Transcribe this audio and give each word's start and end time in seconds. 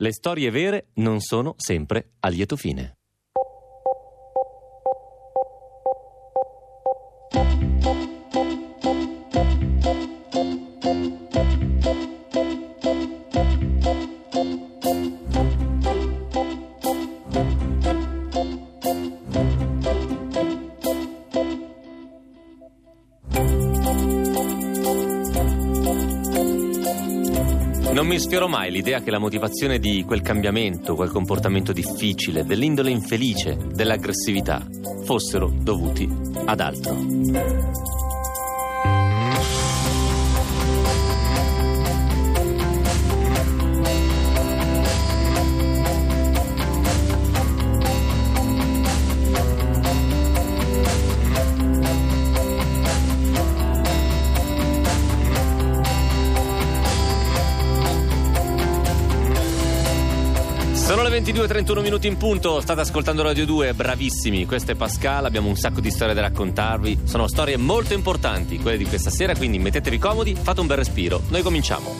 Le 0.00 0.12
storie 0.12 0.48
vere 0.52 0.90
non 0.98 1.18
sono 1.18 1.54
sempre 1.56 2.12
a 2.20 2.28
lieto 2.28 2.54
fine. 2.54 2.97
Sfioro 28.48 28.64
mai 28.64 28.70
l'idea 28.70 29.02
che 29.02 29.10
la 29.10 29.18
motivazione 29.18 29.78
di 29.78 30.04
quel 30.06 30.22
cambiamento, 30.22 30.94
quel 30.94 31.10
comportamento 31.10 31.72
difficile, 31.72 32.46
dell'indole 32.46 32.90
infelice, 32.90 33.58
dell'aggressività, 33.74 34.66
fossero 35.04 35.52
dovuti 35.54 36.08
ad 36.46 36.60
altro. 36.60 37.87
22.31 61.28 61.82
minuti 61.82 62.06
in 62.06 62.16
punto, 62.16 62.58
state 62.58 62.80
ascoltando 62.80 63.22
Radio 63.22 63.44
2, 63.44 63.74
bravissimi, 63.74 64.46
questo 64.46 64.72
è 64.72 64.74
Pascal, 64.74 65.26
abbiamo 65.26 65.48
un 65.48 65.56
sacco 65.56 65.82
di 65.82 65.90
storie 65.90 66.14
da 66.14 66.22
raccontarvi, 66.22 67.00
sono 67.04 67.28
storie 67.28 67.58
molto 67.58 67.92
importanti, 67.92 68.58
quelle 68.58 68.78
di 68.78 68.86
questa 68.86 69.10
sera, 69.10 69.36
quindi 69.36 69.58
mettetevi 69.58 69.98
comodi, 69.98 70.34
fate 70.34 70.60
un 70.60 70.66
bel 70.66 70.78
respiro, 70.78 71.20
noi 71.28 71.42
cominciamo. 71.42 71.94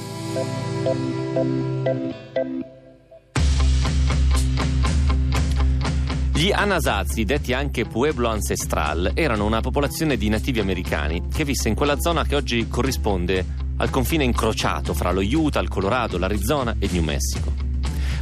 Gli 6.33 6.51
Anasazi, 6.51 7.25
detti 7.25 7.53
anche 7.53 7.85
Pueblo 7.85 8.29
Ancestral, 8.29 9.11
erano 9.13 9.45
una 9.45 9.61
popolazione 9.61 10.17
di 10.17 10.31
nativi 10.31 10.61
americani 10.61 11.25
che 11.31 11.45
visse 11.45 11.69
in 11.69 11.75
quella 11.75 12.01
zona 12.01 12.25
che 12.25 12.35
oggi 12.35 12.67
corrisponde 12.67 13.45
al 13.77 13.91
confine 13.91 14.25
incrociato 14.25 14.95
fra 14.95 15.13
lo 15.13 15.21
Utah, 15.21 15.61
il 15.61 15.69
Colorado, 15.69 16.17
l'Arizona 16.17 16.77
e 16.79 16.87
il 16.87 16.93
New 16.95 17.03
Mexico. 17.03 17.68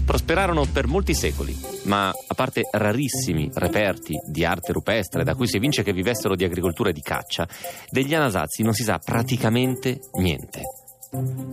Prosperarono 0.06 0.66
per 0.72 0.86
molti 0.86 1.14
secoli, 1.14 1.54
ma 1.86 2.08
a 2.08 2.34
parte 2.34 2.62
rarissimi 2.70 3.50
reperti 3.52 4.14
di 4.24 4.44
arte 4.44 4.72
rupestre 4.72 5.24
da 5.24 5.34
cui 5.34 5.48
si 5.48 5.56
evince 5.56 5.82
che 5.82 5.92
vivessero 5.92 6.36
di 6.36 6.44
agricoltura 6.44 6.90
e 6.90 6.92
di 6.92 7.00
caccia, 7.00 7.46
degli 7.90 8.14
Anasazi 8.14 8.62
non 8.62 8.72
si 8.72 8.84
sa 8.84 8.98
praticamente 8.98 9.98
niente. 10.18 10.62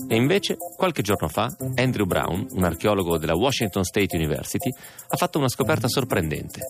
E 0.08 0.16
invece, 0.16 0.56
qualche 0.78 1.02
giorno 1.02 1.28
fa, 1.30 1.48
Andrew 1.76 2.06
Brown, 2.06 2.46
un 2.52 2.64
archeologo 2.64 3.18
della 3.18 3.36
Washington 3.36 3.84
State 3.84 4.16
University, 4.16 4.70
ha 5.08 5.18
fatto 5.18 5.40
una 5.40 5.50
scoperta 5.50 5.88
sorprendente. 5.88 6.62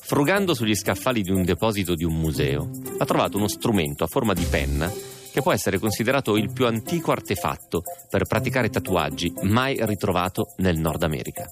Frugando 0.00 0.54
sugli 0.54 0.74
scaffali 0.74 1.20
di 1.20 1.30
un 1.30 1.44
deposito 1.44 1.94
di 1.94 2.04
un 2.04 2.14
museo, 2.14 2.70
ha 2.96 3.04
trovato 3.04 3.36
uno 3.36 3.48
strumento 3.48 4.02
a 4.02 4.08
forma 4.08 4.32
di 4.32 4.44
penna 4.44 4.90
che 5.38 5.44
può 5.44 5.52
essere 5.52 5.78
considerato 5.78 6.36
il 6.36 6.50
più 6.52 6.66
antico 6.66 7.12
artefatto 7.12 7.82
per 8.10 8.24
praticare 8.24 8.70
tatuaggi 8.70 9.32
mai 9.42 9.76
ritrovato 9.86 10.52
nel 10.56 10.78
Nord 10.78 11.04
America. 11.04 11.44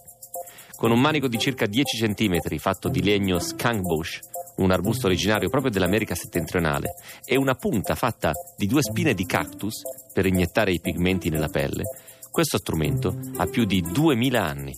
Con 0.74 0.90
un 0.90 1.00
manico 1.00 1.28
di 1.28 1.38
circa 1.38 1.66
10 1.66 2.12
cm 2.12 2.56
fatto 2.58 2.88
di 2.88 3.00
legno 3.00 3.38
skunk 3.38 3.84
un 4.56 4.72
arbusto 4.72 5.06
originario 5.06 5.48
proprio 5.50 5.70
dell'America 5.70 6.16
settentrionale, 6.16 6.94
e 7.24 7.36
una 7.36 7.54
punta 7.54 7.94
fatta 7.94 8.32
di 8.56 8.66
due 8.66 8.82
spine 8.82 9.14
di 9.14 9.24
cactus 9.24 9.82
per 10.12 10.26
iniettare 10.26 10.72
i 10.72 10.80
pigmenti 10.80 11.28
nella 11.28 11.48
pelle, 11.48 11.82
questo 12.30 12.58
strumento 12.58 13.16
ha 13.36 13.46
più 13.46 13.64
di 13.64 13.82
2000 13.82 14.42
anni. 14.42 14.76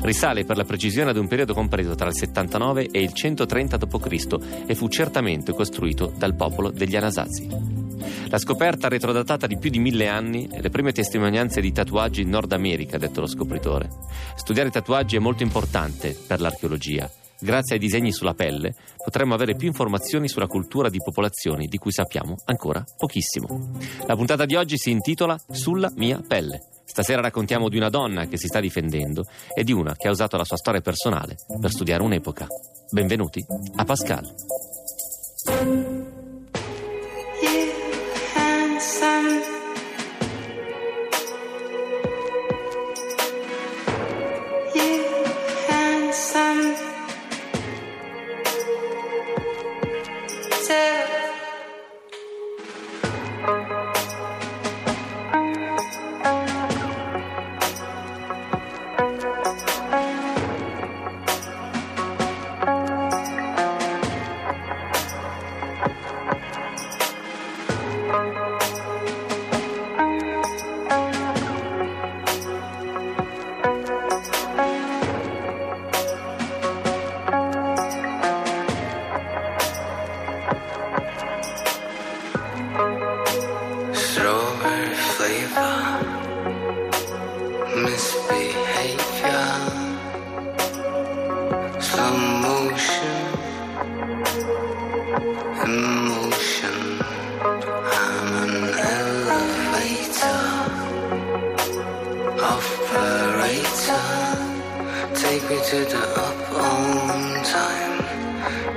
Risale 0.00 0.44
per 0.44 0.56
la 0.56 0.64
precisione 0.64 1.10
ad 1.10 1.18
un 1.18 1.28
periodo 1.28 1.54
compreso 1.54 1.94
tra 1.94 2.08
il 2.08 2.16
79 2.16 2.88
e 2.90 3.00
il 3.00 3.12
130 3.12 3.76
d.C. 3.76 4.36
e 4.66 4.74
fu 4.74 4.88
certamente 4.88 5.52
costruito 5.52 6.12
dal 6.16 6.34
popolo 6.34 6.70
degli 6.70 6.96
Anasazi. 6.96 7.89
La 8.28 8.38
scoperta 8.38 8.88
retrodatata 8.88 9.46
di 9.46 9.58
più 9.58 9.70
di 9.70 9.78
mille 9.78 10.08
anni 10.08 10.48
e 10.50 10.60
le 10.60 10.70
prime 10.70 10.92
testimonianze 10.92 11.60
di 11.60 11.72
tatuaggi 11.72 12.22
in 12.22 12.28
Nord 12.28 12.52
America, 12.52 12.96
ha 12.96 12.98
detto 12.98 13.20
lo 13.20 13.26
scopritore. 13.26 13.88
Studiare 14.36 14.70
tatuaggi 14.70 15.16
è 15.16 15.20
molto 15.20 15.42
importante 15.42 16.16
per 16.26 16.40
l'archeologia. 16.40 17.10
Grazie 17.42 17.76
ai 17.76 17.80
disegni 17.80 18.12
sulla 18.12 18.34
pelle 18.34 18.74
potremmo 19.02 19.32
avere 19.32 19.56
più 19.56 19.66
informazioni 19.66 20.28
sulla 20.28 20.46
cultura 20.46 20.90
di 20.90 20.98
popolazioni 21.02 21.68
di 21.68 21.78
cui 21.78 21.90
sappiamo 21.90 22.36
ancora 22.44 22.84
pochissimo. 22.96 23.78
La 24.06 24.14
puntata 24.14 24.44
di 24.44 24.56
oggi 24.56 24.76
si 24.76 24.90
intitola 24.90 25.40
Sulla 25.50 25.90
mia 25.96 26.20
pelle. 26.26 26.60
Stasera 26.84 27.22
raccontiamo 27.22 27.68
di 27.68 27.76
una 27.76 27.88
donna 27.88 28.26
che 28.26 28.36
si 28.36 28.46
sta 28.46 28.60
difendendo 28.60 29.24
e 29.54 29.64
di 29.64 29.72
una 29.72 29.94
che 29.96 30.08
ha 30.08 30.10
usato 30.10 30.36
la 30.36 30.44
sua 30.44 30.56
storia 30.56 30.80
personale 30.80 31.36
per 31.58 31.70
studiare 31.70 32.02
un'epoca. 32.02 32.46
Benvenuti 32.90 33.42
a 33.76 33.84
Pascal. 33.84 34.34
sun 39.00 39.59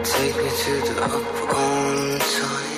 Take 0.03 0.35
me 0.35 0.49
to 0.49 0.71
the 0.93 1.03
up 1.03 1.55
on 1.55 2.19
time. 2.19 2.72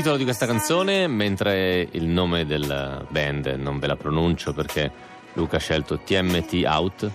Titolo 0.00 0.16
di 0.16 0.24
questa 0.24 0.46
canzone, 0.46 1.06
mentre 1.08 1.86
il 1.90 2.06
nome 2.06 2.46
del 2.46 3.06
band 3.10 3.48
non 3.58 3.78
ve 3.78 3.86
la 3.86 3.96
pronuncio 3.96 4.54
perché 4.54 4.90
Luca 5.34 5.56
ha 5.56 5.60
scelto 5.60 5.98
TMT 5.98 6.62
Out. 6.64 7.10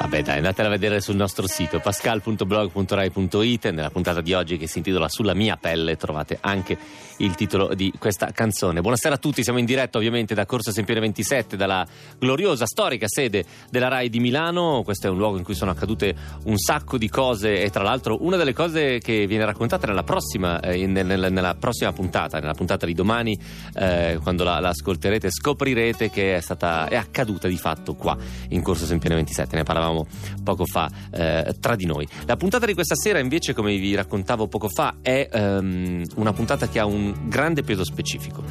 Vabbè 0.00 0.22
dai, 0.22 0.36
andatela 0.36 0.68
a 0.68 0.70
vedere 0.70 1.00
sul 1.00 1.16
nostro 1.16 1.46
sito 1.46 1.80
pascal.blog.rai.it 1.80 3.70
nella 3.70 3.88
puntata 3.88 4.20
di 4.20 4.34
oggi 4.34 4.58
che 4.58 4.66
si 4.66 4.78
intitola 4.78 5.08
Sulla 5.08 5.32
mia 5.32 5.56
pelle 5.56 5.96
trovate 5.96 6.36
anche 6.42 6.76
il 7.18 7.34
titolo 7.34 7.74
di 7.74 7.92
questa 7.98 8.32
canzone. 8.32 8.80
Buonasera 8.80 9.14
a 9.14 9.18
tutti, 9.18 9.42
siamo 9.42 9.58
in 9.58 9.64
diretta 9.64 9.98
ovviamente 9.98 10.34
da 10.34 10.46
Corso 10.46 10.72
Sempione 10.72 11.00
27 11.00 11.56
dalla 11.56 11.86
gloriosa 12.18 12.66
storica 12.66 13.06
sede 13.08 13.44
della 13.70 13.88
RAI 13.88 14.08
di 14.08 14.20
Milano. 14.20 14.82
Questo 14.82 15.06
è 15.06 15.10
un 15.10 15.18
luogo 15.18 15.36
in 15.36 15.44
cui 15.44 15.54
sono 15.54 15.70
accadute 15.70 16.14
un 16.44 16.58
sacco 16.58 16.98
di 16.98 17.08
cose 17.08 17.62
e 17.62 17.70
tra 17.70 17.82
l'altro 17.82 18.18
una 18.20 18.36
delle 18.36 18.52
cose 18.52 18.98
che 18.98 19.26
viene 19.26 19.44
raccontata 19.44 19.86
nella 19.86 20.02
prossima, 20.02 20.60
eh, 20.60 20.86
nel- 20.86 21.06
nel- 21.06 21.32
nella 21.32 21.54
prossima 21.54 21.92
puntata, 21.92 22.38
nella 22.38 22.54
puntata 22.54 22.86
di 22.86 22.94
domani, 22.94 23.38
eh, 23.74 24.18
quando 24.22 24.42
la, 24.44 24.58
la 24.58 24.70
ascolterete 24.70 25.30
scoprirete 25.30 26.10
che 26.10 26.36
è 26.36 26.40
stata 26.40 26.88
è 26.88 26.96
accaduta 26.96 27.48
di 27.48 27.56
fatto 27.56 27.94
qua 27.94 28.16
in 28.48 28.62
Corso 28.62 28.86
Sempione 28.86 29.14
27. 29.16 29.56
Ne 29.56 29.62
parlavamo 29.62 30.06
poco 30.42 30.64
fa 30.64 30.90
eh, 31.12 31.54
tra 31.60 31.76
di 31.76 31.86
noi. 31.86 32.06
La 32.26 32.36
puntata 32.36 32.66
di 32.66 32.74
questa 32.74 32.94
sera, 32.96 33.18
invece, 33.18 33.52
come 33.52 33.76
vi 33.76 33.94
raccontavo 33.94 34.48
poco 34.48 34.68
fa, 34.68 34.96
è 35.00 35.28
ehm, 35.30 36.04
una 36.16 36.32
puntata 36.32 36.68
che 36.68 36.78
ha 36.78 36.86
un 36.86 37.03
grande 37.26 37.62
peso 37.62 37.84
specifico. 37.84 38.42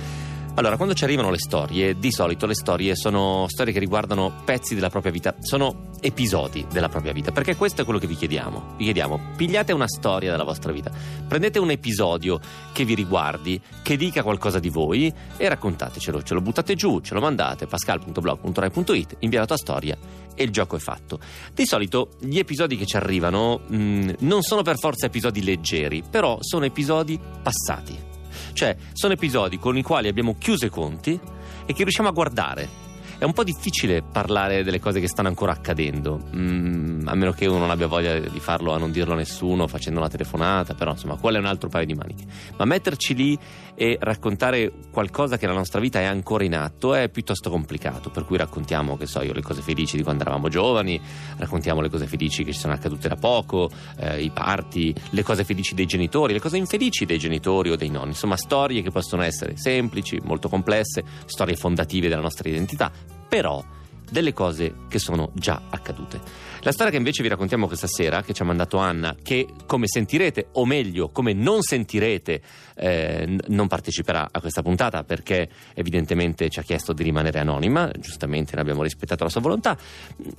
Allora, 0.56 0.76
quando 0.76 0.94
ci 0.94 1.04
arrivano 1.04 1.32
le 1.32 1.40
storie, 1.40 1.98
di 1.98 2.12
solito 2.12 2.46
le 2.46 2.54
storie 2.54 2.96
sono 2.96 3.46
storie 3.48 3.74
che 3.74 3.80
riguardano 3.80 4.42
pezzi 4.46 4.76
della 4.76 4.92
propria 4.92 5.12
vita, 5.12 5.36
sono 5.40 5.90
episodi 6.00 6.64
della 6.72 6.90
propria 6.90 7.12
vita, 7.12 7.32
perché 7.32 7.56
questo 7.56 7.82
è 7.82 7.84
quello 7.84 8.00
che 8.00 8.06
vi 8.06 8.16
chiediamo. 8.16 8.76
Vi 8.78 8.84
chiediamo, 8.84 9.20
pigliate 9.36 9.74
una 9.74 9.88
storia 9.88 10.30
della 10.30 10.44
vostra 10.44 10.72
vita, 10.72 10.92
prendete 11.28 11.58
un 11.58 11.72
episodio 11.72 12.40
che 12.72 12.86
vi 12.86 12.94
riguardi, 12.94 13.60
che 13.82 13.98
dica 13.98 14.22
qualcosa 14.22 14.60
di 14.60 14.70
voi 14.70 15.12
e 15.38 15.50
raccontatecelo, 15.50 16.22
ce 16.22 16.36
lo 16.36 16.42
buttate 16.42 16.76
giù, 16.76 17.00
ce 17.00 17.16
lo 17.16 17.20
mandate, 17.20 17.66
pascal.blog.rai.it, 17.66 19.18
la 19.32 19.46
tua 19.48 19.58
storia 19.58 19.98
e 20.36 20.44
il 20.44 20.52
gioco 20.52 20.76
è 20.76 20.80
fatto. 20.80 21.20
Di 21.52 21.66
solito 21.66 22.12
gli 22.20 22.38
episodi 22.38 22.78
che 22.78 22.86
ci 22.86 22.96
arrivano 22.96 23.62
mh, 23.66 24.12
non 24.20 24.44
sono 24.44 24.62
per 24.62 24.78
forza 24.78 25.08
episodi 25.08 25.44
leggeri, 25.44 26.04
però 26.08 26.38
sono 26.42 26.66
episodi 26.66 27.20
passati. 27.42 28.12
Cioè, 28.54 28.76
sono 28.94 29.14
episodi 29.14 29.58
con 29.58 29.76
i 29.78 29.82
quali 29.82 30.08
abbiamo 30.08 30.36
chiuso 30.38 30.66
i 30.66 30.70
conti 30.70 31.20
e 31.66 31.74
che 31.74 31.84
riusciamo 31.84 32.10
a 32.10 32.12
guardare. 32.12 32.93
È 33.18 33.24
un 33.24 33.34
po' 33.34 33.44
difficile 33.44 34.02
parlare 34.02 34.64
delle 34.64 34.80
cose 34.80 35.00
che 35.00 35.08
stanno 35.08 35.30
ancora 35.30 35.52
accadendo, 35.52 36.20
mm, 36.36 37.08
a 37.08 37.16
meno 37.16 37.32
che 37.32 37.46
uno 37.46 37.60
non 37.60 37.70
abbia 37.70 37.88
voglia 37.88 38.20
di 38.20 38.40
farlo 38.40 38.74
a 38.74 38.78
non 38.78 38.92
dirlo 38.92 39.14
a 39.14 39.18
nessuno 39.18 39.68
facendo 39.68 40.00
una 40.00 40.10
telefonata, 40.10 40.74
però 40.74 40.92
insomma, 40.92 41.16
quello 41.16 41.38
è 41.38 41.40
un 41.40 41.46
altro 41.46 41.70
paio 41.70 41.86
di 41.86 41.94
maniche. 41.94 42.26
Ma 42.58 42.66
metterci 42.66 43.14
lì 43.14 43.38
e 43.76 43.98
raccontare 44.00 44.72
qualcosa 44.92 45.38
che 45.38 45.46
nella 45.46 45.58
nostra 45.58 45.80
vita 45.80 46.00
è 46.00 46.04
ancora 46.04 46.44
in 46.44 46.56
atto 46.56 46.94
è 46.94 47.10
piuttosto 47.10 47.50
complicato, 47.50 48.10
per 48.10 48.26
cui 48.26 48.38
raccontiamo, 48.38 48.98
che 48.98 49.06
so 49.06 49.22
io, 49.22 49.34
le 49.34 49.42
cose 49.42 49.62
felici 49.62 49.98
di 49.98 50.04
quando 50.04 50.24
eravamo 50.24 50.50
giovani, 50.50 51.00
raccontiamo 51.38 51.82
le 51.82 51.90
cose 51.90 52.08
felici 52.08 52.44
che 52.44 52.52
ci 52.52 52.60
sono 52.60 52.74
accadute 52.74 53.08
da 53.08 53.16
poco, 53.16 53.70
eh, 53.98 54.22
i 54.22 54.30
parti, 54.32 54.94
le 55.12 55.24
cose 55.24 55.44
felici 55.44 55.76
dei 55.76 55.86
genitori, 55.86 56.34
le 56.34 56.40
cose 56.40 56.58
infelici 56.58 57.06
dei 57.06 57.18
genitori 57.18 57.72
o 57.72 57.76
dei 57.76 57.90
nonni, 57.90 58.10
insomma 58.10 58.38
storie 58.38 58.82
che 58.82 58.92
possono 58.92 59.24
essere 59.24 59.56
semplici, 59.58 60.20
molto 60.24 60.50
complesse, 60.50 61.04
storie 61.26 61.56
fondative 61.56 62.10
della 62.10 62.22
nostra 62.22 62.50
identità, 62.50 62.92
però 63.28 63.64
delle 64.10 64.34
cose 64.34 64.76
che 64.88 65.00
sono 65.00 65.32
già 65.34 65.64
accadute. 65.70 66.22
La 66.62 66.72
storia 66.72 66.92
che 66.92 66.98
invece 66.98 67.24
vi 67.24 67.28
raccontiamo 67.28 67.68
questa 67.68 67.88
sera, 67.88 68.22
che 68.22 68.32
ci 68.32 68.42
ha 68.42 68.46
mandato 68.46 68.78
Anna, 68.78 69.18
che 69.22 69.48
come 69.66 69.88
sentirete, 69.88 70.48
o 70.54 70.66
meglio, 70.66 71.10
come 71.10 71.34
non 71.34 71.62
sentirete, 71.62 72.42
eh, 72.76 73.38
non 73.48 73.68
parteciperà 73.68 74.30
a 74.32 74.40
questa 74.40 74.62
puntata 74.62 75.04
perché 75.04 75.50
evidentemente 75.74 76.50
ci 76.50 76.60
ha 76.60 76.62
chiesto 76.64 76.94
di 76.94 77.04
rimanere 77.04 77.40
anonima, 77.40 77.92
giustamente 78.00 78.56
ne 78.56 78.62
abbiamo 78.62 78.84
rispettato 78.84 79.26
la 79.26 79.30
sua 79.30 79.42
volontà, 79.42 79.78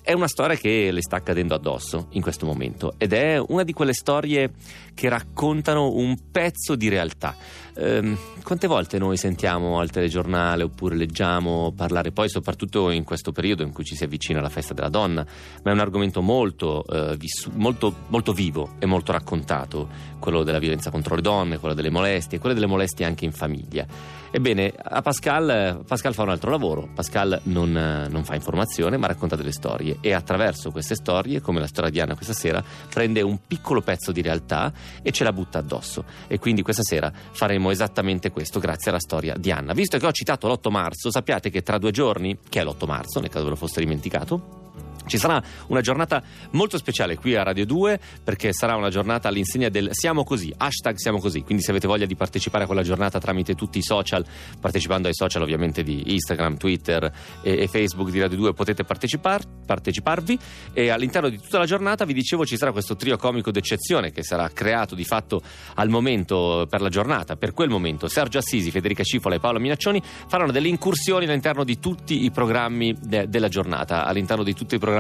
è 0.01 0.13
una 0.13 0.29
storia 0.29 0.57
che 0.57 0.91
le 0.91 1.03
sta 1.03 1.17
accadendo 1.17 1.55
addosso 1.55 2.07
in 2.11 2.23
questo 2.23 2.47
momento 2.47 2.95
ed 2.97 3.13
è 3.13 3.39
una 3.49 3.65
di 3.65 3.73
quelle 3.73 3.93
storie 3.93 4.53
che 4.95 5.09
raccontano 5.09 5.91
un 5.91 6.17
pezzo 6.31 6.75
di 6.75 6.89
realtà. 6.89 7.37
Ehm, 7.77 8.17
quante 8.43 8.67
volte 8.67 8.99
noi 8.99 9.17
sentiamo 9.17 9.81
al 9.81 9.91
telegiornale 9.91 10.63
oppure 10.63 10.95
leggiamo 10.95 11.73
parlare 11.75 12.13
poi 12.13 12.29
soprattutto 12.29 12.91
in 12.91 13.03
questo 13.03 13.33
periodo 13.33 13.63
in 13.63 13.73
cui 13.73 13.85
ci 13.85 13.97
si 13.97 14.05
avvicina 14.05 14.39
alla 14.39 14.49
festa 14.49 14.75
della 14.75 14.89
donna, 14.89 15.27
ma 15.63 15.71
è 15.71 15.75
un 15.75 15.81
argomento 15.81 16.23
molto, 16.23 16.85
eh, 16.87 17.17
vissu- 17.17 17.53
molto, 17.55 17.93
molto 18.09 18.33
vivo 18.33 18.75
e 18.79 18.87
molto 18.87 19.13
raccontato, 19.13 19.89
quello 20.21 20.45
della 20.45 20.59
violenza 20.59 20.91
contro 20.91 21.17
le 21.17 21.23
donne, 21.23 21.59
quello 21.59 21.75
delle 21.75 21.91
molestie, 21.91 22.39
quello 22.39 22.55
delle 22.55 22.67
molestie 22.67 23.05
anche 23.05 23.25
in 23.25 23.33
famiglia. 23.33 23.87
Ebbene, 24.37 24.75
a 24.77 25.01
Pascal, 25.01 25.85
Pascal 25.87 26.13
fa 26.13 26.25
un 26.25 26.31
altro 26.31 26.51
lavoro, 26.51 26.89
Pascal 26.93 27.41
non, 27.45 27.71
non 27.71 28.25
fa 28.25 28.35
informazione 28.35 28.97
ma 28.97 29.07
racconta 29.07 29.37
delle 29.37 29.53
storie 29.53 29.99
e 30.01 30.13
attraverso 30.13 30.73
queste 30.73 30.97
storie, 30.97 31.41
come 31.41 31.61
la 31.61 31.69
storia 31.69 31.89
di 31.89 32.01
Anna 32.01 32.17
questa 32.17 32.33
sera, 32.33 32.61
prende 32.93 33.23
un 33.23 33.39
piccolo 33.47 33.81
pezzo 33.81 34.11
di 34.11 34.23
realtà 34.23 34.73
e 35.03 35.13
ce 35.13 35.23
la 35.23 35.33
butta 35.33 35.61
addosso. 35.61 36.03
E 36.27 36.41
quindi 36.41 36.63
questa 36.63 36.83
sera 36.83 37.13
faremo 37.15 37.71
esattamente 37.71 38.33
questo 38.33 38.59
grazie 38.59 38.91
alla 38.91 38.99
storia 38.99 39.37
di 39.37 39.53
Anna. 39.53 39.73
Visto 39.73 39.99
che 39.99 40.07
ho 40.07 40.11
citato 40.11 40.49
l'8 40.49 40.69
marzo, 40.69 41.13
sappiate 41.13 41.49
che 41.49 41.63
tra 41.63 41.79
due 41.79 41.93
giorni, 41.93 42.37
che 42.49 42.59
è 42.59 42.65
l'8 42.65 42.87
marzo, 42.89 43.21
nel 43.21 43.31
caso 43.31 43.45
ve 43.45 43.51
lo 43.51 43.57
foste 43.57 43.79
dimenticato, 43.79 44.65
ci 45.07 45.19
sarà 45.19 45.43
una 45.69 45.81
giornata 45.81 46.23
molto 46.53 46.79
speciale 46.79 47.17
qui 47.17 47.35
a 47.35 47.43
Radio 47.43 47.67
2 47.67 48.01
perché 48.23 48.53
sarà 48.53 48.77
una 48.77 48.89
giornata 48.89 49.29
all'insegna 49.29 49.69
del 49.69 49.89
Siamo 49.93 50.25
Così, 50.25 50.53
hashtag 50.57 50.97
Siamo 50.97 51.19
Così, 51.19 51.43
quindi 51.43 51.63
se 51.63 51.71
avete 51.71 51.87
voglia 51.87 52.07
di 52.07 52.17
partecipare 52.17 52.65
a 52.65 52.67
quella 52.67 52.83
giornata 52.83 53.19
tramite 53.19 53.55
tutti 53.55 53.79
i 53.79 53.83
social, 53.83 54.25
partecipando 54.59 55.09
ai 55.09 55.15
social 55.15 55.43
ovviamente 55.43 55.83
di 55.83 56.13
Instagram, 56.13 56.57
Twitter 56.57 57.13
e, 57.43 57.63
e 57.63 57.69
Facebook 57.69 58.11
di 58.11 58.21
Radio 58.21 58.37
2 58.39 58.53
potete 58.55 58.85
partecipar- 58.85 59.47
parteciparvi. 59.67 60.39
E 60.73 60.89
all'interno 60.89 61.29
di 61.29 61.39
tutta 61.39 61.59
la 61.59 61.67
giornata 61.67 62.05
vi 62.05 62.15
dicevo 62.15 62.47
ci 62.47 62.57
sarà 62.57 62.73
questo 62.73 62.97
trio 62.97 63.17
comico 63.17 63.51
d'eccezione 63.51 64.11
che 64.11 64.23
sarà 64.23 64.49
creato 64.49 64.95
di 64.95 65.05
fatto 65.05 65.43
al 65.75 65.89
momento 65.89 66.67
per 66.69 66.81
la 66.81 66.89
giornata, 66.89 67.37
per 67.37 67.53
quel 67.53 67.69
momento. 67.69 68.09
Sergio 68.09 68.39
Assisi, 68.39 68.71
Federica 68.71 69.03
Cifola 69.03 69.35
e 69.35 69.39
Paolo 69.39 69.59
Minaccioni 69.59 70.03
faranno 70.27 70.53
delle 70.53 70.69
incursioni 70.69 71.27
all'interno 71.27 71.65
di 71.65 71.79
tutti 71.79 72.25
i 72.25 72.31
programmi 72.31 72.97
de- 72.99 73.29
della 73.29 73.49
giornata, 73.49 74.05
all'interno 74.05 74.43
di 74.43 74.55
tutti 74.55 74.75
i 74.75 74.79
programmi 74.79 74.94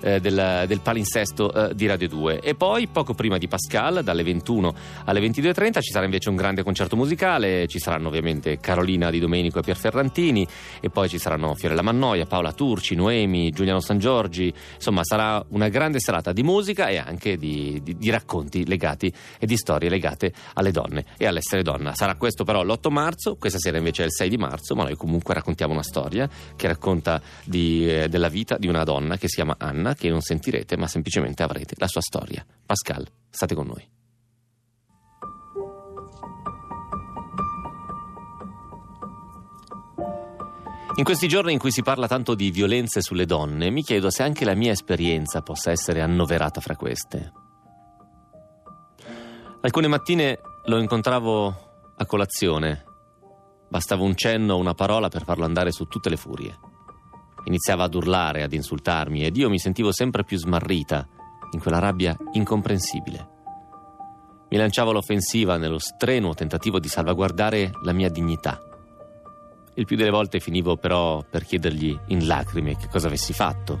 eh, 0.00 0.20
del, 0.20 0.64
del 0.66 0.80
palinsesto 0.80 1.52
eh, 1.52 1.74
di 1.74 1.86
Radio 1.86 2.08
2 2.08 2.40
e 2.40 2.54
poi 2.54 2.86
poco 2.88 3.14
prima 3.14 3.38
di 3.38 3.48
Pascal 3.48 4.02
dalle 4.02 4.22
21 4.22 4.74
alle 5.04 5.20
22.30 5.20 5.80
ci 5.80 5.90
sarà 5.90 6.04
invece 6.04 6.28
un 6.28 6.36
grande 6.36 6.62
concerto 6.62 6.96
musicale. 6.96 7.66
Ci 7.66 7.78
saranno 7.78 8.08
ovviamente 8.08 8.58
Carolina 8.58 9.10
Di 9.10 9.18
Domenico 9.18 9.58
e 9.58 9.62
Pier 9.62 9.76
Ferrantini. 9.76 10.46
E 10.80 10.90
poi 10.90 11.08
ci 11.08 11.18
saranno 11.18 11.54
Fiorella 11.54 11.82
Mannoia, 11.82 12.26
Paola 12.26 12.52
Turci, 12.52 12.94
Noemi, 12.94 13.50
Giuliano 13.50 13.80
San 13.80 13.98
Giorgi. 13.98 14.52
Insomma 14.74 15.04
sarà 15.04 15.44
una 15.50 15.68
grande 15.68 16.00
serata 16.00 16.32
di 16.32 16.42
musica 16.42 16.88
e 16.88 16.98
anche 16.98 17.36
di, 17.36 17.80
di- 17.82 17.96
di 17.96 18.10
racconti 18.10 18.66
legati 18.66 19.12
e 19.38 19.46
di 19.46 19.56
storie 19.56 19.88
legate 19.88 20.32
alle 20.54 20.70
donne 20.70 21.04
e 21.16 21.26
all'essere 21.26 21.62
donna. 21.62 21.92
Sarà 21.94 22.14
questo 22.16 22.44
però 22.44 22.62
l'8 22.62 22.90
marzo 22.90 23.36
questa 23.36 23.58
sera 23.58 23.78
invece 23.78 24.02
è 24.02 24.06
il 24.06 24.12
6 24.12 24.28
di 24.28 24.36
marzo 24.36 24.74
ma 24.74 24.84
noi 24.84 24.96
comunque 24.96 25.34
raccontiamo 25.34 25.72
una 25.72 25.82
storia 25.82 26.28
che 26.56 26.66
racconta 26.66 27.20
di, 27.44 27.88
eh, 27.88 28.08
della 28.08 28.28
vita 28.28 28.56
di 28.58 28.66
una 28.66 28.84
donna 28.84 29.16
che 29.16 29.27
si 29.28 29.36
chiama 29.36 29.56
Anna, 29.58 29.94
che 29.94 30.08
non 30.08 30.20
sentirete, 30.20 30.76
ma 30.76 30.86
semplicemente 30.86 31.42
avrete 31.42 31.74
la 31.78 31.86
sua 31.86 32.00
storia. 32.00 32.44
Pascal, 32.64 33.06
state 33.30 33.54
con 33.54 33.66
noi. 33.66 33.88
In 40.98 41.04
questi 41.04 41.28
giorni 41.28 41.52
in 41.52 41.60
cui 41.60 41.70
si 41.70 41.82
parla 41.82 42.08
tanto 42.08 42.34
di 42.34 42.50
violenze 42.50 43.00
sulle 43.02 43.24
donne, 43.24 43.70
mi 43.70 43.84
chiedo 43.84 44.10
se 44.10 44.24
anche 44.24 44.44
la 44.44 44.56
mia 44.56 44.72
esperienza 44.72 45.42
possa 45.42 45.70
essere 45.70 46.00
annoverata 46.00 46.60
fra 46.60 46.74
queste. 46.74 47.32
Alcune 49.60 49.86
mattine 49.86 50.40
lo 50.64 50.78
incontravo 50.78 51.92
a 51.96 52.04
colazione. 52.04 52.84
Bastava 53.68 54.02
un 54.02 54.16
cenno 54.16 54.54
o 54.54 54.58
una 54.58 54.74
parola 54.74 55.08
per 55.08 55.22
farlo 55.22 55.44
andare 55.44 55.70
su 55.70 55.84
tutte 55.84 56.08
le 56.08 56.16
furie. 56.16 56.58
Iniziava 57.44 57.84
ad 57.84 57.94
urlare, 57.94 58.42
ad 58.42 58.52
insultarmi 58.52 59.24
ed 59.24 59.36
io 59.36 59.48
mi 59.48 59.58
sentivo 59.58 59.92
sempre 59.92 60.24
più 60.24 60.36
smarrita 60.36 61.06
in 61.52 61.60
quella 61.60 61.78
rabbia 61.78 62.16
incomprensibile. 62.32 63.36
Mi 64.50 64.56
lanciavo 64.56 64.90
all'offensiva 64.90 65.56
nello 65.56 65.78
strenuo 65.78 66.34
tentativo 66.34 66.78
di 66.78 66.88
salvaguardare 66.88 67.70
la 67.82 67.92
mia 67.92 68.08
dignità. 68.08 68.62
Il 69.74 69.84
più 69.84 69.96
delle 69.96 70.10
volte 70.10 70.40
finivo 70.40 70.76
però 70.76 71.22
per 71.22 71.44
chiedergli 71.44 71.96
in 72.08 72.26
lacrime 72.26 72.76
che 72.76 72.88
cosa 72.88 73.06
avessi 73.06 73.32
fatto, 73.32 73.80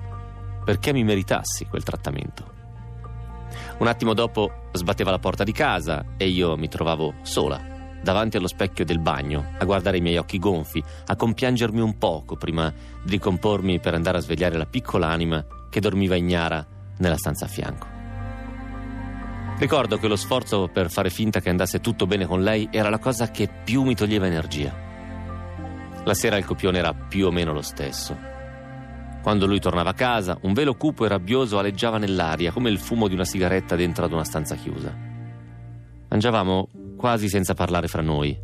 perché 0.64 0.92
mi 0.92 1.04
meritassi 1.04 1.66
quel 1.66 1.82
trattamento. 1.82 2.56
Un 3.78 3.86
attimo 3.86 4.12
dopo 4.12 4.68
sbatteva 4.72 5.10
la 5.10 5.18
porta 5.18 5.42
di 5.42 5.52
casa 5.52 6.14
e 6.16 6.28
io 6.28 6.56
mi 6.56 6.68
trovavo 6.68 7.14
sola, 7.22 7.77
davanti 8.02 8.36
allo 8.36 8.46
specchio 8.46 8.84
del 8.84 9.00
bagno, 9.00 9.52
a 9.58 9.64
guardare 9.64 9.98
i 9.98 10.00
miei 10.00 10.16
occhi 10.16 10.38
gonfi, 10.38 10.82
a 11.06 11.16
compiangermi 11.16 11.80
un 11.80 11.98
poco 11.98 12.36
prima 12.36 12.72
di 13.02 13.10
ricompormi 13.10 13.80
per 13.80 13.94
andare 13.94 14.18
a 14.18 14.20
svegliare 14.20 14.56
la 14.56 14.66
piccola 14.66 15.08
anima 15.08 15.44
che 15.70 15.80
dormiva 15.80 16.16
ignara 16.16 16.66
nella 16.98 17.16
stanza 17.16 17.44
a 17.44 17.48
fianco. 17.48 17.86
Ricordo 19.58 19.98
che 19.98 20.06
lo 20.06 20.16
sforzo 20.16 20.68
per 20.72 20.88
fare 20.88 21.10
finta 21.10 21.40
che 21.40 21.50
andasse 21.50 21.80
tutto 21.80 22.06
bene 22.06 22.26
con 22.26 22.42
lei 22.42 22.68
era 22.70 22.90
la 22.90 23.00
cosa 23.00 23.30
che 23.30 23.48
più 23.64 23.82
mi 23.82 23.96
toglieva 23.96 24.26
energia. 24.26 24.72
La 26.04 26.14
sera 26.14 26.36
il 26.36 26.44
copione 26.44 26.78
era 26.78 26.94
più 26.94 27.26
o 27.26 27.32
meno 27.32 27.52
lo 27.52 27.62
stesso. 27.62 28.16
Quando 29.20 29.46
lui 29.46 29.58
tornava 29.58 29.90
a 29.90 29.94
casa, 29.94 30.38
un 30.42 30.52
velo 30.52 30.74
cupo 30.74 31.04
e 31.04 31.08
rabbioso 31.08 31.58
aleggiava 31.58 31.98
nell'aria 31.98 32.52
come 32.52 32.70
il 32.70 32.78
fumo 32.78 33.08
di 33.08 33.14
una 33.14 33.24
sigaretta 33.24 33.74
dentro 33.74 34.04
ad 34.04 34.12
una 34.12 34.24
stanza 34.24 34.54
chiusa. 34.54 34.94
Mangiavamo 36.08 36.68
quasi 36.98 37.28
senza 37.28 37.54
parlare 37.54 37.86
fra 37.86 38.02
noi. 38.02 38.36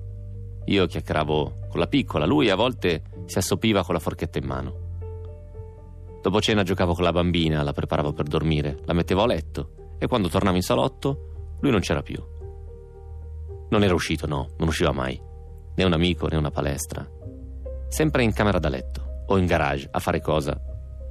Io 0.66 0.86
chiacchieravo 0.86 1.66
con 1.68 1.80
la 1.80 1.88
piccola, 1.88 2.24
lui 2.24 2.48
a 2.48 2.54
volte 2.54 3.02
si 3.26 3.36
assopiva 3.36 3.84
con 3.84 3.94
la 3.94 4.00
forchetta 4.00 4.38
in 4.38 4.46
mano. 4.46 4.82
Dopo 6.22 6.40
cena 6.40 6.62
giocavo 6.62 6.94
con 6.94 7.02
la 7.02 7.12
bambina, 7.12 7.62
la 7.62 7.72
preparavo 7.72 8.12
per 8.12 8.26
dormire, 8.26 8.78
la 8.84 8.94
mettevo 8.94 9.22
a 9.22 9.26
letto 9.26 9.96
e 9.98 10.06
quando 10.06 10.28
tornavo 10.28 10.56
in 10.56 10.62
salotto 10.62 11.56
lui 11.60 11.70
non 11.70 11.80
c'era 11.80 12.00
più. 12.00 12.22
Non 13.68 13.82
era 13.82 13.92
uscito, 13.92 14.26
no, 14.26 14.48
non 14.56 14.68
usciva 14.68 14.92
mai. 14.92 15.20
Né 15.74 15.84
un 15.84 15.92
amico 15.92 16.28
né 16.28 16.36
una 16.36 16.50
palestra. 16.50 17.06
Sempre 17.88 18.22
in 18.22 18.32
camera 18.32 18.60
da 18.60 18.68
letto 18.68 19.24
o 19.26 19.36
in 19.36 19.46
garage 19.46 19.88
a 19.90 19.98
fare 19.98 20.20
cosa 20.20 20.58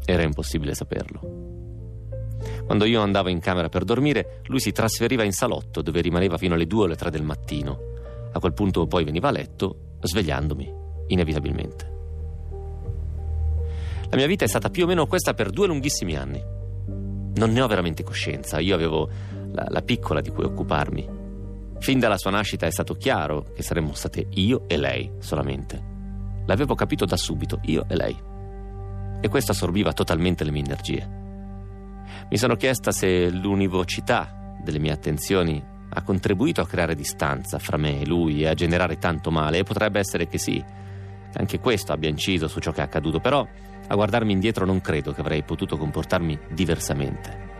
era 0.05 0.23
impossibile 0.23 0.73
saperlo. 0.73 1.52
Quando 2.65 2.85
io 2.85 3.01
andavo 3.01 3.29
in 3.29 3.39
camera 3.39 3.69
per 3.69 3.83
dormire, 3.83 4.41
lui 4.45 4.59
si 4.59 4.71
trasferiva 4.71 5.23
in 5.23 5.31
salotto 5.31 5.81
dove 5.81 6.01
rimaneva 6.01 6.37
fino 6.37 6.53
alle 6.53 6.67
2 6.67 6.81
o 6.81 6.85
alle 6.85 6.95
3 6.95 7.09
del 7.09 7.23
mattino. 7.23 7.79
A 8.31 8.39
quel 8.39 8.53
punto 8.53 8.87
poi 8.87 9.03
veniva 9.03 9.27
a 9.27 9.31
letto, 9.31 9.97
svegliandomi, 10.01 10.73
inevitabilmente. 11.07 11.91
La 14.09 14.17
mia 14.17 14.27
vita 14.27 14.45
è 14.45 14.47
stata 14.47 14.69
più 14.69 14.83
o 14.83 14.87
meno 14.87 15.07
questa 15.07 15.33
per 15.33 15.49
due 15.49 15.67
lunghissimi 15.67 16.15
anni. 16.15 16.43
Non 17.35 17.51
ne 17.51 17.61
ho 17.61 17.67
veramente 17.67 18.03
coscienza, 18.03 18.59
io 18.59 18.75
avevo 18.75 19.09
la, 19.51 19.65
la 19.69 19.81
piccola 19.81 20.21
di 20.21 20.29
cui 20.29 20.43
occuparmi. 20.43 21.21
Fin 21.79 21.99
dalla 21.99 22.17
sua 22.17 22.31
nascita 22.31 22.65
è 22.65 22.71
stato 22.71 22.93
chiaro 22.93 23.47
che 23.53 23.63
saremmo 23.63 23.93
state 23.93 24.27
io 24.35 24.65
e 24.67 24.77
lei 24.77 25.11
solamente. 25.19 25.91
L'avevo 26.45 26.75
capito 26.75 27.05
da 27.05 27.17
subito, 27.17 27.59
io 27.63 27.85
e 27.87 27.95
lei. 27.95 28.15
E 29.21 29.27
questo 29.29 29.51
assorbiva 29.51 29.93
totalmente 29.93 30.43
le 30.43 30.51
mie 30.51 30.63
energie. 30.63 31.22
Mi 32.29 32.37
sono 32.37 32.55
chiesta 32.55 32.91
se 32.91 33.29
l'univocità 33.29 34.55
delle 34.61 34.79
mie 34.79 34.91
attenzioni 34.91 35.63
ha 35.95 36.01
contribuito 36.01 36.61
a 36.61 36.67
creare 36.67 36.95
distanza 36.95 37.59
fra 37.59 37.77
me 37.77 38.01
e 38.01 38.05
lui 38.05 38.41
e 38.41 38.47
a 38.47 38.53
generare 38.53 38.97
tanto 38.97 39.29
male, 39.29 39.59
e 39.59 39.63
potrebbe 39.63 39.99
essere 39.99 40.27
che 40.27 40.37
sì, 40.37 40.63
che 41.31 41.37
anche 41.37 41.59
questo 41.59 41.93
abbia 41.93 42.09
inciso 42.09 42.47
su 42.47 42.59
ciò 42.59 42.71
che 42.71 42.81
è 42.81 42.83
accaduto, 42.83 43.19
però 43.19 43.47
a 43.87 43.95
guardarmi 43.95 44.31
indietro 44.31 44.65
non 44.65 44.81
credo 44.81 45.11
che 45.11 45.21
avrei 45.21 45.43
potuto 45.43 45.77
comportarmi 45.77 46.39
diversamente. 46.51 47.51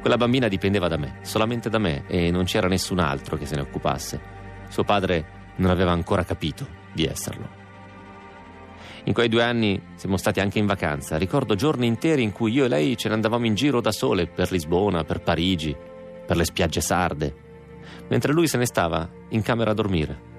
Quella 0.00 0.16
bambina 0.16 0.48
dipendeva 0.48 0.86
da 0.86 0.98
me, 0.98 1.18
solamente 1.22 1.70
da 1.70 1.78
me, 1.78 2.04
e 2.06 2.30
non 2.30 2.44
c'era 2.44 2.68
nessun 2.68 2.98
altro 2.98 3.36
che 3.36 3.46
se 3.46 3.54
ne 3.54 3.62
occupasse. 3.62 4.20
Suo 4.68 4.84
padre 4.84 5.52
non 5.56 5.70
aveva 5.70 5.92
ancora 5.92 6.24
capito 6.24 6.68
di 6.92 7.04
esserlo. 7.04 7.63
In 9.06 9.12
quei 9.12 9.28
due 9.28 9.42
anni 9.42 9.80
siamo 9.96 10.16
stati 10.16 10.40
anche 10.40 10.58
in 10.58 10.66
vacanza. 10.66 11.18
Ricordo 11.18 11.54
giorni 11.54 11.86
interi 11.86 12.22
in 12.22 12.32
cui 12.32 12.52
io 12.52 12.64
e 12.64 12.68
lei 12.68 12.96
ce 12.96 13.08
ne 13.08 13.14
andavamo 13.14 13.44
in 13.44 13.54
giro 13.54 13.80
da 13.80 13.92
sole 13.92 14.26
per 14.26 14.50
Lisbona, 14.50 15.04
per 15.04 15.20
Parigi, 15.20 15.76
per 16.26 16.36
le 16.36 16.44
spiagge 16.44 16.80
sarde, 16.80 17.34
mentre 18.08 18.32
lui 18.32 18.48
se 18.48 18.56
ne 18.56 18.64
stava 18.64 19.06
in 19.28 19.42
camera 19.42 19.72
a 19.72 19.74
dormire. 19.74 20.32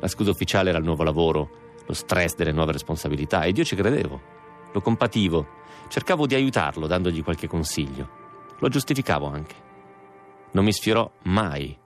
La 0.00 0.08
scusa 0.08 0.30
ufficiale 0.30 0.70
era 0.70 0.78
il 0.78 0.84
nuovo 0.84 1.02
lavoro, 1.02 1.50
lo 1.86 1.92
stress 1.92 2.36
delle 2.36 2.52
nuove 2.52 2.72
responsabilità 2.72 3.44
ed 3.44 3.58
io 3.58 3.64
ci 3.64 3.76
credevo. 3.76 4.36
Lo 4.72 4.80
compativo, 4.80 5.46
cercavo 5.88 6.26
di 6.26 6.34
aiutarlo 6.34 6.86
dandogli 6.86 7.22
qualche 7.22 7.48
consiglio. 7.48 8.08
Lo 8.60 8.68
giustificavo 8.68 9.26
anche. 9.26 9.54
Non 10.52 10.64
mi 10.64 10.72
sfiorò 10.72 11.10
mai 11.24 11.76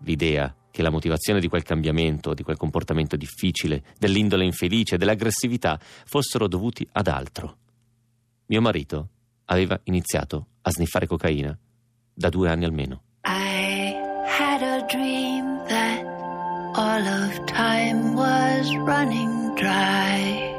l'idea 0.00 0.54
che 0.76 0.82
la 0.82 0.90
motivazione 0.90 1.40
di 1.40 1.48
quel 1.48 1.62
cambiamento, 1.62 2.34
di 2.34 2.42
quel 2.42 2.58
comportamento 2.58 3.16
difficile, 3.16 3.82
dell'indole 3.98 4.44
infelice, 4.44 4.98
dell'aggressività 4.98 5.80
fossero 6.04 6.48
dovuti 6.48 6.86
ad 6.92 7.06
altro. 7.06 7.56
Mio 8.48 8.60
marito 8.60 9.08
aveva 9.46 9.80
iniziato 9.84 10.48
a 10.60 10.70
sniffare 10.70 11.06
cocaina 11.06 11.58
da 12.12 12.28
due 12.28 12.50
anni 12.50 12.66
almeno. 12.66 13.04
I 13.24 13.94
had 14.26 14.60
a 14.60 14.84
dream 14.86 15.64
that 15.68 16.04
all 16.74 17.06
of 17.06 17.42
time 17.46 18.12
was 18.14 18.70
running 18.84 19.54
dry. 19.54 20.54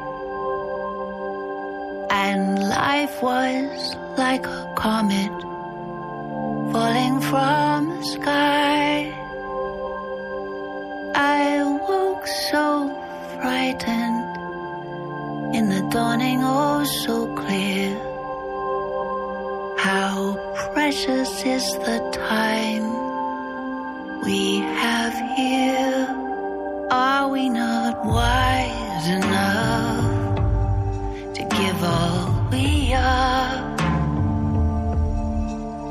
And 2.09 2.57
life 2.67 3.21
was 3.21 3.95
like 4.17 4.47
a 4.47 4.73
comet 4.75 5.29
falling 6.71 7.21
from 7.21 7.89
the 7.89 8.03
sky. 8.03 9.25
I 11.15 11.63
woke 11.63 12.27
so 12.51 12.89
frightened 13.39 14.37
in 15.55 15.69
the 15.69 15.81
dawning, 15.91 16.39
oh 16.43 16.83
so 16.83 17.33
clear. 17.35 17.95
How 19.77 20.35
precious 20.73 21.45
is 21.45 21.65
the 21.87 21.99
time 22.29 22.87
we 24.23 24.57
have 24.57 25.13
here. 25.37 26.07
Are 26.91 27.29
we 27.29 27.49
not 27.49 28.05
wise 28.05 29.07
enough 29.19 30.35
to 31.35 31.43
give 31.43 31.83
all 31.83 32.47
we 32.51 32.93
are? 32.93 33.77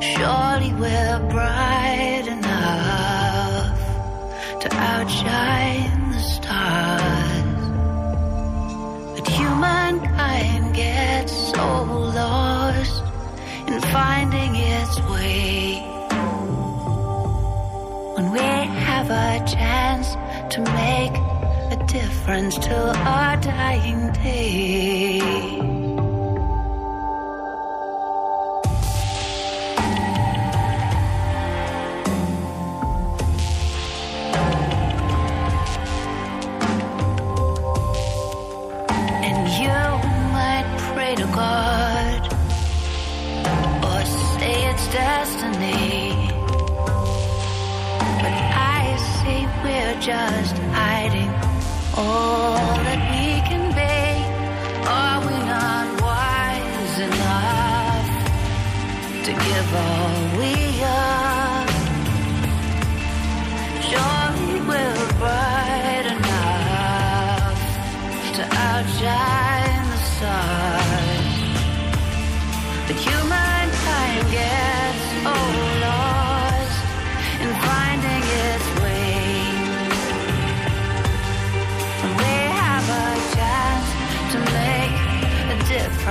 Surely 0.01 0.73
we're 0.75 1.19
bright 1.31 1.86
outshine 4.77 6.11
the 6.13 6.21
stars. 6.21 7.63
But 9.15 9.29
humankind 9.29 10.75
gets 10.75 11.33
so 11.51 11.85
lost 12.21 13.03
in 13.69 13.81
finding 13.81 14.57
its 14.57 15.01
way. 15.11 15.83
When 18.17 18.31
we 18.33 18.49
have 18.89 19.11
a 19.11 19.45
chance 19.47 20.09
to 20.55 20.61
make 20.61 21.17
a 21.75 21.85
difference 21.87 22.59
till 22.59 22.91
our 23.15 23.37
dying 23.37 24.13
day. 24.13 25.76
Just 50.07 50.57
hiding. 50.71 51.29
All 51.97 52.56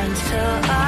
until 0.05 0.71
I 0.71 0.84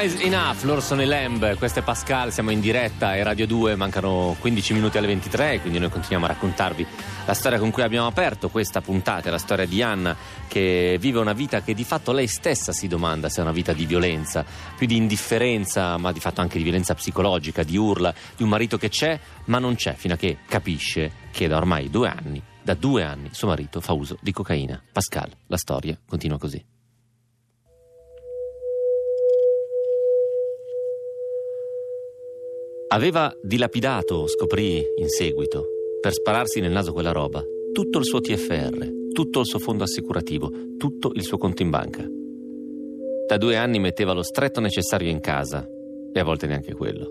Wise 0.00 0.22
Enough, 0.22 0.78
sono 0.78 1.02
i 1.02 1.06
Lamb, 1.06 1.56
questo 1.56 1.80
è 1.80 1.82
Pascal, 1.82 2.32
siamo 2.32 2.52
in 2.52 2.60
diretta 2.60 3.16
e 3.16 3.24
Radio 3.24 3.48
2, 3.48 3.74
mancano 3.74 4.36
15 4.38 4.72
minuti 4.74 4.96
alle 4.96 5.08
23, 5.08 5.60
quindi 5.60 5.80
noi 5.80 5.88
continuiamo 5.88 6.24
a 6.24 6.28
raccontarvi 6.28 6.86
la 7.26 7.34
storia 7.34 7.58
con 7.58 7.72
cui 7.72 7.82
abbiamo 7.82 8.06
aperto 8.06 8.48
questa 8.48 8.80
puntata, 8.80 9.28
la 9.28 9.38
storia 9.38 9.66
di 9.66 9.82
Anna 9.82 10.16
che 10.46 10.98
vive 11.00 11.18
una 11.18 11.32
vita 11.32 11.62
che 11.62 11.74
di 11.74 11.82
fatto 11.82 12.12
lei 12.12 12.28
stessa 12.28 12.70
si 12.70 12.86
domanda 12.86 13.28
se 13.28 13.40
è 13.40 13.42
una 13.42 13.50
vita 13.50 13.72
di 13.72 13.86
violenza, 13.86 14.44
più 14.76 14.86
di 14.86 14.94
indifferenza, 14.94 15.96
ma 15.96 16.12
di 16.12 16.20
fatto 16.20 16.42
anche 16.42 16.58
di 16.58 16.62
violenza 16.62 16.94
psicologica, 16.94 17.64
di 17.64 17.76
urla, 17.76 18.14
di 18.36 18.44
un 18.44 18.50
marito 18.50 18.78
che 18.78 18.90
c'è, 18.90 19.18
ma 19.46 19.58
non 19.58 19.74
c'è, 19.74 19.94
fino 19.94 20.14
a 20.14 20.16
che 20.16 20.38
capisce 20.46 21.10
che 21.32 21.48
da 21.48 21.56
ormai 21.56 21.90
due 21.90 22.08
anni, 22.08 22.40
da 22.62 22.74
due 22.74 23.02
anni, 23.02 23.30
suo 23.32 23.48
marito 23.48 23.80
fa 23.80 23.94
uso 23.94 24.16
di 24.20 24.30
cocaina. 24.30 24.80
Pascal, 24.92 25.28
la 25.48 25.56
storia 25.56 25.98
continua 26.06 26.38
così. 26.38 26.64
Aveva 32.90 33.36
dilapidato, 33.42 34.26
scoprì 34.26 34.82
in 34.96 35.10
seguito, 35.10 35.66
per 36.00 36.14
spararsi 36.14 36.60
nel 36.60 36.70
naso 36.70 36.94
quella 36.94 37.12
roba, 37.12 37.44
tutto 37.70 37.98
il 37.98 38.06
suo 38.06 38.22
TFR, 38.22 39.10
tutto 39.12 39.40
il 39.40 39.46
suo 39.46 39.58
fondo 39.58 39.84
assicurativo, 39.84 40.50
tutto 40.78 41.12
il 41.12 41.22
suo 41.22 41.36
conto 41.36 41.60
in 41.60 41.68
banca. 41.68 42.02
Da 43.26 43.36
due 43.36 43.56
anni 43.56 43.78
metteva 43.78 44.14
lo 44.14 44.22
stretto 44.22 44.60
necessario 44.60 45.10
in 45.10 45.20
casa 45.20 45.68
e 46.10 46.18
a 46.18 46.24
volte 46.24 46.46
neanche 46.46 46.72
quello. 46.72 47.10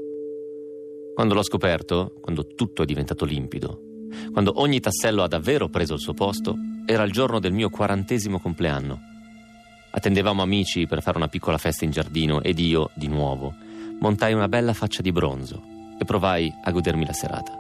Quando 1.14 1.36
l'ho 1.36 1.44
scoperto, 1.44 2.16
quando 2.22 2.48
tutto 2.48 2.82
è 2.82 2.86
diventato 2.86 3.24
limpido, 3.24 3.80
quando 4.32 4.54
ogni 4.56 4.80
tassello 4.80 5.22
ha 5.22 5.28
davvero 5.28 5.70
preso 5.70 5.94
il 5.94 6.00
suo 6.00 6.16
posto, 6.16 6.56
era 6.88 7.04
il 7.04 7.12
giorno 7.12 7.40
del 7.40 7.54
mio 7.54 7.70
quarantesimo 7.70 8.40
compleanno. 8.40 8.98
Attendevamo 9.92 10.42
amici 10.42 10.88
per 10.88 11.04
fare 11.04 11.18
una 11.18 11.28
piccola 11.28 11.60
festa 11.60 11.86
in 11.86 11.92
giardino 11.92 12.42
ed 12.42 12.58
io, 12.58 12.90
di 12.96 13.08
nuovo, 13.08 13.54
montai 14.00 14.34
una 14.34 14.48
bella 14.48 14.74
faccia 14.74 15.02
di 15.02 15.12
bronzo 15.12 15.62
e 16.00 16.06
provai 16.06 16.54
a 16.64 16.72
godermi 16.72 17.06
la 17.06 17.14
serata. 17.14 17.52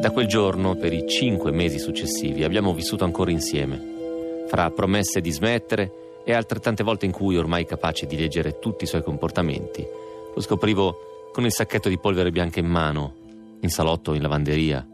Da 0.00 0.10
quel 0.10 0.26
giorno, 0.26 0.74
per 0.74 0.92
i 0.92 1.06
cinque 1.08 1.52
mesi 1.52 1.78
successivi, 1.78 2.42
abbiamo 2.42 2.74
vissuto 2.74 3.04
ancora 3.04 3.30
insieme, 3.30 4.44
fra 4.48 4.70
promesse 4.70 5.20
di 5.20 5.30
smettere 5.30 6.20
e 6.24 6.32
altrettante 6.32 6.82
volte 6.82 7.06
in 7.06 7.12
cui, 7.12 7.36
ormai 7.36 7.64
capace 7.64 8.06
di 8.06 8.16
leggere 8.16 8.58
tutti 8.58 8.82
i 8.84 8.88
suoi 8.88 9.02
comportamenti, 9.02 9.86
lo 10.34 10.40
scoprivo 10.40 11.30
con 11.32 11.44
il 11.44 11.52
sacchetto 11.52 11.88
di 11.88 11.98
polvere 11.98 12.32
bianca 12.32 12.58
in 12.58 12.66
mano, 12.66 13.14
in 13.60 13.70
salotto 13.70 14.10
o 14.10 14.14
in 14.14 14.22
lavanderia, 14.22 14.84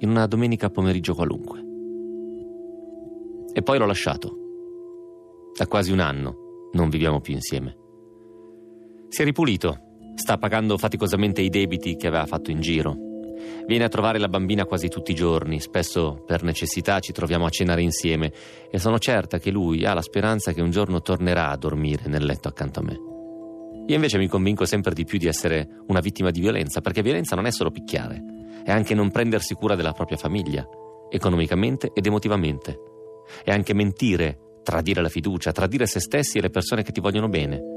in 0.00 0.10
una 0.10 0.26
domenica 0.26 0.68
pomeriggio 0.68 1.14
qualunque. 1.14 1.60
E 3.54 3.62
poi 3.62 3.78
l'ho 3.78 3.86
lasciato. 3.86 4.36
Da 5.56 5.66
quasi 5.66 5.92
un 5.92 6.00
anno 6.00 6.68
non 6.72 6.90
viviamo 6.90 7.20
più 7.20 7.34
insieme. 7.34 7.81
Si 9.12 9.20
è 9.20 9.24
ripulito, 9.26 10.14
sta 10.14 10.38
pagando 10.38 10.78
faticosamente 10.78 11.42
i 11.42 11.50
debiti 11.50 11.96
che 11.96 12.06
aveva 12.06 12.24
fatto 12.24 12.50
in 12.50 12.62
giro. 12.62 12.96
Viene 13.66 13.84
a 13.84 13.88
trovare 13.88 14.18
la 14.18 14.30
bambina 14.30 14.64
quasi 14.64 14.88
tutti 14.88 15.10
i 15.10 15.14
giorni, 15.14 15.60
spesso 15.60 16.24
per 16.26 16.42
necessità 16.42 16.98
ci 16.98 17.12
troviamo 17.12 17.44
a 17.44 17.50
cenare 17.50 17.82
insieme 17.82 18.32
e 18.70 18.78
sono 18.78 18.98
certa 18.98 19.36
che 19.36 19.50
lui 19.50 19.84
ha 19.84 19.92
la 19.92 20.00
speranza 20.00 20.54
che 20.54 20.62
un 20.62 20.70
giorno 20.70 21.02
tornerà 21.02 21.50
a 21.50 21.58
dormire 21.58 22.08
nel 22.08 22.24
letto 22.24 22.48
accanto 22.48 22.80
a 22.80 22.84
me. 22.84 22.98
Io 23.86 23.94
invece 23.94 24.16
mi 24.16 24.28
convinco 24.28 24.64
sempre 24.64 24.94
di 24.94 25.04
più 25.04 25.18
di 25.18 25.26
essere 25.26 25.68
una 25.88 26.00
vittima 26.00 26.30
di 26.30 26.40
violenza, 26.40 26.80
perché 26.80 27.02
violenza 27.02 27.36
non 27.36 27.44
è 27.44 27.52
solo 27.52 27.70
picchiare, 27.70 28.18
è 28.64 28.70
anche 28.70 28.94
non 28.94 29.10
prendersi 29.10 29.52
cura 29.52 29.74
della 29.74 29.92
propria 29.92 30.16
famiglia, 30.16 30.66
economicamente 31.10 31.90
ed 31.92 32.06
emotivamente. 32.06 32.78
È 33.44 33.50
anche 33.50 33.74
mentire, 33.74 34.38
tradire 34.62 35.02
la 35.02 35.10
fiducia, 35.10 35.52
tradire 35.52 35.84
se 35.84 36.00
stessi 36.00 36.38
e 36.38 36.40
le 36.40 36.48
persone 36.48 36.82
che 36.82 36.92
ti 36.92 37.00
vogliono 37.02 37.28
bene 37.28 37.71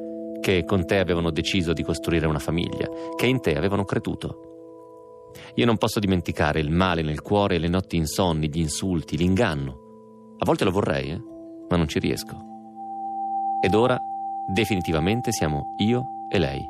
che 0.46 0.64
con 0.64 0.86
te 0.86 1.00
avevano 1.00 1.32
deciso 1.32 1.74
di 1.74 1.82
costruire 1.82 2.28
una 2.28 2.38
famiglia, 2.38 2.88
che 3.16 3.26
in 3.26 3.42
te 3.42 3.58
avevano 3.58 3.84
creduto. 3.84 5.32
Io 5.56 5.66
non 5.66 5.78
posso 5.78 6.00
dimenticare 6.00 6.60
il 6.60 6.70
male 6.70 7.02
nel 7.02 7.24
cuore, 7.24 7.58
le 7.58 7.68
notti 7.68 7.96
insonni, 7.96 8.48
gli 8.48 8.60
insulti, 8.60 9.18
l'inganno. 9.18 10.36
A 10.38 10.46
volte 10.46 10.64
lo 10.64 10.70
vorrei, 10.70 11.10
eh? 11.10 11.22
ma 11.68 11.78
non 11.78 11.88
ci 11.88 11.98
riesco. 11.98 12.38
Ed 13.60 13.74
ora, 13.74 14.00
definitivamente, 14.48 15.32
siamo 15.32 15.74
io 15.78 16.28
e 16.30 16.38
lei. 16.38 16.64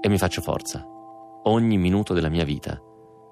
E 0.00 0.08
mi 0.08 0.16
faccio 0.16 0.40
forza, 0.40 0.82
ogni 1.42 1.76
minuto 1.76 2.14
della 2.14 2.30
mia 2.30 2.44
vita, 2.44 2.80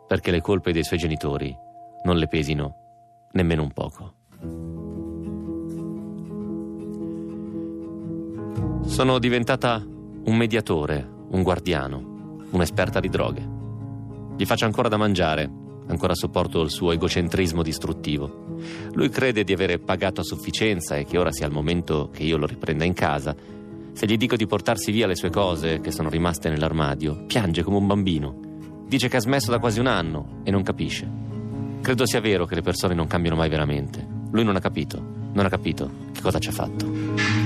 perché 0.07 0.33
le 0.33 0.43
colpe 0.43 0.73
dei 0.73 0.85
suoi 0.85 0.99
genitori 0.99 1.57
non 2.03 2.19
le 2.19 2.29
pesino 2.29 3.29
nemmeno 3.33 3.63
un 3.63 3.73
poco. 3.73 4.86
Sono 8.87 9.19
diventata 9.19 9.85
un 9.85 10.37
mediatore, 10.37 11.07
un 11.31 11.43
guardiano, 11.43 12.45
un'esperta 12.51 12.99
di 12.99 13.09
droghe. 13.09 13.47
Gli 14.37 14.47
faccio 14.47 14.65
ancora 14.65 14.89
da 14.89 14.97
mangiare, 14.97 15.51
ancora 15.89 16.15
sopporto 16.15 16.63
il 16.63 16.71
suo 16.71 16.93
egocentrismo 16.93 17.63
distruttivo. 17.63 18.57
Lui 18.93 19.11
crede 19.11 19.45
di 19.45 19.53
avere 19.53 19.79
pagato 19.79 20.23
a 20.23 20.25
sufficienza 20.25 20.97
e 20.97 21.05
che 21.05 21.19
ora 21.19 21.31
sia 21.31 21.47
il 21.47 21.53
momento 21.53 22.09
che 22.11 22.23
io 22.23 22.39
lo 22.39 22.47
riprenda 22.47 22.85
in 22.85 22.95
casa. 22.95 23.35
Se 23.93 24.07
gli 24.07 24.17
dico 24.17 24.37
di 24.37 24.47
portarsi 24.47 24.93
via 24.93 25.07
le 25.07 25.17
sue 25.17 25.31
cose 25.31 25.81
che 25.81 25.91
sono 25.91 26.09
rimaste 26.09 26.49
nell'armadio, 26.49 27.25
piange 27.27 27.63
come 27.63 27.77
un 27.77 27.87
bambino. 27.87 28.41
Dice 28.87 29.09
che 29.09 29.17
ha 29.17 29.21
smesso 29.21 29.51
da 29.51 29.59
quasi 29.59 29.79
un 29.79 29.89
anno 29.89 30.41
e 30.43 30.51
non 30.51 30.63
capisce. 30.63 31.11
Credo 31.83 32.07
sia 32.07 32.21
vero 32.21 32.47
che 32.47 32.55
le 32.55 32.63
persone 32.63 32.95
non 32.95 33.09
cambiano 33.09 33.37
mai 33.37 33.51
veramente. 33.51 34.07
Lui 34.31 34.45
non 34.45 34.57
ha 34.57 34.61
capito, 34.61 35.03
non 35.33 35.45
ha 35.45 35.51
capito 35.51 35.91
che 36.13 36.23
cosa 36.23 36.39
ci 36.39 36.49
ha 36.49 36.53
fatto. 36.53 37.46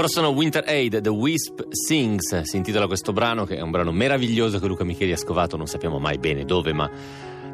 Loro 0.00 0.12
sono 0.14 0.30
Winter 0.30 0.64
Aid, 0.66 1.02
The 1.02 1.10
Wisp 1.10 1.60
Sings, 1.68 2.40
si 2.40 2.56
intitola 2.56 2.86
questo 2.86 3.12
brano 3.12 3.44
che 3.44 3.56
è 3.56 3.60
un 3.60 3.70
brano 3.70 3.92
meraviglioso 3.92 4.58
che 4.58 4.66
Luca 4.66 4.82
Micheli 4.82 5.12
ha 5.12 5.16
scovato, 5.18 5.58
non 5.58 5.66
sappiamo 5.66 5.98
mai 5.98 6.16
bene 6.16 6.46
dove, 6.46 6.72
ma 6.72 6.90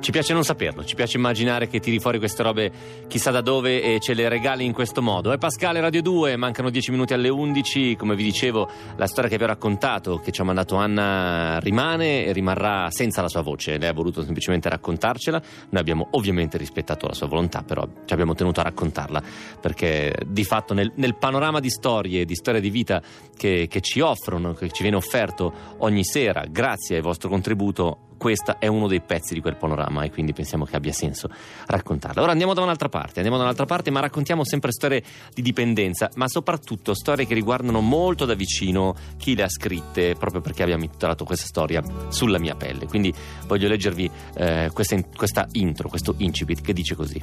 ci 0.07 0.13
piace 0.13 0.35
non 0.35 0.45
saperlo, 0.45 0.85
ci 0.85 0.95
piace 0.95 1.17
immaginare 1.17 1.67
che 1.67 1.81
tiri 1.81 1.99
fuori 1.99 2.19
queste 2.19 2.45
robe 2.45 2.71
chissà 3.09 3.33
da 3.33 3.41
dove 3.41 3.83
e 3.83 3.99
ce 3.99 4.15
le 4.15 4.29
regali 4.29 4.65
in 4.65 4.73
questo 4.73 5.03
modo. 5.03 5.33
È 5.33 5.37
Pascale 5.37 5.81
Radio 5.81 6.01
2, 6.01 6.37
mancano 6.37 6.71
10 6.71 6.93
minuti 6.93 7.13
alle 7.13 7.29
11, 7.29 7.97
come 7.97 8.15
vi 8.15 8.23
dicevo 8.23 8.71
la 8.95 9.09
storia 9.09 9.29
che 9.29 9.37
vi 9.37 9.43
ho 9.43 9.49
raccontato, 9.49 10.19
che 10.19 10.31
ci 10.31 10.41
ha 10.41 10.45
mandato 10.45 10.77
Anna 10.77 11.59
rimane 11.59 12.25
e 12.25 12.31
rimarrà 12.31 12.89
senza 12.93 13.21
la 13.21 13.29
sua 13.29 13.43
voce, 13.43 13.79
lei 13.79 13.89
ha 13.89 13.93
voluto 13.93 14.23
semplicemente 14.23 14.69
raccontarcela, 14.69 15.43
noi 15.71 15.81
abbiamo 15.81 16.07
ovviamente 16.13 16.57
rispettato 16.57 17.09
la 17.09 17.15
sua 17.15 17.27
volontà, 17.27 17.65
però 17.65 17.85
ci 18.05 18.13
abbiamo 18.13 18.35
tenuto 18.35 18.61
a 18.61 18.63
raccontarla, 18.63 19.21
perché 19.61 20.15
di 20.25 20.45
fatto 20.45 20.73
nel, 20.73 20.93
nel 20.95 21.17
panorama 21.17 21.59
di 21.59 21.69
storie, 21.69 22.25
di 22.25 22.37
storia 22.37 22.61
di 22.61 22.71
vita 22.71 23.03
che, 23.37 23.67
che 23.69 23.81
ci 23.81 23.99
offrono, 23.99 24.53
che 24.53 24.71
ci 24.71 24.83
viene 24.83 24.99
offerto 24.99 25.53
ogni 25.79 26.05
sera, 26.05 26.45
grazie 26.49 26.99
al 26.99 27.03
vostro 27.03 27.29
contributo, 27.29 28.06
questo 28.17 28.59
è 28.59 28.67
uno 28.67 28.87
dei 28.87 29.01
pezzi 29.01 29.35
di 29.35 29.41
quel 29.41 29.57
panorama 29.57 30.05
e 30.05 30.11
quindi 30.11 30.33
pensiamo 30.33 30.65
che 30.65 30.77
abbia 30.77 30.93
senso 30.93 31.29
raccontarla. 31.67 32.23
Ora 32.23 32.33
andiamo 32.33 32.55
da 32.55 32.63
un'altra 32.63 32.89
parte, 32.89 33.17
andiamo 33.17 33.37
da 33.37 33.45
un'altra 33.45 33.67
parte, 33.67 33.91
ma 33.91 34.01
raccontiamo 34.01 34.45
sempre 34.45 34.73
storie 34.73 35.03
di 35.33 35.43
dipendenza, 35.43 36.11
ma 36.15 36.29
soprattutto 36.29 36.95
storie 36.95 37.27
che 37.27 37.35
riguardano 37.35 37.81
molto 37.81 38.25
da 38.25 38.35
vicino 38.35 38.95
chi 39.17 39.35
le 39.35 39.45
ha 39.45 39.49
scritte, 39.49 40.15
proprio 40.15 40.41
perché 40.41 40.63
abbiamo 40.63 40.85
intitolato 40.85 41.25
questa 41.25 41.47
storia 41.47 41.83
sulla 42.09 42.39
mia 42.39 42.55
pelle. 42.55 42.87
Quindi 42.87 43.13
voglio 43.47 43.69
leggervi 43.69 44.11
eh, 44.35 44.71
questa, 44.73 44.97
questa 45.15 45.47
intro, 45.53 45.89
questo 45.89 46.15
incipit 46.19 46.61
che 46.61 46.73
dice 46.73 46.95
così. 46.95 47.23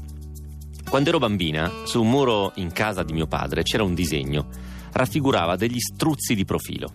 Quando 0.90 1.10
ero 1.10 1.18
bambina, 1.18 1.72
su 1.86 2.02
un 2.02 2.10
muro 2.10 2.52
in 2.56 2.72
casa 2.72 3.04
di 3.04 3.14
mio 3.14 3.26
padre 3.26 3.64
c'era 3.64 3.84
un 3.84 3.96
disegno 3.96 4.72
raffigurava 4.94 5.56
degli 5.56 5.80
struzzi 5.80 6.36
di 6.36 6.46
profilo. 6.46 6.94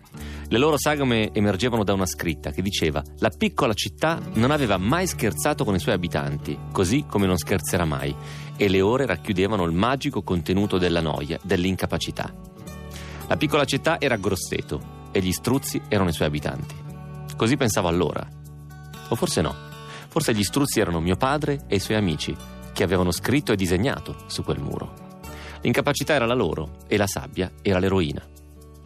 Le 0.49 0.59
loro 0.59 0.79
sagome 0.79 1.31
emergevano 1.33 1.85
da 1.85 1.93
una 1.93 2.07
scritta 2.07 2.51
che 2.51 2.63
diceva 2.63 3.03
La 3.19 3.31
piccola 3.31 3.75
città 3.75 4.21
non 4.35 4.51
aveva 4.51 4.79
mai 4.79 5.07
scherzato 5.07 5.65
con 5.65 5.75
i 5.75 5.79
suoi 5.79 5.95
abitanti, 5.95 6.59
così 6.73 7.05
come 7.07 7.27
non 7.27 7.37
scherzerà 7.37 7.85
mai, 7.85 8.15
e 8.57 8.69
le 8.69 8.81
ore 8.81 9.07
racchiudevano 9.07 9.65
il 9.65 9.73
magico 9.73 10.23
contenuto 10.23 10.79
della 10.79 11.01
noia, 11.01 11.39
dell'incapacità. 11.43 12.33
La 13.27 13.37
piccola 13.37 13.65
città 13.65 14.01
era 14.01 14.17
Grosseto 14.17 14.97
e 15.13 15.21
gli 15.21 15.33
struzzi 15.33 15.81
erano 15.89 16.09
i 16.09 16.15
suoi 16.15 16.29
abitanti. 16.29 16.75
Così 17.37 17.57
pensavo 17.57 17.89
allora. 17.89 18.27
O 19.09 19.15
forse 19.15 19.43
no. 19.43 19.55
Forse 20.09 20.35
gli 20.35 20.43
struzzi 20.43 20.81
erano 20.81 21.01
mio 21.01 21.17
padre 21.17 21.65
e 21.67 21.77
i 21.77 21.81
suoi 21.81 21.99
amici, 21.99 22.35
che 22.73 22.83
avevano 22.83 23.11
scritto 23.11 23.53
e 23.53 23.57
disegnato 23.57 24.17
su 24.27 24.43
quel 24.43 24.61
muro. 24.61 25.08
L'incapacità 25.63 26.15
era 26.15 26.27
la 26.27 26.35
loro 26.35 26.77
e 26.87 26.97
la 26.97 27.07
sabbia 27.07 27.51
era 27.63 27.79
l'eroina. 27.79 28.23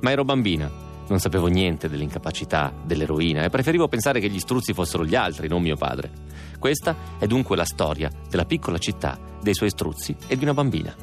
Ma 0.00 0.10
ero 0.10 0.24
bambina, 0.24 0.70
non 1.08 1.18
sapevo 1.18 1.46
niente 1.46 1.88
dell'incapacità 1.88 2.72
dell'eroina 2.84 3.42
e 3.42 3.50
preferivo 3.50 3.88
pensare 3.88 4.20
che 4.20 4.30
gli 4.30 4.38
struzzi 4.38 4.72
fossero 4.72 5.04
gli 5.04 5.14
altri, 5.14 5.48
non 5.48 5.62
mio 5.62 5.76
padre. 5.76 6.10
Questa 6.58 6.96
è 7.18 7.26
dunque 7.26 7.56
la 7.56 7.64
storia 7.64 8.10
della 8.28 8.44
piccola 8.44 8.78
città, 8.78 9.18
dei 9.42 9.54
suoi 9.54 9.70
struzzi 9.70 10.16
e 10.26 10.36
di 10.36 10.44
una 10.44 10.54
bambina. 10.54 10.94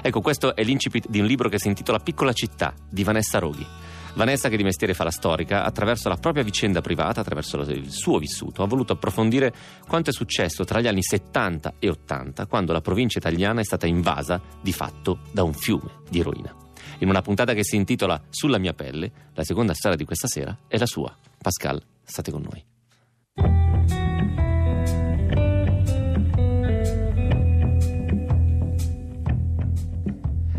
Ecco, 0.00 0.20
questo 0.20 0.54
è 0.54 0.62
l'incipit 0.62 1.08
di 1.08 1.20
un 1.20 1.26
libro 1.26 1.48
che 1.48 1.58
si 1.58 1.68
intitola 1.68 1.98
Piccola 1.98 2.32
città 2.32 2.72
di 2.88 3.04
Vanessa 3.04 3.38
Roghi. 3.38 3.66
Vanessa, 4.14 4.50
che 4.50 4.58
di 4.58 4.62
mestiere 4.62 4.92
fa 4.92 5.04
la 5.04 5.10
storica, 5.10 5.64
attraverso 5.64 6.08
la 6.08 6.16
propria 6.16 6.44
vicenda 6.44 6.80
privata, 6.82 7.20
attraverso 7.20 7.58
il 7.60 7.90
suo 7.90 8.18
vissuto, 8.18 8.62
ha 8.62 8.66
voluto 8.66 8.92
approfondire 8.92 9.52
quanto 9.88 10.10
è 10.10 10.12
successo 10.12 10.64
tra 10.64 10.80
gli 10.80 10.86
anni 10.86 11.02
70 11.02 11.74
e 11.78 11.88
80, 11.88 12.46
quando 12.46 12.72
la 12.72 12.82
provincia 12.82 13.18
italiana 13.18 13.60
è 13.60 13.64
stata 13.64 13.86
invasa 13.86 14.40
di 14.60 14.72
fatto 14.72 15.20
da 15.32 15.42
un 15.42 15.54
fiume 15.54 16.02
di 16.10 16.20
eroina. 16.20 16.54
In 16.98 17.08
una 17.08 17.22
puntata 17.22 17.54
che 17.54 17.64
si 17.64 17.76
intitola 17.76 18.22
Sulla 18.28 18.58
mia 18.58 18.74
pelle, 18.74 19.10
la 19.32 19.44
seconda 19.44 19.72
storia 19.72 19.96
di 19.96 20.04
questa 20.04 20.28
sera 20.28 20.56
è 20.68 20.76
la 20.76 20.86
sua. 20.86 21.16
Pascal, 21.38 21.82
state 22.04 22.30
con 22.30 22.42
noi. 22.42 22.71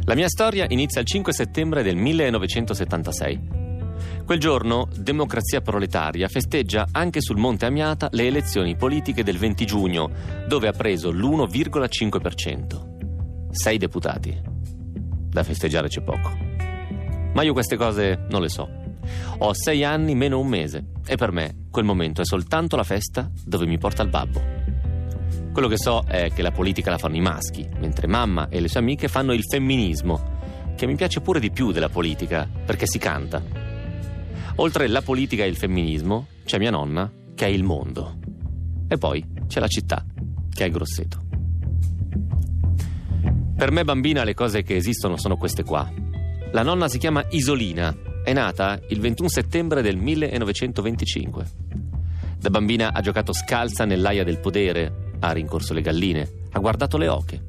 La 0.06 0.16
mia 0.16 0.28
storia 0.28 0.66
inizia 0.68 1.00
il 1.00 1.08
5 1.08 1.32
settembre 1.32 1.82
del 1.82 1.96
1976. 1.96 3.62
Quel 4.26 4.38
giorno 4.38 4.90
Democrazia 4.94 5.62
Proletaria 5.62 6.28
festeggia 6.28 6.90
anche 6.92 7.22
sul 7.22 7.38
Monte 7.38 7.66
Amiata 7.66 8.10
le 8.12 8.28
elezioni 8.28 8.76
politiche 8.76 9.24
del 9.24 9.38
20 9.38 9.66
giugno, 9.66 10.12
dove 10.46 10.68
ha 10.68 10.74
preso 10.74 11.10
l'1,5%. 11.10 13.52
Sei 13.52 13.78
deputati. 13.78 14.38
Da 15.30 15.44
festeggiare 15.44 15.88
c'è 15.88 16.02
poco. 16.02 16.38
Ma 17.34 17.44
io 17.44 17.54
queste 17.54 17.78
cose 17.78 18.26
non 18.30 18.42
le 18.42 18.50
so. 18.50 18.68
Ho 19.38 19.54
sei 19.54 19.86
anni 19.86 20.16
meno 20.16 20.38
un 20.38 20.48
mese 20.48 20.88
e 21.06 21.16
per 21.16 21.32
me 21.32 21.68
quel 21.72 21.86
momento 21.86 22.20
è 22.20 22.26
soltanto 22.26 22.76
la 22.76 22.84
festa 22.84 23.32
dove 23.46 23.66
mi 23.66 23.78
porta 23.78 24.04
il 24.04 24.10
babbo. 24.10 24.63
Quello 25.54 25.68
che 25.68 25.78
so 25.78 26.04
è 26.08 26.32
che 26.34 26.42
la 26.42 26.50
politica 26.50 26.90
la 26.90 26.98
fanno 26.98 27.16
i 27.16 27.22
maschi, 27.22 27.70
mentre 27.78 28.08
mamma 28.08 28.50
e 28.50 28.60
le 28.60 28.68
sue 28.68 28.80
amiche 28.80 29.08
fanno 29.08 29.34
il 29.34 29.44
femminismo, 29.44 30.74
che 30.76 30.88
mi 30.88 30.96
piace 30.96 31.22
pure 31.22 31.40
di 31.40 31.52
più 31.52 31.72
della 31.72 31.90
politica, 31.90 32.50
perché 32.66 32.88
si 32.88 32.98
canta. 32.98 33.40
Oltre 34.56 34.88
la 34.88 35.04
politica 35.04 35.44
e 35.44 35.48
il 35.48 35.56
femminismo, 35.56 36.26
c'è 36.44 36.58
mia 36.58 36.72
nonna, 36.72 37.12
che 37.36 37.46
è 37.46 37.50
il 37.50 37.64
mondo. 37.64 38.18
E 38.88 38.98
poi 38.98 39.24
c'è 39.46 39.60
la 39.60 39.68
città, 39.68 40.04
che 40.52 40.66
è 40.66 40.72
Grosseto. 40.72 41.22
Per 43.56 43.72
me 43.72 43.84
bambina 43.84 44.24
le 44.24 44.34
cose 44.34 44.64
che 44.64 44.76
esistono 44.76 45.18
sono 45.18 45.38
queste 45.38 45.64
qua. 45.64 45.88
La 46.52 46.64
nonna 46.64 46.88
si 46.88 46.98
chiama 46.98 47.24
Isolina, 47.30 47.96
è 48.24 48.34
nata 48.34 48.80
il 48.90 49.00
21 49.00 49.30
settembre 49.30 49.84
del 49.84 49.98
1925. 49.98 51.46
Da 52.40 52.50
bambina 52.50 52.92
ha 52.92 53.02
giocato 53.02 53.34
scalza 53.34 53.86
nell'aia 53.86 54.24
del 54.24 54.40
podere, 54.40 55.03
ha 55.24 55.32
rincorso 55.32 55.74
le 55.74 55.82
galline, 55.82 56.30
ha 56.52 56.60
guardato 56.60 56.98
le 56.98 57.08
oche. 57.08 57.42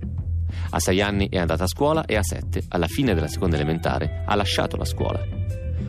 A 0.70 0.78
sei 0.78 1.00
anni 1.00 1.28
è 1.28 1.38
andata 1.38 1.64
a 1.64 1.68
scuola 1.68 2.04
e 2.04 2.14
a 2.14 2.22
sette, 2.22 2.62
alla 2.68 2.86
fine 2.86 3.14
della 3.14 3.26
seconda 3.26 3.56
elementare, 3.56 4.22
ha 4.24 4.34
lasciato 4.36 4.76
la 4.76 4.84
scuola. 4.84 5.20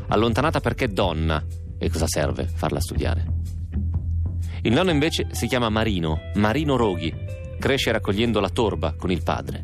Allontanata 0.08 0.60
perché 0.60 0.88
donna. 0.88 1.44
E 1.78 1.90
cosa 1.90 2.08
serve 2.08 2.48
farla 2.48 2.80
studiare? 2.80 3.26
Il 4.64 4.74
nonno 4.74 4.90
invece 4.90 5.28
si 5.32 5.46
chiama 5.46 5.70
Marino, 5.70 6.32
Marino 6.36 6.76
Roghi. 6.76 7.14
Cresce 7.60 7.92
raccogliendo 7.92 8.40
la 8.40 8.50
torba 8.50 8.96
con 8.98 9.12
il 9.12 9.22
padre. 9.22 9.64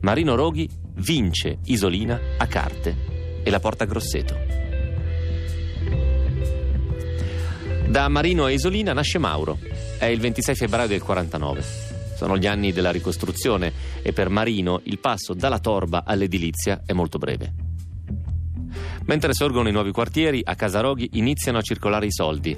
Marino 0.00 0.34
Roghi 0.36 0.68
vince 0.96 1.58
Isolina 1.64 2.18
a 2.38 2.46
carte 2.46 3.42
e 3.42 3.50
la 3.50 3.60
porta 3.60 3.84
a 3.84 3.86
Grosseto. 3.86 4.36
Da 7.88 8.08
Marino 8.08 8.44
a 8.44 8.50
Isolina 8.50 8.92
nasce 8.92 9.18
Mauro, 9.18 9.58
è 9.98 10.06
il 10.06 10.20
26 10.20 10.54
febbraio 10.54 10.88
del 10.88 11.02
49. 11.02 11.62
Sono 12.16 12.36
gli 12.38 12.46
anni 12.46 12.72
della 12.72 12.90
ricostruzione 12.90 13.72
e 14.02 14.12
per 14.12 14.28
Marino 14.28 14.80
il 14.84 14.98
passo 14.98 15.34
dalla 15.34 15.58
torba 15.58 16.04
all'edilizia 16.04 16.82
è 16.84 16.92
molto 16.92 17.18
breve. 17.18 17.52
Mentre 19.06 19.34
sorgono 19.34 19.68
i 19.68 19.72
nuovi 19.72 19.92
quartieri, 19.92 20.40
a 20.42 20.54
Casaroghi 20.54 21.10
iniziano 21.14 21.58
a 21.58 21.62
circolare 21.62 22.06
i 22.06 22.12
soldi. 22.12 22.56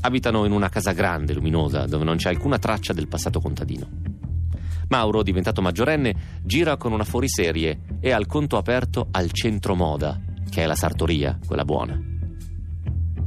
Abitano 0.00 0.44
in 0.44 0.52
una 0.52 0.68
casa 0.68 0.92
grande, 0.92 1.34
luminosa, 1.34 1.86
dove 1.86 2.04
non 2.04 2.16
c'è 2.16 2.30
alcuna 2.30 2.58
traccia 2.58 2.92
del 2.92 3.08
passato 3.08 3.40
contadino. 3.40 3.88
Mauro, 4.88 5.22
diventato 5.22 5.62
maggiorenne, 5.62 6.40
gira 6.42 6.76
con 6.76 6.92
una 6.92 7.04
fuoriserie 7.04 7.98
e 8.00 8.12
ha 8.12 8.18
il 8.18 8.26
conto 8.26 8.56
aperto 8.56 9.08
al 9.10 9.30
centro 9.32 9.74
moda, 9.74 10.20
che 10.50 10.62
è 10.62 10.66
la 10.66 10.74
sartoria, 10.74 11.38
quella 11.46 11.64
buona. 11.64 12.00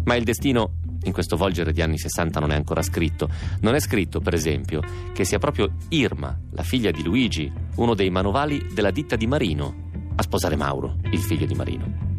Ma 0.04 0.16
il 0.16 0.24
destino 0.24 0.78
in 1.06 1.14
questo 1.14 1.38
volgere 1.38 1.72
di 1.72 1.82
anni 1.82 1.98
60 1.98 2.40
non 2.40 2.52
è 2.52 2.56
ancora 2.56 2.82
scritto. 2.82 3.30
Non 3.62 3.76
è 3.76 3.80
scritto, 3.80 4.20
per 4.20 4.34
esempio, 4.34 4.82
che 5.14 5.24
sia 5.24 5.40
proprio 5.40 5.72
Irma, 5.90 6.38
la 6.52 6.64
figlia 6.64 6.92
di 6.92 7.04
Luigi, 7.04 7.52
uno 7.76 7.94
dei 7.94 8.10
manovali 8.10 8.68
della 8.74 8.92
ditta 8.92 9.16
di 9.16 9.28
Marino, 9.28 9.90
a 10.16 10.22
sposare 10.22 10.56
Mauro, 10.56 10.98
il 11.12 11.20
figlio 11.20 11.46
di 11.46 11.56
Marino. 11.56 12.14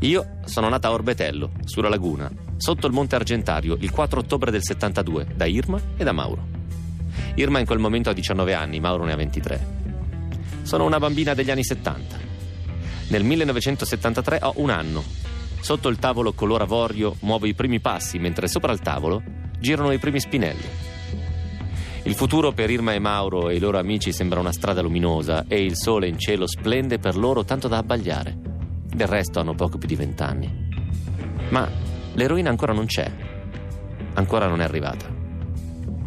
Io 0.00 0.38
sono 0.44 0.68
nata 0.68 0.88
a 0.88 0.92
Orbetello, 0.92 1.52
sulla 1.64 1.88
laguna, 1.88 2.30
sotto 2.56 2.86
il 2.86 2.92
Monte 2.92 3.16
Argentario, 3.16 3.76
il 3.78 3.90
4 3.90 4.20
ottobre 4.20 4.50
del 4.50 4.62
72, 4.62 5.26
da 5.34 5.44
Irma 5.44 5.80
e 5.96 6.04
da 6.04 6.12
Mauro. 6.12 6.58
Irma 7.34 7.58
in 7.58 7.66
quel 7.66 7.78
momento 7.78 8.10
ha 8.10 8.14
19 8.14 8.54
anni, 8.54 8.80
Mauro 8.80 9.04
ne 9.04 9.12
ha 9.12 9.16
23. 9.16 9.78
Sono 10.62 10.84
una 10.84 10.98
bambina 10.98 11.34
degli 11.34 11.50
anni 11.50 11.64
70. 11.64 12.28
Nel 13.08 13.24
1973 13.24 14.38
ho 14.42 14.52
un 14.56 14.70
anno 14.70 15.02
Sotto 15.60 15.88
il 15.88 15.98
tavolo 15.98 16.32
color 16.32 16.62
avorio 16.62 17.16
muovo 17.20 17.46
i 17.46 17.54
primi 17.54 17.80
passi, 17.80 18.18
mentre 18.18 18.48
sopra 18.48 18.72
il 18.72 18.80
tavolo 18.80 19.22
girano 19.58 19.92
i 19.92 19.98
primi 19.98 20.18
spinelli. 20.18 20.88
Il 22.04 22.14
futuro 22.14 22.52
per 22.52 22.70
Irma 22.70 22.94
e 22.94 22.98
Mauro 22.98 23.50
e 23.50 23.56
i 23.56 23.58
loro 23.58 23.78
amici 23.78 24.10
sembra 24.10 24.40
una 24.40 24.52
strada 24.52 24.80
luminosa 24.80 25.44
e 25.46 25.62
il 25.62 25.76
sole 25.76 26.08
in 26.08 26.18
cielo 26.18 26.46
splende 26.46 26.98
per 26.98 27.16
loro 27.16 27.44
tanto 27.44 27.68
da 27.68 27.76
abbagliare. 27.76 28.48
del 28.90 29.06
resto 29.06 29.38
hanno 29.38 29.54
poco 29.54 29.78
più 29.78 29.86
di 29.86 29.94
vent'anni. 29.94 30.68
Ma 31.50 31.68
l'eroina 32.14 32.50
ancora 32.50 32.72
non 32.72 32.86
c'è, 32.86 33.08
ancora 34.14 34.48
non 34.48 34.60
è 34.60 34.64
arrivata. 34.64 35.06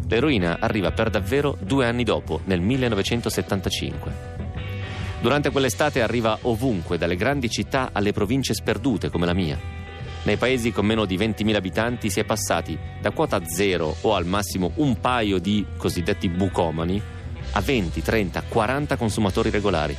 L'eroina 0.06 0.58
arriva 0.60 0.92
per 0.92 1.08
davvero 1.08 1.56
due 1.60 1.86
anni 1.86 2.04
dopo, 2.04 2.40
nel 2.44 2.60
1975. 2.60 4.33
Durante 5.24 5.48
quell'estate 5.50 6.02
arriva 6.02 6.36
ovunque, 6.42 6.98
dalle 6.98 7.16
grandi 7.16 7.48
città 7.48 7.88
alle 7.94 8.12
province 8.12 8.52
sperdute 8.52 9.08
come 9.08 9.24
la 9.24 9.32
mia. 9.32 9.58
Nei 10.24 10.36
paesi 10.36 10.70
con 10.70 10.84
meno 10.84 11.06
di 11.06 11.16
20.000 11.16 11.54
abitanti 11.54 12.10
si 12.10 12.20
è 12.20 12.24
passati 12.24 12.78
da 13.00 13.10
quota 13.10 13.42
zero 13.46 13.96
o 14.02 14.14
al 14.14 14.26
massimo 14.26 14.72
un 14.74 15.00
paio 15.00 15.38
di 15.38 15.64
cosiddetti 15.78 16.28
bucomani 16.28 17.00
a 17.52 17.60
20, 17.62 18.02
30, 18.02 18.42
40 18.46 18.96
consumatori 18.98 19.48
regolari. 19.48 19.96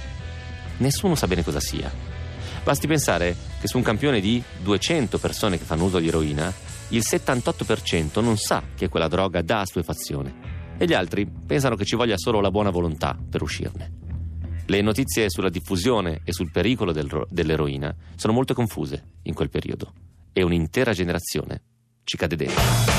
Nessuno 0.77 1.15
sa 1.15 1.25
bene 1.25 1.43
cosa 1.43 1.59
sia. 1.59 1.91
Basti 2.63 2.85
pensare 2.85 3.35
che 3.59 3.67
su 3.67 3.77
un 3.77 3.83
campione 3.83 4.19
di 4.19 4.43
200 4.61 5.17
persone 5.17 5.57
che 5.57 5.63
fanno 5.63 5.85
uso 5.85 5.97
di 5.97 6.07
eroina, 6.07 6.53
il 6.89 7.01
78% 7.03 8.21
non 8.21 8.37
sa 8.37 8.61
che 8.75 8.89
quella 8.89 9.07
droga 9.07 9.41
dà 9.41 9.61
assuefazione 9.61 10.75
e 10.77 10.85
gli 10.85 10.93
altri 10.93 11.25
pensano 11.25 11.75
che 11.75 11.83
ci 11.83 11.95
voglia 11.95 12.15
solo 12.15 12.41
la 12.41 12.51
buona 12.51 12.69
volontà 12.69 13.17
per 13.27 13.41
uscirne. 13.41 14.04
Le 14.67 14.81
notizie 14.81 15.29
sulla 15.29 15.49
diffusione 15.49 16.21
e 16.23 16.33
sul 16.33 16.49
pericolo 16.49 16.91
del, 16.91 17.27
dell'eroina 17.29 17.95
sono 18.15 18.33
molto 18.33 18.55
confuse 18.55 19.03
in 19.23 19.35
quel 19.35 19.49
periodo 19.49 19.93
e 20.33 20.43
un'intera 20.43 20.91
generazione 20.91 21.61
ci 22.03 22.17
cade 22.17 22.35
dentro. 22.35 22.94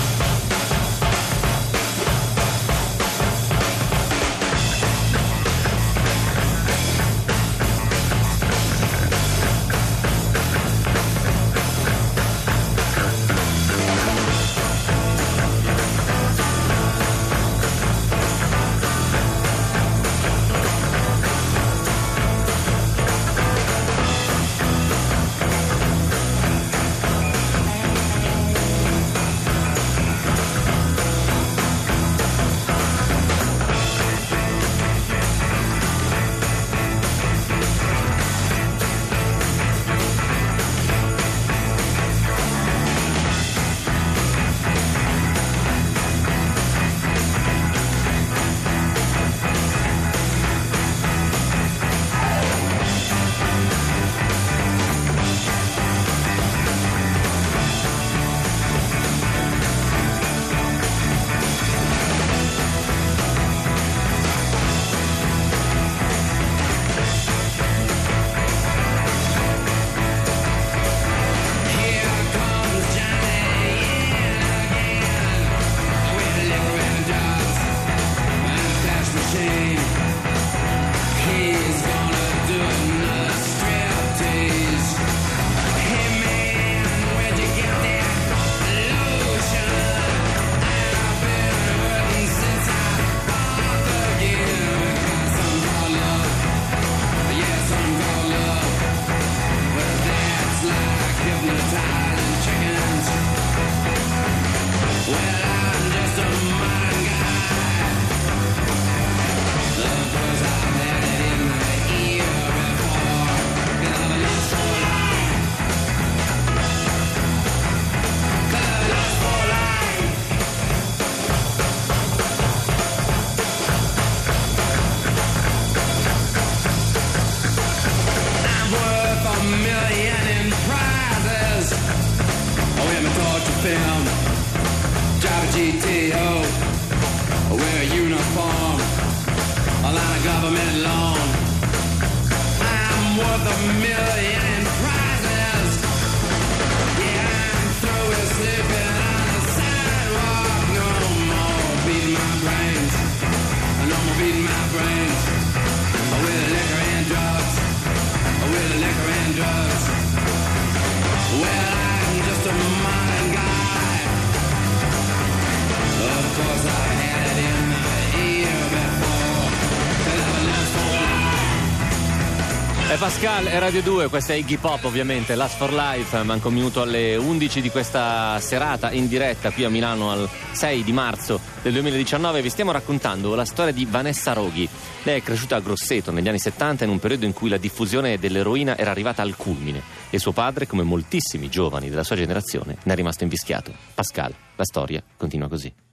Pascal, 173.27 173.47
è 173.47 173.59
Radio 173.59 173.83
2, 173.83 174.09
questa 174.09 174.35
è 174.35 174.37
Iggy 174.37 174.57
Pop 174.57 174.85
ovviamente, 174.85 175.35
Last 175.35 175.57
for 175.57 175.73
Life, 175.73 176.23
manca 176.23 176.47
un 176.47 176.55
minuto 176.55 176.81
alle 176.81 177.17
11 177.17 177.61
di 177.61 177.71
questa 177.71 178.39
serata 178.39 178.93
in 178.93 179.09
diretta 179.09 179.51
qui 179.51 179.65
a 179.65 179.69
Milano 179.69 180.13
al 180.13 180.29
6 180.53 180.85
di 180.85 180.93
marzo 180.93 181.41
del 181.61 181.73
2019 181.73 182.41
vi 182.41 182.49
stiamo 182.51 182.71
raccontando 182.71 183.35
la 183.35 183.45
storia 183.45 183.73
di 183.73 183.85
Vanessa 183.85 184.33
Roghi. 184.33 184.69
Lei 185.03 185.19
è 185.19 185.23
cresciuta 185.25 185.57
a 185.57 185.61
Grosseto 185.61 186.13
negli 186.13 186.29
anni 186.29 186.39
70 186.39 186.85
in 186.85 186.91
un 186.91 187.01
periodo 187.01 187.25
in 187.25 187.33
cui 187.33 187.49
la 187.49 187.57
diffusione 187.57 188.17
dell'eroina 188.17 188.79
era 188.79 188.93
arrivata 188.93 189.23
al 189.23 189.35
culmine 189.35 189.83
e 190.09 190.21
suo 190.21 190.31
padre, 190.31 190.69
come 190.69 190.85
moltissimi 190.85 191.49
giovani 191.49 191.89
della 191.91 192.05
sua 192.05 192.15
generazione, 192.15 192.77
ne 192.81 192.93
è 192.93 192.95
rimasto 192.95 193.25
invischiato. 193.25 193.75
Pascal, 193.93 194.33
la 194.55 194.65
storia 194.65 195.03
continua 195.17 195.49
così. 195.49 195.86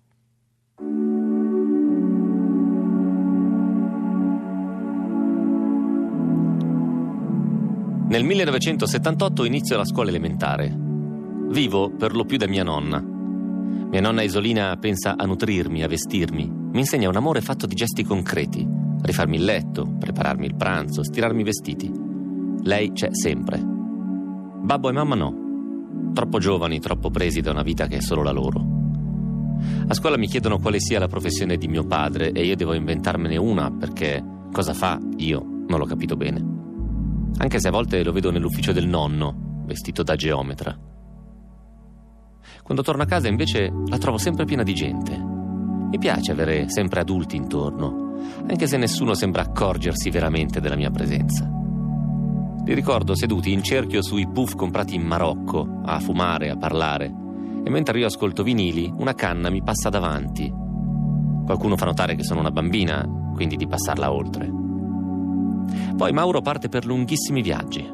Nel 8.05 8.25
1978 8.25 9.45
inizio 9.45 9.77
la 9.77 9.85
scuola 9.85 10.09
elementare. 10.09 10.75
Vivo 11.49 11.89
per 11.89 12.13
lo 12.13 12.25
più 12.25 12.37
da 12.37 12.47
mia 12.47 12.63
nonna. 12.63 13.01
Mia 13.01 14.01
nonna 14.01 14.21
Isolina 14.21 14.75
pensa 14.77 15.15
a 15.17 15.25
nutrirmi, 15.25 15.83
a 15.83 15.87
vestirmi. 15.87 16.51
Mi 16.73 16.79
insegna 16.79 17.07
un 17.07 17.15
amore 17.15 17.39
fatto 17.41 17.65
di 17.65 17.75
gesti 17.75 18.03
concreti. 18.03 18.67
Rifarmi 19.01 19.37
il 19.37 19.45
letto, 19.45 19.95
prepararmi 19.97 20.45
il 20.45 20.55
pranzo, 20.55 21.03
stirarmi 21.03 21.41
i 21.41 21.45
vestiti. 21.45 21.91
Lei 22.63 22.91
c'è 22.91 23.07
sempre. 23.11 23.61
Babbo 23.63 24.89
e 24.89 24.91
mamma 24.91 25.15
no. 25.15 26.11
Troppo 26.13 26.39
giovani, 26.39 26.79
troppo 26.79 27.09
presi 27.09 27.39
da 27.39 27.51
una 27.51 27.63
vita 27.63 27.87
che 27.87 27.97
è 27.97 28.01
solo 28.01 28.21
la 28.21 28.31
loro. 28.31 28.81
A 29.87 29.93
scuola 29.93 30.17
mi 30.17 30.27
chiedono 30.27 30.59
quale 30.59 30.79
sia 30.79 30.99
la 30.99 31.07
professione 31.07 31.55
di 31.55 31.69
mio 31.69 31.85
padre 31.85 32.31
e 32.31 32.45
io 32.45 32.57
devo 32.57 32.73
inventarmene 32.73 33.37
una 33.37 33.71
perché 33.71 34.21
cosa 34.51 34.73
fa 34.73 34.99
io 35.17 35.39
non 35.67 35.79
l'ho 35.79 35.85
capito 35.85 36.15
bene 36.17 36.52
anche 37.37 37.59
se 37.59 37.67
a 37.67 37.71
volte 37.71 38.03
lo 38.03 38.11
vedo 38.11 38.31
nell'ufficio 38.31 38.71
del 38.71 38.87
nonno, 38.87 39.63
vestito 39.65 40.03
da 40.03 40.15
geometra. 40.15 40.77
Quando 42.63 42.83
torno 42.83 43.03
a 43.03 43.07
casa 43.07 43.27
invece 43.27 43.71
la 43.87 43.97
trovo 43.97 44.17
sempre 44.17 44.45
piena 44.45 44.63
di 44.63 44.73
gente. 44.73 45.17
Mi 45.17 45.97
piace 45.97 46.31
avere 46.31 46.69
sempre 46.69 47.01
adulti 47.01 47.35
intorno, 47.35 48.17
anche 48.47 48.67
se 48.67 48.77
nessuno 48.77 49.13
sembra 49.13 49.41
accorgersi 49.41 50.09
veramente 50.09 50.59
della 50.59 50.75
mia 50.75 50.89
presenza. 50.89 51.49
Li 52.65 52.73
ricordo 52.73 53.15
seduti 53.15 53.51
in 53.51 53.61
cerchio 53.61 54.01
sui 54.01 54.27
puff 54.27 54.55
comprati 54.55 54.95
in 54.95 55.03
Marocco, 55.03 55.81
a 55.83 55.99
fumare, 55.99 56.49
a 56.49 56.55
parlare. 56.55 57.13
E 57.65 57.69
mentre 57.69 57.99
io 57.99 58.05
ascolto 58.05 58.41
vinili, 58.41 58.91
una 58.97 59.13
canna 59.13 59.49
mi 59.49 59.61
passa 59.61 59.89
davanti. 59.89 60.51
Qualcuno 61.45 61.75
fa 61.75 61.85
notare 61.85 62.15
che 62.15 62.23
sono 62.23 62.39
una 62.39 62.51
bambina, 62.51 63.05
quindi 63.33 63.57
di 63.57 63.67
passarla 63.67 64.13
oltre. 64.13 64.62
Poi 65.95 66.11
Mauro 66.11 66.41
parte 66.41 66.69
per 66.69 66.85
lunghissimi 66.85 67.41
viaggi. 67.41 67.87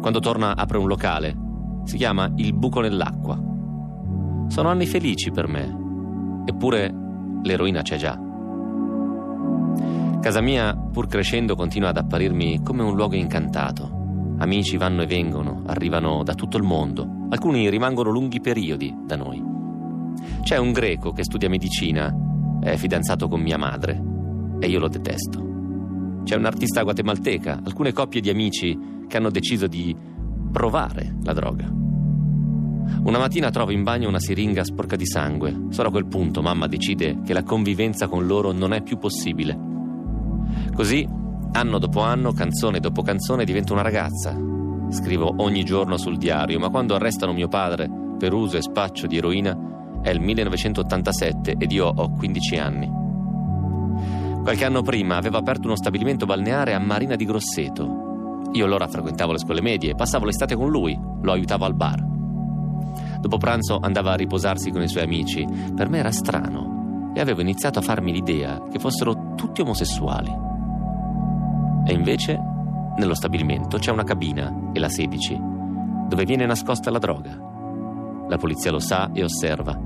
Quando 0.00 0.18
torna 0.20 0.56
apre 0.56 0.78
un 0.78 0.86
locale. 0.86 1.36
Si 1.84 1.96
chiama 1.96 2.30
Il 2.36 2.52
buco 2.54 2.80
nell'acqua. 2.80 3.38
Sono 4.48 4.68
anni 4.68 4.86
felici 4.86 5.30
per 5.30 5.46
me. 5.46 6.42
Eppure 6.44 6.92
l'eroina 7.42 7.82
c'è 7.82 7.96
già. 7.96 8.18
Casa 10.20 10.40
mia, 10.40 10.76
pur 10.76 11.06
crescendo, 11.06 11.54
continua 11.54 11.88
ad 11.88 11.96
apparirmi 11.96 12.62
come 12.62 12.82
un 12.82 12.94
luogo 12.94 13.14
incantato. 13.14 13.98
Amici 14.38 14.76
vanno 14.76 15.02
e 15.02 15.06
vengono, 15.06 15.62
arrivano 15.66 16.22
da 16.22 16.34
tutto 16.34 16.56
il 16.56 16.62
mondo. 16.62 17.26
Alcuni 17.30 17.70
rimangono 17.70 18.10
lunghi 18.10 18.40
periodi 18.40 18.94
da 19.06 19.16
noi. 19.16 19.42
C'è 20.42 20.58
un 20.58 20.72
greco 20.72 21.12
che 21.12 21.24
studia 21.24 21.48
medicina, 21.48 22.14
è 22.60 22.76
fidanzato 22.76 23.28
con 23.28 23.40
mia 23.40 23.56
madre 23.56 24.02
e 24.58 24.66
io 24.66 24.78
lo 24.78 24.88
detesto. 24.88 25.49
C'è 26.24 26.36
un'artista 26.36 26.82
guatemalteca, 26.82 27.60
alcune 27.64 27.92
coppie 27.92 28.20
di 28.20 28.30
amici 28.30 28.78
che 29.08 29.16
hanno 29.16 29.30
deciso 29.30 29.66
di 29.66 29.96
provare 30.52 31.16
la 31.22 31.32
droga. 31.32 31.68
Una 33.02 33.18
mattina 33.18 33.50
trovo 33.50 33.70
in 33.70 33.82
bagno 33.82 34.08
una 34.08 34.20
siringa 34.20 34.64
sporca 34.64 34.96
di 34.96 35.06
sangue. 35.06 35.66
Solo 35.70 35.88
a 35.88 35.92
quel 35.92 36.06
punto 36.06 36.42
mamma 36.42 36.66
decide 36.66 37.20
che 37.24 37.32
la 37.32 37.42
convivenza 37.42 38.08
con 38.08 38.26
loro 38.26 38.52
non 38.52 38.72
è 38.72 38.82
più 38.82 38.98
possibile 38.98 39.68
Così, 40.74 41.06
anno 41.52 41.78
dopo 41.78 42.00
anno, 42.00 42.32
canzone 42.32 42.80
dopo 42.80 43.02
canzone, 43.02 43.44
divento 43.44 43.72
una 43.72 43.82
ragazza. 43.82 44.36
Scrivo 44.90 45.34
ogni 45.38 45.64
giorno 45.64 45.96
sul 45.96 46.16
diario, 46.16 46.58
ma 46.58 46.68
quando 46.68 46.94
arrestano 46.94 47.32
mio 47.32 47.48
padre 47.48 47.88
per 48.18 48.32
uso 48.32 48.56
e 48.56 48.62
spaccio 48.62 49.06
di 49.06 49.16
eroina 49.16 49.56
è 50.02 50.10
il 50.10 50.20
1987 50.20 51.54
ed 51.58 51.70
io 51.70 51.86
ho 51.86 52.10
15 52.10 52.56
anni. 52.56 52.90
Qualche 54.50 54.66
anno 54.66 54.82
prima 54.82 55.14
aveva 55.14 55.38
aperto 55.38 55.68
uno 55.68 55.76
stabilimento 55.76 56.26
balneare 56.26 56.74
a 56.74 56.80
Marina 56.80 57.14
di 57.14 57.24
Grosseto. 57.24 58.48
Io 58.50 58.64
allora 58.64 58.88
frequentavo 58.88 59.30
le 59.30 59.38
scuole 59.38 59.60
medie, 59.60 59.94
passavo 59.94 60.24
l'estate 60.24 60.56
con 60.56 60.68
lui, 60.68 60.98
lo 61.22 61.30
aiutavo 61.30 61.66
al 61.66 61.76
bar. 61.76 62.04
Dopo 63.20 63.36
pranzo 63.36 63.78
andava 63.80 64.10
a 64.10 64.16
riposarsi 64.16 64.72
con 64.72 64.82
i 64.82 64.88
suoi 64.88 65.04
amici. 65.04 65.46
Per 65.72 65.88
me 65.88 65.98
era 65.98 66.10
strano 66.10 67.12
e 67.14 67.20
avevo 67.20 67.42
iniziato 67.42 67.78
a 67.78 67.82
farmi 67.82 68.10
l'idea 68.10 68.60
che 68.68 68.80
fossero 68.80 69.34
tutti 69.36 69.60
omosessuali. 69.60 70.36
E 71.86 71.92
invece, 71.92 72.36
nello 72.96 73.14
stabilimento 73.14 73.78
c'è 73.78 73.92
una 73.92 74.02
cabina 74.02 74.70
e 74.72 74.80
la 74.80 74.88
16, 74.88 75.40
dove 76.08 76.24
viene 76.24 76.44
nascosta 76.44 76.90
la 76.90 76.98
droga. 76.98 77.38
La 78.28 78.36
polizia 78.36 78.72
lo 78.72 78.80
sa 78.80 79.10
e 79.12 79.22
osserva, 79.22 79.78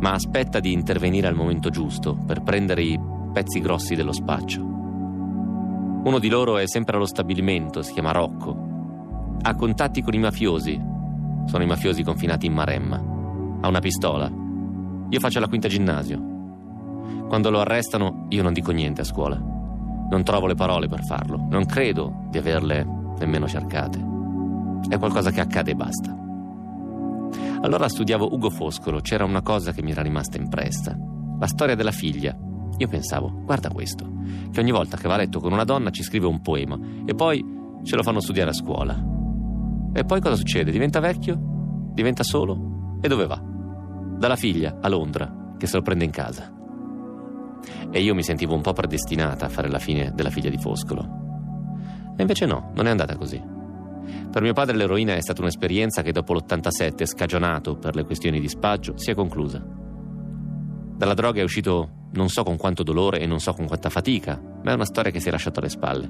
ma 0.00 0.10
aspetta 0.10 0.60
di 0.60 0.70
intervenire 0.74 1.28
al 1.28 1.34
momento 1.34 1.70
giusto 1.70 2.14
per 2.14 2.42
prendere 2.42 2.82
i 2.82 3.11
pezzi 3.32 3.60
grossi 3.60 3.94
dello 3.94 4.12
spaccio. 4.12 4.60
Uno 6.04 6.18
di 6.18 6.28
loro 6.28 6.58
è 6.58 6.66
sempre 6.66 6.96
allo 6.96 7.06
stabilimento, 7.06 7.82
si 7.82 7.92
chiama 7.92 8.12
Rocco. 8.12 9.36
Ha 9.40 9.54
contatti 9.54 10.02
con 10.02 10.14
i 10.14 10.18
mafiosi. 10.18 10.80
Sono 11.46 11.62
i 11.62 11.66
mafiosi 11.66 12.02
confinati 12.02 12.46
in 12.46 12.52
Maremma. 12.52 12.96
Ha 13.60 13.68
una 13.68 13.80
pistola. 13.80 14.30
Io 15.08 15.20
faccio 15.20 15.40
la 15.40 15.48
quinta 15.48 15.68
ginnasio. 15.68 16.20
Quando 17.28 17.50
lo 17.50 17.60
arrestano, 17.60 18.26
io 18.28 18.42
non 18.42 18.52
dico 18.52 18.72
niente 18.72 19.00
a 19.00 19.04
scuola. 19.04 19.36
Non 19.36 20.22
trovo 20.24 20.46
le 20.46 20.54
parole 20.54 20.88
per 20.88 21.04
farlo. 21.04 21.46
Non 21.48 21.64
credo 21.64 22.26
di 22.30 22.38
averle 22.38 22.86
nemmeno 23.18 23.46
cercate. 23.48 23.98
È 24.88 24.98
qualcosa 24.98 25.30
che 25.30 25.40
accade 25.40 25.70
e 25.70 25.74
basta. 25.74 26.16
Allora 27.62 27.88
studiavo 27.88 28.34
Ugo 28.34 28.50
Foscolo, 28.50 29.00
c'era 29.00 29.24
una 29.24 29.40
cosa 29.40 29.72
che 29.72 29.82
mi 29.82 29.92
era 29.92 30.02
rimasta 30.02 30.36
impressa. 30.36 30.96
La 31.38 31.46
storia 31.46 31.76
della 31.76 31.92
figlia. 31.92 32.36
Io 32.78 32.88
pensavo, 32.88 33.42
guarda 33.44 33.70
questo, 33.70 34.10
che 34.50 34.60
ogni 34.60 34.70
volta 34.72 34.96
che 34.96 35.08
va 35.08 35.14
a 35.14 35.18
letto 35.18 35.40
con 35.40 35.52
una 35.52 35.64
donna 35.64 35.90
ci 35.90 36.02
scrive 36.02 36.26
un 36.26 36.40
poema 36.40 36.78
e 37.04 37.14
poi 37.14 37.44
ce 37.82 37.96
lo 37.96 38.02
fanno 38.02 38.20
studiare 38.20 38.50
a 38.50 38.54
scuola. 38.54 39.10
E 39.92 40.04
poi 40.04 40.20
cosa 40.20 40.36
succede? 40.36 40.70
Diventa 40.70 41.00
vecchio? 41.00 41.90
Diventa 41.92 42.22
solo? 42.22 42.98
E 43.00 43.08
dove 43.08 43.26
va? 43.26 43.40
Dalla 44.18 44.36
figlia 44.36 44.78
a 44.80 44.88
Londra, 44.88 45.54
che 45.58 45.66
se 45.66 45.76
lo 45.76 45.82
prende 45.82 46.04
in 46.04 46.10
casa 46.10 46.60
e 47.90 48.00
io 48.00 48.14
mi 48.14 48.22
sentivo 48.22 48.54
un 48.54 48.62
po' 48.62 48.72
predestinata 48.72 49.46
a 49.46 49.48
fare 49.48 49.68
la 49.68 49.78
fine 49.78 50.12
della 50.14 50.30
figlia 50.30 50.50
di 50.50 50.58
Foscolo. 50.58 51.20
E 52.16 52.20
invece 52.20 52.46
no, 52.46 52.72
non 52.74 52.86
è 52.86 52.90
andata 52.90 53.16
così. 53.16 53.40
Per 54.30 54.42
mio 54.42 54.52
padre 54.52 54.76
l'eroina 54.76 55.14
è 55.14 55.20
stata 55.20 55.42
un'esperienza 55.42 56.02
che 56.02 56.12
dopo 56.12 56.32
l'87, 56.32 57.04
scagionato 57.04 57.76
per 57.76 57.94
le 57.94 58.04
questioni 58.04 58.40
di 58.40 58.48
spaccio, 58.48 58.96
si 58.96 59.10
è 59.10 59.14
conclusa. 59.14 59.62
Dalla 61.02 61.14
droga 61.14 61.40
è 61.40 61.42
uscito 61.42 62.10
non 62.12 62.28
so 62.28 62.44
con 62.44 62.56
quanto 62.56 62.84
dolore 62.84 63.18
e 63.18 63.26
non 63.26 63.40
so 63.40 63.52
con 63.54 63.66
quanta 63.66 63.90
fatica, 63.90 64.40
ma 64.62 64.70
è 64.70 64.74
una 64.74 64.84
storia 64.84 65.10
che 65.10 65.18
si 65.18 65.26
è 65.26 65.30
lasciata 65.32 65.58
alle 65.58 65.68
spalle. 65.68 66.08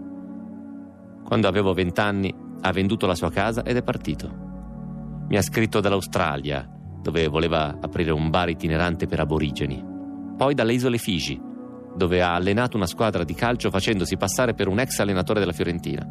Quando 1.24 1.48
avevo 1.48 1.72
vent'anni 1.72 2.30
ha 2.60 2.72
venduto 2.72 3.06
la 3.06 3.14
sua 3.14 3.30
casa 3.30 3.62
ed 3.62 3.78
è 3.78 3.82
partito. 3.82 5.24
Mi 5.30 5.38
ha 5.38 5.40
scritto 5.40 5.80
dall'Australia, 5.80 6.68
dove 7.00 7.26
voleva 7.28 7.78
aprire 7.80 8.12
un 8.12 8.28
bar 8.28 8.50
itinerante 8.50 9.06
per 9.06 9.20
aborigeni 9.20 9.82
poi 10.36 10.52
dalle 10.52 10.74
isole 10.74 10.98
Figi, 10.98 11.40
dove 11.96 12.20
ha 12.20 12.34
allenato 12.34 12.76
una 12.76 12.86
squadra 12.86 13.24
di 13.24 13.32
calcio 13.32 13.70
facendosi 13.70 14.18
passare 14.18 14.52
per 14.52 14.68
un 14.68 14.78
ex 14.78 14.98
allenatore 14.98 15.40
della 15.40 15.52
Fiorentina. 15.52 16.06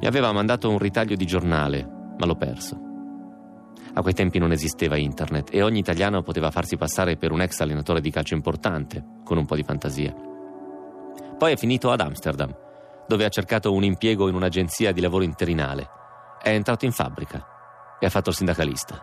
Mi 0.00 0.06
aveva 0.08 0.32
mandato 0.32 0.68
un 0.68 0.78
ritaglio 0.78 1.14
di 1.14 1.26
giornale, 1.26 1.88
ma 2.18 2.26
l'ho 2.26 2.34
perso. 2.34 2.91
A 3.94 4.00
quei 4.00 4.14
tempi 4.14 4.38
non 4.38 4.52
esisteva 4.52 4.96
internet 4.96 5.48
e 5.52 5.62
ogni 5.62 5.78
italiano 5.78 6.22
poteva 6.22 6.50
farsi 6.50 6.76
passare 6.76 7.16
per 7.16 7.30
un 7.30 7.42
ex 7.42 7.60
allenatore 7.60 8.00
di 8.00 8.10
calcio 8.10 8.34
importante, 8.34 9.04
con 9.22 9.36
un 9.36 9.44
po' 9.44 9.54
di 9.54 9.62
fantasia. 9.62 10.14
Poi 11.36 11.52
è 11.52 11.56
finito 11.56 11.90
ad 11.90 12.00
Amsterdam, 12.00 12.54
dove 13.06 13.24
ha 13.26 13.28
cercato 13.28 13.72
un 13.72 13.84
impiego 13.84 14.28
in 14.28 14.34
un'agenzia 14.34 14.92
di 14.92 15.02
lavoro 15.02 15.24
interinale. 15.24 15.88
È 16.42 16.48
entrato 16.48 16.86
in 16.86 16.92
fabbrica 16.92 17.44
e 18.00 18.06
ha 18.06 18.10
fatto 18.10 18.30
il 18.30 18.36
sindacalista. 18.36 19.02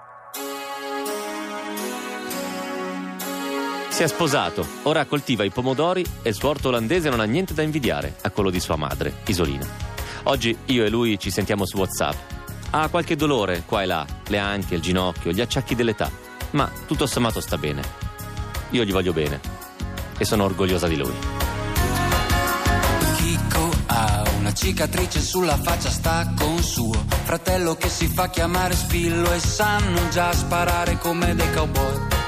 Si 3.90 4.04
è 4.04 4.08
sposato, 4.08 4.66
ora 4.84 5.06
coltiva 5.06 5.44
i 5.44 5.52
pomodori 5.52 6.04
e 6.24 6.30
il 6.30 6.36
suo 6.36 6.50
orto 6.50 6.70
olandese 6.70 7.10
non 7.10 7.20
ha 7.20 7.26
niente 7.26 7.54
da 7.54 7.62
invidiare 7.62 8.16
a 8.22 8.32
quello 8.32 8.50
di 8.50 8.60
sua 8.60 8.76
madre, 8.76 9.18
Isolina. 9.28 9.68
Oggi 10.24 10.58
io 10.66 10.84
e 10.84 10.90
lui 10.90 11.20
ci 11.20 11.30
sentiamo 11.30 11.66
su 11.66 11.78
WhatsApp. 11.78 12.39
Ha 12.72 12.88
qualche 12.90 13.16
dolore 13.16 13.64
qua 13.66 13.82
e 13.82 13.86
là, 13.88 14.06
le 14.28 14.38
anche, 14.38 14.76
il 14.76 14.82
ginocchio, 14.82 15.32
gli 15.32 15.42
acciacchi 15.42 15.74
dell'età, 15.74 16.12
ma 16.52 16.70
tutto 16.86 17.08
sommato 17.08 17.42
sta 17.42 17.58
bene. 17.58 17.82
Io 18.72 18.84
gli 18.84 18.92
voglio 18.92 19.12
bene 19.12 19.40
e 20.18 20.24
sono 20.24 20.44
orgogliosa 20.44 20.88
di 20.88 20.96
lui. 20.96 21.14
Chico 23.18 23.70
ha 23.88 24.24
una 24.38 24.54
cicatrice 24.54 25.20
sulla 25.20 25.58
faccia, 25.58 25.90
sta 25.90 26.32
con 26.38 26.62
suo 26.62 27.04
fratello 27.24 27.76
che 27.76 27.90
si 27.90 28.08
fa 28.08 28.30
chiamare 28.30 28.76
spillo 28.76 29.32
e 29.32 29.40
sanno 29.40 30.08
già 30.10 30.32
sparare 30.32 31.00
come 31.00 31.34
dei 31.34 31.52
cowboy. 31.54 32.19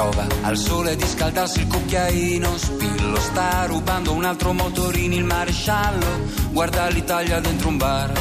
Prova 0.00 0.26
al 0.42 0.56
sole 0.56 0.96
di 0.96 1.04
scaldarsi 1.04 1.60
il 1.60 1.66
cucchiaino 1.66 2.56
spillo 2.56 3.20
sta 3.20 3.66
rubando 3.66 4.14
un 4.14 4.24
altro 4.24 4.54
motorino 4.54 5.14
il 5.14 5.24
maresciallo 5.24 6.06
guarda 6.52 6.88
l'Italia 6.88 7.38
dentro 7.40 7.68
un 7.68 7.76
bar 7.76 8.12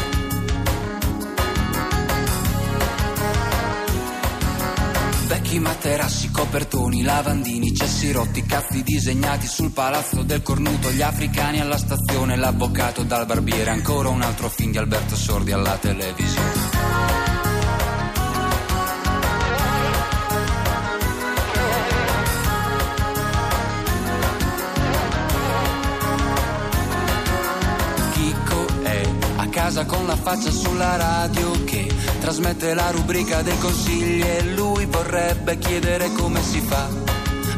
vecchi 5.28 5.60
materassi, 5.60 6.32
copertoni, 6.32 7.04
lavandini, 7.04 7.74
cessi 7.74 8.12
rotti, 8.12 8.44
cazzi 8.46 8.84
disegnati 8.84 9.46
sul 9.46 9.70
palazzo 9.72 10.24
del 10.24 10.42
cornuto, 10.42 10.92
gli 10.92 11.04
africani 11.04 11.60
alla 11.60 11.78
stazione, 11.78 12.36
l'avvocato 12.36 13.04
dal 13.04 13.28
barbiere, 13.28 13.70
ancora 13.70 14.10
un 14.10 14.24
altro 14.24 14.50
film 14.50 14.72
di 14.72 14.80
Alberto 14.80 15.16
Sordi 15.16 15.52
alla 15.52 15.78
televisione. 15.78 16.59
Casa 29.70 29.86
con 29.86 30.08
la 30.08 30.16
faccia 30.16 30.50
sulla 30.50 30.96
radio 30.96 31.64
che 31.64 31.88
trasmette 32.22 32.74
la 32.74 32.90
rubrica 32.90 33.44
dei 33.44 33.58
consigli 33.60 34.20
e 34.20 34.42
lui 34.56 34.86
vorrebbe 34.86 35.60
chiedere 35.60 36.12
come 36.14 36.42
si 36.42 36.60
fa 36.60 36.88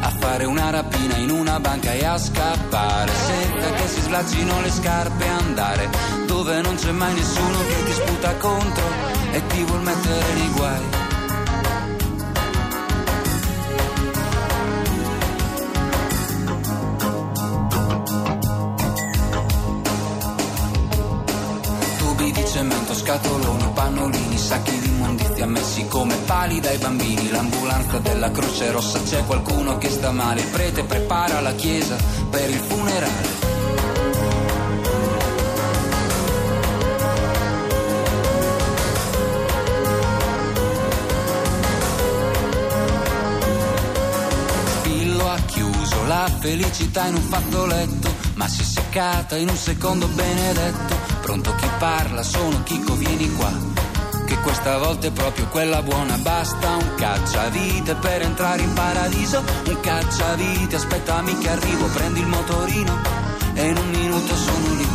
a 0.00 0.10
fare 0.18 0.44
una 0.44 0.68
rapina 0.68 1.16
in 1.16 1.30
una 1.30 1.58
banca 1.58 1.90
e 1.94 2.04
a 2.04 2.18
scappare. 2.18 3.10
Senza 3.10 3.72
che 3.72 3.88
si 3.88 4.00
slaccino 4.02 4.60
le 4.60 4.70
scarpe 4.70 5.24
e 5.24 5.28
andare 5.28 5.88
dove 6.26 6.60
non 6.60 6.74
c'è 6.74 6.90
mai 6.90 7.14
nessuno 7.14 7.58
che 7.66 7.84
ti 7.86 7.92
sputa 7.92 8.34
contro 8.36 8.84
e 9.32 9.46
ti 9.46 9.62
vuol 9.64 9.80
mettere 9.80 10.34
nei 10.34 10.50
guai 10.50 11.01
scatoloni, 23.12 23.70
pannolini, 23.74 24.38
sacchi 24.38 24.78
di 24.78 24.88
immondizia 24.88 25.46
messi 25.46 25.86
come 25.86 26.16
pali 26.24 26.60
dai 26.60 26.78
bambini. 26.78 27.30
L'ambulanza 27.30 27.98
della 27.98 28.30
Croce 28.30 28.70
Rossa 28.70 29.02
c'è 29.02 29.22
qualcuno 29.26 29.76
che 29.76 29.90
sta 29.90 30.10
male. 30.12 30.40
Il 30.40 30.46
prete 30.46 30.84
prepara 30.84 31.40
la 31.40 31.52
chiesa 31.52 31.96
per 32.30 32.48
il 32.48 32.56
funerale. 32.56 33.40
Spillo 44.78 45.30
ha 45.30 45.38
chiuso 45.44 46.06
la 46.06 46.30
felicità 46.40 47.06
in 47.08 47.16
un 47.16 47.22
fazzoletto, 47.22 48.14
ma 48.34 48.48
si 48.48 48.62
è 48.62 48.64
seccata 48.64 49.36
in 49.36 49.50
un 49.50 49.56
secondo 49.56 50.06
benedetto. 50.06 51.01
Pronto 51.22 51.54
chi 51.54 51.68
parla, 51.78 52.22
sono 52.22 52.62
Chicco, 52.64 52.94
vieni 52.94 53.32
qua. 53.32 53.50
Che 54.26 54.36
questa 54.40 54.78
volta 54.78 55.06
è 55.06 55.12
proprio 55.12 55.46
quella 55.46 55.80
buona, 55.80 56.18
basta 56.18 56.76
un 56.76 56.94
cacciavite 56.96 57.94
per 57.94 58.22
entrare 58.22 58.62
in 58.62 58.72
paradiso. 58.72 59.42
Un 59.66 59.80
cacciavite, 59.80 60.76
aspettami 60.76 61.38
che 61.38 61.48
arrivo, 61.48 61.86
prendi 61.86 62.20
il 62.20 62.26
motorino 62.26 63.00
e 63.54 63.66
in 63.68 63.76
un 63.76 63.88
minuto 63.90 64.34
sono 64.34 64.74
lì. 64.74 64.91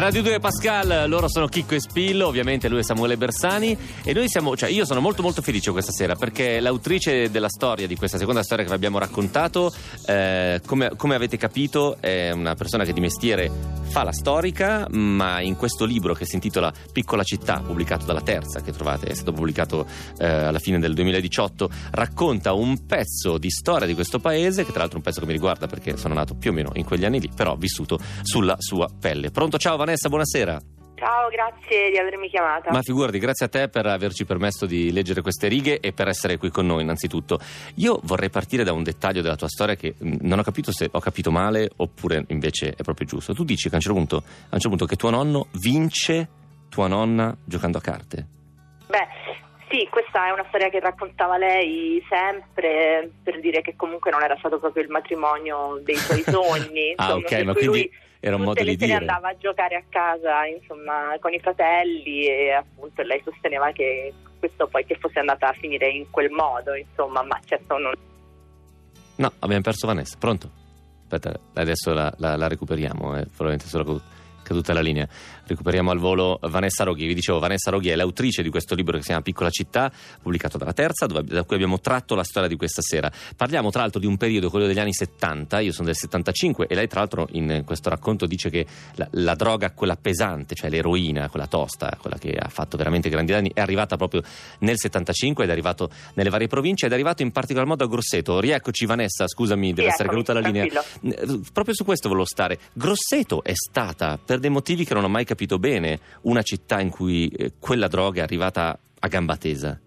Radio 0.00 0.22
2 0.22 0.40
Pascal, 0.40 1.10
loro 1.10 1.28
sono 1.28 1.46
Chicco 1.46 1.74
e 1.74 1.80
Spillo, 1.80 2.26
ovviamente 2.26 2.70
lui 2.70 2.78
è 2.78 2.82
Samuele 2.82 3.18
Bersani 3.18 3.76
e 4.02 4.14
noi 4.14 4.30
siamo, 4.30 4.56
cioè 4.56 4.70
io 4.70 4.86
sono 4.86 4.98
molto 4.98 5.20
molto 5.20 5.42
felice 5.42 5.72
questa 5.72 5.92
sera 5.92 6.14
perché 6.14 6.58
l'autrice 6.58 7.30
della 7.30 7.50
storia, 7.50 7.86
di 7.86 7.96
questa 7.96 8.16
seconda 8.16 8.42
storia 8.42 8.64
che 8.64 8.70
vi 8.70 8.76
abbiamo 8.76 8.98
raccontato, 8.98 9.70
eh, 10.06 10.62
come, 10.64 10.92
come 10.96 11.14
avete 11.14 11.36
capito 11.36 11.98
è 12.00 12.30
una 12.30 12.54
persona 12.54 12.84
che 12.84 12.94
di 12.94 13.00
mestiere 13.00 13.79
fa 13.90 14.04
la 14.04 14.12
storica, 14.12 14.86
ma 14.90 15.40
in 15.40 15.56
questo 15.56 15.84
libro 15.84 16.14
che 16.14 16.24
si 16.24 16.36
intitola 16.36 16.72
Piccola 16.92 17.24
città, 17.24 17.60
pubblicato 17.60 18.06
dalla 18.06 18.20
Terza, 18.20 18.62
che 18.62 18.70
trovate, 18.70 19.08
è 19.08 19.14
stato 19.14 19.32
pubblicato 19.32 19.84
eh, 20.18 20.26
alla 20.26 20.60
fine 20.60 20.78
del 20.78 20.94
2018, 20.94 21.68
racconta 21.90 22.52
un 22.52 22.86
pezzo 22.86 23.36
di 23.36 23.50
storia 23.50 23.88
di 23.88 23.94
questo 23.94 24.20
paese, 24.20 24.64
che 24.64 24.70
tra 24.70 24.80
l'altro 24.80 24.96
è 24.96 25.00
un 25.00 25.04
pezzo 25.04 25.20
che 25.20 25.26
mi 25.26 25.32
riguarda 25.32 25.66
perché 25.66 25.96
sono 25.96 26.14
nato 26.14 26.34
più 26.34 26.52
o 26.52 26.54
meno 26.54 26.70
in 26.74 26.84
quegli 26.84 27.04
anni 27.04 27.20
lì, 27.20 27.30
però 27.34 27.56
vissuto 27.56 27.98
sulla 28.22 28.54
sua 28.58 28.88
pelle. 28.96 29.32
Pronto? 29.32 29.58
Ciao 29.58 29.76
Vanessa, 29.76 30.08
buonasera. 30.08 30.79
Ciao, 31.00 31.30
grazie 31.30 31.90
di 31.90 31.96
avermi 31.96 32.28
chiamata. 32.28 32.70
Ma 32.70 32.82
figurati, 32.82 33.18
grazie 33.18 33.46
a 33.46 33.48
te 33.48 33.68
per 33.70 33.86
averci 33.86 34.26
permesso 34.26 34.66
di 34.66 34.92
leggere 34.92 35.22
queste 35.22 35.48
righe 35.48 35.80
e 35.80 35.94
per 35.94 36.08
essere 36.08 36.36
qui 36.36 36.50
con 36.50 36.66
noi 36.66 36.82
innanzitutto. 36.82 37.40
Io 37.76 38.00
vorrei 38.02 38.28
partire 38.28 38.64
da 38.64 38.74
un 38.74 38.82
dettaglio 38.82 39.22
della 39.22 39.34
tua 39.34 39.48
storia 39.48 39.76
che 39.76 39.94
mh, 39.96 40.16
non 40.20 40.40
ho 40.40 40.42
capito 40.42 40.72
se 40.72 40.90
ho 40.92 41.00
capito 41.00 41.30
male 41.30 41.70
oppure 41.74 42.26
invece 42.28 42.74
è 42.76 42.82
proprio 42.82 43.06
giusto. 43.06 43.32
Tu 43.32 43.44
dici 43.44 43.70
che 43.70 43.76
a 43.76 43.78
un 43.78 43.80
certo 43.80 43.96
punto, 43.96 44.16
a 44.16 44.20
un 44.20 44.60
certo 44.60 44.68
punto 44.68 44.84
che 44.84 44.96
tuo 44.96 45.08
nonno 45.08 45.46
vince 45.52 46.28
tua 46.68 46.86
nonna 46.86 47.34
giocando 47.46 47.78
a 47.78 47.80
carte. 47.80 48.26
Beh, 48.86 49.06
sì, 49.70 49.86
questa 49.88 50.26
è 50.26 50.30
una 50.32 50.44
storia 50.48 50.68
che 50.68 50.80
raccontava 50.80 51.38
lei 51.38 52.04
sempre 52.08 53.10
per 53.22 53.38
dire 53.40 53.62
che 53.62 53.76
comunque 53.76 54.10
non 54.10 54.22
era 54.22 54.36
stato 54.38 54.58
proprio 54.58 54.82
il 54.82 54.90
matrimonio 54.90 55.80
dei 55.84 55.94
suoi 55.96 56.22
sogni. 56.28 56.92
Ah, 56.96 57.04
insomma, 57.14 57.26
ok, 57.26 57.42
ma 57.44 57.52
quindi 57.54 57.90
era 58.20 58.36
un 58.36 58.42
modo 58.42 58.62
di 58.62 58.76
dire. 58.76 58.94
andava 58.94 59.28
a 59.28 59.36
giocare 59.36 59.76
a 59.76 59.82
casa, 59.88 60.44
insomma, 60.46 61.16
con 61.20 61.32
i 61.32 61.40
fratelli 61.40 62.26
e 62.26 62.50
appunto 62.52 63.02
lei 63.02 63.20
sosteneva 63.24 63.70
che 63.72 64.12
questo 64.38 64.66
poi 64.66 64.84
che 64.84 64.96
fosse 64.96 65.18
andata 65.20 65.48
a 65.48 65.52
finire 65.52 65.88
in 65.88 66.10
quel 66.10 66.30
modo, 66.30 66.74
insomma, 66.74 67.22
ma 67.22 67.38
certo 67.46 67.78
non 67.78 67.92
No, 69.16 69.30
abbiamo 69.40 69.62
perso 69.62 69.86
Vanessa. 69.86 70.16
Pronto? 70.18 70.50
Aspetta, 71.02 71.38
adesso 71.54 71.92
la, 71.92 72.10
la- 72.18 72.36
la 72.36 72.48
recuperiamo. 72.48 73.14
È 73.16 73.24
probabilmente 73.24 73.66
solo 73.66 74.00
caduta 74.50 74.72
la 74.72 74.80
linea. 74.80 75.06
Recuperiamo 75.46 75.92
al 75.92 75.98
volo 75.98 76.40
Vanessa 76.42 76.82
Roghi. 76.82 77.06
Vi 77.06 77.14
dicevo, 77.14 77.38
Vanessa 77.38 77.70
Roghi 77.70 77.90
è 77.90 77.94
l'autrice 77.94 78.42
di 78.42 78.50
questo 78.50 78.74
libro 78.74 78.94
che 78.96 79.02
si 79.02 79.08
chiama 79.08 79.22
Piccola 79.22 79.48
città, 79.48 79.92
pubblicato 80.20 80.58
dalla 80.58 80.72
Terza, 80.72 81.06
dove- 81.06 81.22
da 81.22 81.44
cui 81.44 81.54
abbiamo 81.54 81.78
tratto 81.78 82.16
la 82.16 82.24
storia 82.24 82.48
di 82.48 82.56
questa 82.56 82.82
sera. 82.82 83.10
Parliamo 83.36 83.70
tra 83.70 83.82
l'altro 83.82 84.00
di 84.00 84.06
un 84.06 84.16
periodo, 84.16 84.50
quello 84.50 84.66
degli 84.66 84.80
anni 84.80 84.92
70, 84.92 85.60
io 85.60 85.72
sono 85.72 85.86
del 85.86 85.94
75 85.96 86.66
e 86.66 86.74
lei 86.74 86.88
tra 86.88 86.98
l'altro 86.98 87.28
in 87.32 87.62
questo 87.64 87.90
racconto 87.90 88.26
dice 88.26 88.50
che 88.50 88.66
la, 88.96 89.06
la 89.12 89.34
droga, 89.34 89.70
quella 89.70 89.96
pesante, 89.96 90.56
cioè 90.56 90.68
l'eroina, 90.68 91.28
quella 91.28 91.46
tosta, 91.46 91.96
quella 92.00 92.18
che 92.18 92.32
ha 92.32 92.48
fatto 92.48 92.76
veramente 92.76 93.08
grandi 93.08 93.30
danni, 93.30 93.52
è 93.54 93.60
arrivata 93.60 93.96
proprio 93.96 94.22
nel 94.60 94.78
75 94.78 95.44
ed 95.44 95.50
è 95.50 95.52
arrivato 95.52 95.90
nelle 96.14 96.30
varie 96.30 96.48
province 96.48 96.86
ed 96.86 96.92
è 96.92 96.94
arrivato 96.94 97.22
in 97.22 97.30
particolar 97.30 97.68
modo 97.68 97.84
a 97.84 97.88
Grosseto. 97.88 98.40
Rieccoci 98.40 98.84
Vanessa, 98.84 99.28
scusami, 99.28 99.72
deve 99.72 99.88
essere 99.88 100.08
caduta 100.08 100.32
la 100.32 100.40
linea. 100.40 100.66
tranquillo. 100.66 101.40
Proprio 101.52 101.74
su 101.74 101.84
questo 101.84 102.08
volevo 102.08 102.26
stare. 102.26 102.58
Grosseto 102.72 103.44
è 103.44 103.52
stata, 103.54 104.18
per 104.22 104.39
dei 104.40 104.50
motivi 104.50 104.84
che 104.84 104.94
non 104.94 105.04
ho 105.04 105.08
mai 105.08 105.24
capito 105.24 105.58
bene, 105.58 106.00
una 106.22 106.42
città 106.42 106.80
in 106.80 106.90
cui 106.90 107.28
eh, 107.28 107.52
quella 107.60 107.86
droga 107.86 108.20
è 108.20 108.24
arrivata 108.24 108.76
a 108.98 109.08
gamba 109.08 109.36
tesa. 109.36 109.78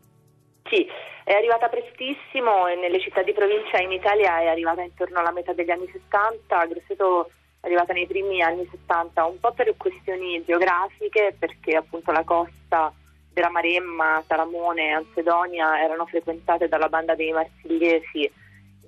Sì, 0.69 0.87
è 1.25 1.33
arrivata 1.33 1.67
prestissimo 1.67 2.67
e 2.67 2.75
nelle 2.75 2.99
città 3.01 3.21
di 3.23 3.33
provincia 3.33 3.79
in 3.79 3.91
Italia 3.91 4.39
è 4.39 4.47
arrivata 4.47 4.81
intorno 4.81 5.19
alla 5.19 5.31
metà 5.31 5.53
degli 5.53 5.71
anni 5.71 5.89
70, 5.91 6.65
Grosseto 6.65 7.29
è 7.59 7.65
arrivata 7.67 7.93
nei 7.93 8.07
primi 8.07 8.41
anni 8.41 8.67
70, 8.69 9.25
un 9.25 9.39
po' 9.39 9.53
per 9.53 9.73
questioni 9.77 10.43
geografiche, 10.45 11.35
perché 11.37 11.75
appunto 11.75 12.11
la 12.11 12.23
costa 12.23 12.93
della 13.31 13.49
Maremma, 13.49 14.23
Talamone, 14.27 14.91
Ansedonia 14.91 15.81
erano 15.81 16.05
frequentate 16.05 16.67
dalla 16.67 16.89
banda 16.89 17.15
dei 17.15 17.31
marsigliesi, 17.31 18.29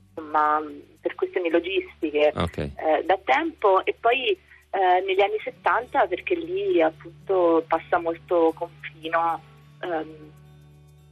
insomma 0.09 0.61
per 1.01 1.15
questioni 1.15 1.49
logistiche 1.49 2.31
Ok. 2.35 2.57
eh, 2.57 2.71
da 3.05 3.17
tempo 3.23 3.85
e 3.85 3.95
poi 3.99 4.37
eh, 4.75 5.03
negli 5.05 5.21
anni 5.21 5.39
70 5.43 6.05
perché 6.07 6.35
lì 6.35 6.81
appunto 6.81 7.63
passa 7.67 7.97
molto 7.97 8.51
confino, 8.55 9.41
ehm, 9.79 10.31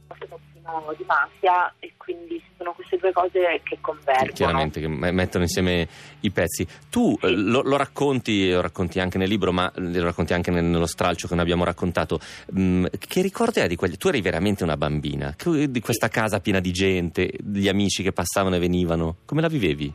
molto 0.08 0.26
confino 0.28 0.94
di 0.96 1.04
mafia 1.06 1.74
e 1.78 1.92
quindi 1.96 2.42
sono 2.56 2.72
queste 2.72 2.96
due 2.98 3.12
cose 3.12 3.60
che 3.64 3.78
convergono. 3.80 4.32
Chiaramente 4.32 4.80
che 4.80 4.88
mettono 4.88 5.44
insieme 5.44 5.88
i 6.20 6.30
pezzi. 6.30 6.66
Tu 6.90 7.16
eh, 7.22 7.28
Sì. 7.28 7.34
lo, 7.36 7.62
lo 7.62 7.76
racconti, 7.76 8.50
lo 8.50 8.60
racconti 8.60 9.00
anche 9.00 9.18
nel 9.18 9.28
libro, 9.28 9.52
ma 9.52 9.70
lo 9.76 10.04
racconti 10.04 10.32
anche 10.34 10.50
nel- 10.50 10.64
nello 10.64 10.86
stralcio 10.86 11.26
che 11.28 11.34
noi 11.34 11.42
abbiamo 11.42 11.64
raccontato. 11.64 12.18
Mm, 12.58 12.86
che 12.98 13.22
ricordi 13.22 13.60
hai 13.60 13.68
di 13.68 13.76
quelli? 13.76 13.96
Tu 13.96 14.08
eri 14.08 14.20
veramente 14.20 14.62
una 14.62 14.76
bambina, 14.76 15.34
di 15.44 15.80
questa 15.80 16.08
casa 16.08 16.40
piena 16.40 16.60
di 16.60 16.70
gente, 16.70 17.30
gli 17.42 17.68
amici 17.68 18.02
che 18.02 18.12
passavano 18.12 18.56
e 18.56 18.58
venivano. 18.58 19.16
Come 19.26 19.40
la 19.40 19.48
vivevi? 19.48 19.92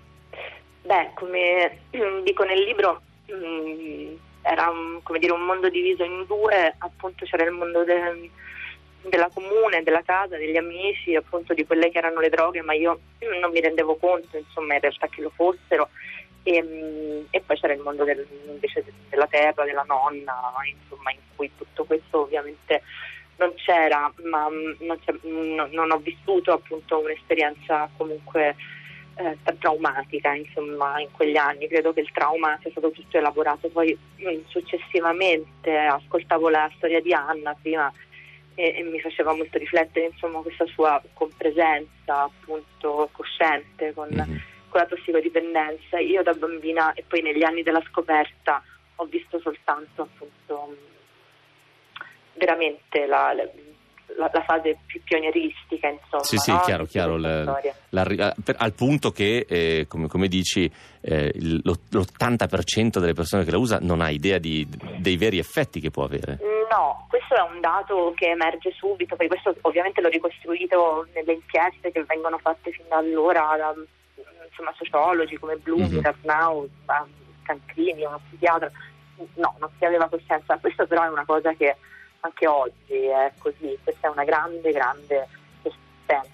Beh, 0.86 1.12
come 1.16 1.80
dico 2.24 2.44
nel 2.44 2.62
libro, 2.64 3.02
mm, 3.34 4.16
era 4.42 4.70
un, 4.70 5.02
dire, 5.20 5.34
un 5.34 5.46
mondo 5.46 5.70
diviso 5.70 6.04
in 6.04 6.26
due, 6.28 6.76
appunto 6.78 7.26
c'era 7.26 7.44
il 7.44 7.52
mondo 7.52 7.84
de- 7.84 8.30
della 9.02 9.30
comune, 9.34 9.84
della 9.84 10.02
casa, 10.04 10.38
degli 10.38 10.58
amici, 10.58 11.16
appunto 11.16 11.54
di 11.54 11.66
quelle 11.66 11.90
che 11.90 11.98
erano 11.98 12.20
le 12.20 12.30
droghe, 12.30 12.62
ma 12.62 12.74
io 12.74 13.00
non 13.40 13.52
mi 13.52 13.62
rendevo 13.62 13.96
conto, 13.96 14.38
insomma, 14.38 14.76
in 14.76 14.82
realtà 14.82 15.08
che 15.08 15.22
lo 15.22 15.32
fossero. 15.34 15.90
E, 16.44 16.64
mm, 16.64 17.26
e 17.30 17.42
poi 17.42 17.60
c'era 17.60 17.74
il 17.74 17.82
mondo 17.82 18.04
del- 18.04 18.26
invece 18.48 18.84
de- 18.84 18.94
della 19.10 19.28
terra, 19.28 19.64
della 19.66 19.84
nonna, 19.84 20.36
insomma, 20.66 21.12
in 21.12 21.20
cui 21.36 21.52
tutto 21.58 21.84
questo 21.86 22.22
ovviamente 22.22 22.82
non 23.38 23.54
c'era, 23.56 24.12
ma 24.24 24.50
mm, 24.50 24.74
non, 24.80 25.70
non 25.72 25.92
ho 25.92 25.98
vissuto 25.98 26.52
appunto 26.54 27.00
un'esperienza 27.00 27.90
comunque 27.98 28.56
eh, 29.20 29.38
tra- 29.44 29.54
traumatica 29.60 30.34
insomma 30.34 31.00
in 31.02 31.10
quegli 31.12 31.36
anni. 31.36 31.68
Credo 31.68 31.92
che 31.94 32.00
il 32.02 32.12
trauma 32.12 32.58
sia 32.62 32.72
stato 32.72 32.90
tutto 32.92 33.18
elaborato. 33.18 33.68
Poi 33.70 33.98
mm, 34.22 34.40
successivamente 34.48 35.76
ascoltavo 35.76 36.50
la 36.50 36.72
storia 36.78 37.02
di 37.02 37.14
Anna 37.14 37.54
prima 37.62 37.92
e, 38.56 38.76
e 38.78 38.84
mi 38.84 39.00
faceva 39.02 39.34
molto 39.34 39.58
riflettere 39.58 40.08
insomma 40.08 40.40
questa 40.42 40.66
sua 40.68 41.02
compresenza 41.14 42.24
appunto 42.24 43.10
cosciente 43.12 43.94
con, 43.94 44.08
Mhm. 44.10 44.42
con 44.70 44.80
la 44.82 44.86
tossicodipendenza. 44.88 46.00
Io 46.00 46.24
da 46.24 46.34
bambina 46.34 46.94
e 46.94 47.04
poi 47.08 47.22
negli 47.22 47.44
anni 47.44 47.62
della 47.64 47.82
scoperta 47.90 48.64
ho 48.96 49.06
visto 49.06 49.40
soltanto 49.40 50.02
appunto 50.04 50.66
mh, 50.72 50.76
veramente 52.38 53.06
la, 53.06 53.34
la- 53.34 53.50
la- 54.18 54.30
la 54.34 54.44
fase 54.44 54.78
più 54.86 55.02
pionieristica 55.04 55.88
insomma 55.88 56.24
Sì, 56.24 56.38
sì, 56.38 56.52
no? 56.52 56.60
chiaro, 56.62 56.86
chiaro. 56.86 57.18
la- 57.18 57.62
eh, 58.02 58.34
per- 58.44 58.56
al 58.58 58.74
punto 58.74 59.12
che, 59.12 59.46
eh, 59.48 59.86
come, 59.88 60.08
come 60.08 60.28
dici, 60.28 60.70
eh, 61.02 61.32
il- 61.36 61.62
lo- 61.64 61.78
l'80% 61.92 63.00
delle 63.00 63.14
persone 63.14 63.44
che 63.44 63.52
la 63.52 63.58
usa 63.58 63.80
non 63.82 64.02
ha 64.02 64.10
idea 64.10 64.38
di- 64.38 64.68
dei 64.98 65.18
veri 65.18 65.38
effetti 65.38 65.80
che 65.80 65.90
può 65.92 66.04
avere. 66.04 66.38
No, 66.72 67.06
questo 67.10 67.36
è 67.36 67.42
un 67.42 67.60
dato 67.62 68.14
che 68.16 68.28
emerge 68.30 68.72
subito, 68.78 69.16
perché 69.16 69.40
questo 69.40 69.56
ovviamente 69.68 70.02
l'ho 70.02 70.10
ricostruito 70.10 71.08
nelle 71.14 71.34
inchieste 71.34 71.92
che 71.92 72.04
vengono 72.04 72.38
fatte 72.38 72.72
fin 72.72 72.86
da 72.88 72.98
allora 72.98 73.56
da 73.58 73.74
insomma, 74.50 74.74
sociologi 74.78 75.38
come 75.38 75.56
Blumi, 75.56 75.98
Mhm. 75.98 76.06
Arnau, 76.06 76.70
ma- 76.86 77.08
Cancrini, 77.44 78.04
uno 78.06 78.20
psichiatra. 78.28 78.70
No, 79.36 79.56
non 79.60 79.70
si 79.78 79.86
aveva 79.86 80.08
coscienza. 80.08 80.58
Questo 80.60 80.86
però 80.86 81.04
è 81.04 81.10
una 81.10 81.26
cosa 81.26 81.54
che 81.54 81.76
anche 82.22 82.48
oggi 82.48 83.06
è 83.06 83.32
così, 83.38 83.78
questa 83.84 84.08
è 84.08 84.12
una 84.12 84.24
grande, 84.24 84.72
grande 84.72 85.28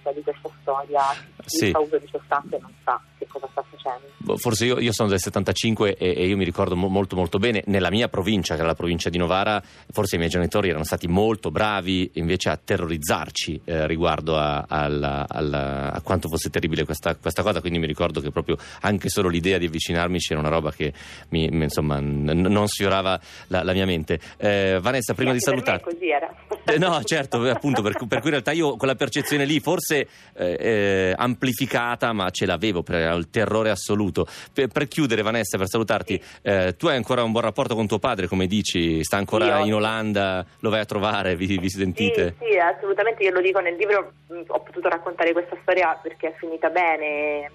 sa 0.03 0.11
di 0.11 0.21
questa 0.23 0.49
storia, 0.61 1.01
chi 1.41 1.43
Sì. 1.57 1.71
fa 1.71 1.79
uso 1.79 1.97
di 1.97 2.07
sostanze 2.11 2.57
non 2.59 2.71
sa 2.83 3.01
che 3.17 3.27
cosa 3.27 3.47
sta 3.51 3.63
facendo. 3.69 4.37
Forse 4.37 4.65
io, 4.65 4.79
io 4.79 4.91
sono 4.91 5.09
del 5.09 5.19
75 5.19 5.95
e, 5.97 6.13
e 6.17 6.25
io 6.27 6.35
mi 6.37 6.43
ricordo 6.45 6.75
mo- 6.75 6.87
molto 6.87 7.15
molto 7.15 7.37
bene, 7.37 7.61
nella 7.67 7.89
mia 7.91 8.07
provincia, 8.07 8.53
che 8.55 8.59
era 8.61 8.69
la 8.69 8.75
provincia 8.75 9.09
di 9.09 9.17
Novara, 9.17 9.61
forse 9.91 10.15
i 10.15 10.17
miei 10.17 10.29
genitori 10.31 10.69
erano 10.69 10.83
stati 10.83 11.07
molto 11.07 11.51
bravi 11.51 12.09
invece 12.15 12.49
a 12.49 12.57
terrorizzarci 12.63 13.61
eh, 13.65 13.87
riguardo 13.87 14.37
a, 14.37 14.65
alla- 14.67 15.25
alla- 15.27 15.91
a 15.93 16.01
quanto 16.01 16.27
fosse 16.29 16.49
terribile 16.49 16.85
questa, 16.85 17.15
questa 17.15 17.43
cosa, 17.43 17.59
quindi 17.61 17.77
mi 17.79 17.85
ricordo 17.87 18.21
che 18.21 18.31
proprio 18.31 18.57
anche 18.81 19.09
solo 19.09 19.29
l'idea 19.29 19.57
di 19.57 19.65
avvicinarmi 19.67 20.17
c'era 20.19 20.39
una 20.39 20.49
roba 20.49 20.71
che 20.71 20.93
mi, 21.29 21.45
insomma, 21.45 21.99
n- 21.99 22.23
non 22.47 22.67
sfiorava 22.67 23.19
la, 23.47 23.63
la 23.63 23.73
mia 23.73 23.85
mente. 23.85 24.19
Eh, 24.37 24.79
Vanessa, 24.81 25.13
prima 25.13 25.31
di 25.33 25.39
Sì, 25.39 25.49
me 25.51 25.57
salutarti... 25.57 25.83
così 25.83 26.09
era. 26.09 26.33
Eh, 26.65 26.77
no, 26.79 26.99
certo, 27.03 27.41
appunto, 27.43 27.81
per, 27.83 27.93
per 28.07 28.07
cui 28.19 28.25
in 28.25 28.29
realtà 28.31 28.51
io 28.51 28.75
quella 28.75 28.95
percezione 28.95 29.45
lì, 29.45 29.59
forse 29.65 30.07
eh, 30.35 30.57
eh, 30.59 31.13
amplificata, 31.17 32.13
ma 32.13 32.29
ce 32.29 32.45
l'avevo, 32.45 32.83
per 32.83 32.97
era 32.97 33.13
il 33.15 33.31
terrore 33.31 33.71
assoluto. 33.71 34.27
Per, 34.53 34.67
per 34.67 34.87
chiudere, 34.87 35.23
Vanessa, 35.23 35.57
per 35.57 35.67
salutarti, 35.67 36.21
eh, 36.43 36.75
tu 36.77 36.85
hai 36.85 36.95
ancora 36.95 37.23
un 37.23 37.31
buon 37.31 37.45
rapporto 37.45 37.73
con 37.73 37.87
tuo 37.87 37.97
padre, 37.97 38.27
come 38.27 38.45
dici, 38.45 39.03
sta 39.03 39.17
ancora 39.17 39.61
Sì, 39.61 39.67
in 39.67 39.73
Olanda, 39.73 40.45
lo 40.59 40.69
vai 40.69 40.81
a 40.81 40.85
trovare, 40.85 41.35
vi, 41.35 41.57
vi 41.57 41.69
sentite? 41.71 42.35
Sì, 42.37 42.45
sì, 42.51 42.57
assolutamente, 42.59 43.23
io 43.23 43.31
lo 43.31 43.41
dico 43.41 43.59
nel 43.59 43.75
libro, 43.75 44.11
mh, 44.27 44.41
ho 44.45 44.59
potuto 44.59 44.87
raccontare 44.87 45.33
questa 45.33 45.57
storia 45.63 45.99
perché 45.99 46.27
è 46.27 46.35
finita 46.37 46.69
bene, 46.69 47.49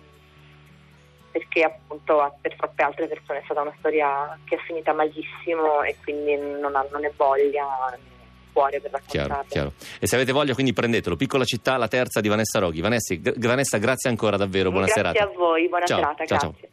perché 1.31 1.63
appunto 1.63 2.35
per 2.41 2.57
troppe 2.57 2.83
altre 2.83 3.07
persone 3.07 3.39
è 3.39 3.43
stata 3.45 3.61
una 3.61 3.75
storia 3.79 4.37
che 4.47 4.57
è 4.57 4.59
finita 4.67 4.93
malissimo 4.93 5.83
e 5.85 5.95
quindi 6.03 6.37
non 6.37 6.75
hanno 6.75 6.99
né 6.99 7.13
voglia 7.17 7.67
né 7.93 8.20
cuore 8.61 8.81
per 8.81 8.91
Chiaro, 9.07 9.29
raccontarla. 9.29 9.45
chiaro. 9.49 9.73
E 9.99 10.07
se 10.07 10.15
avete 10.17 10.33
voglia, 10.33 10.55
quindi 10.55 10.73
prendetelo. 10.73 11.17
Piccola 11.17 11.45
città, 11.45 11.77
la 11.77 11.89
terza 11.89 12.21
di 12.21 12.29
Vanessa 12.29 12.59
Roghi. 12.59 12.81
Vanessa, 12.81 13.15
gra- 13.15 13.33
Vanessa 13.37 13.79
grazie 13.79 14.11
ancora 14.11 14.37
davvero, 14.37 14.71
buona 14.71 14.87
Grazie 14.87 15.03
serata. 15.03 15.25
a 15.25 15.33
voi, 15.37 15.69
buona 15.69 15.87
Ciao, 15.87 15.99
serata, 15.99 16.27
ciao, 16.27 16.39
ciao. 16.39 16.55
grazie. 16.59 16.69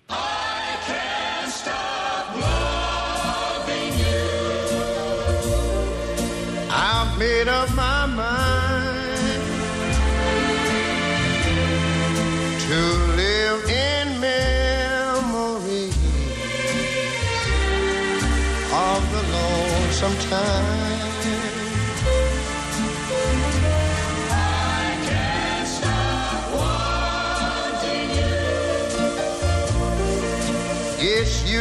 I've 6.70 7.18
made 7.18 7.48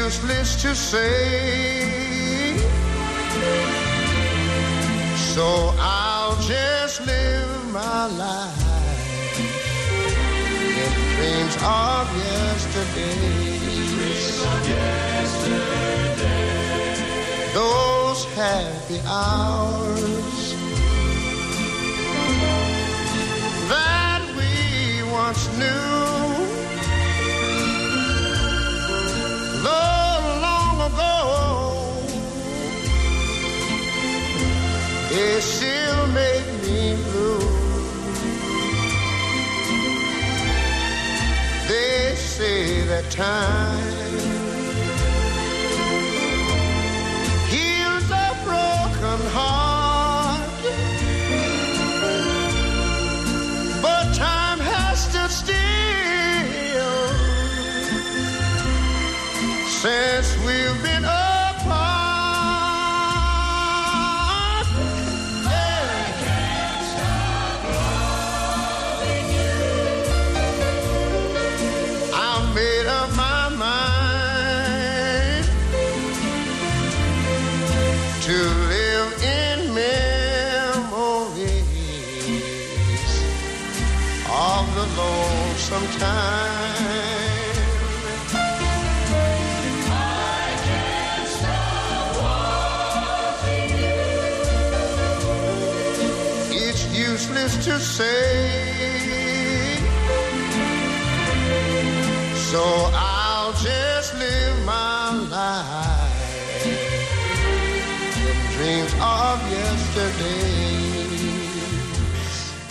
useless 0.07 0.63
to 0.63 0.73
say 0.73 2.57
so 5.35 5.75
I'll 5.81 6.37
just 6.43 7.05
live 7.05 7.73
my 7.73 8.07
life 8.07 9.39
in 10.79 10.93
dreams 11.17 11.57
of 11.57 12.07
yesterday. 12.25 13.59
Those 17.53 18.25
happy 18.37 19.01
hours 19.07 20.55
that 23.73 24.23
we 24.39 25.03
once 25.11 25.49
knew. 25.59 25.97
They 35.17 35.41
still 35.41 36.07
make 36.09 36.47
me 36.65 36.95
blue. 37.05 37.39
They 41.69 42.15
say 42.17 42.83
that 42.83 43.11
time 43.11 44.06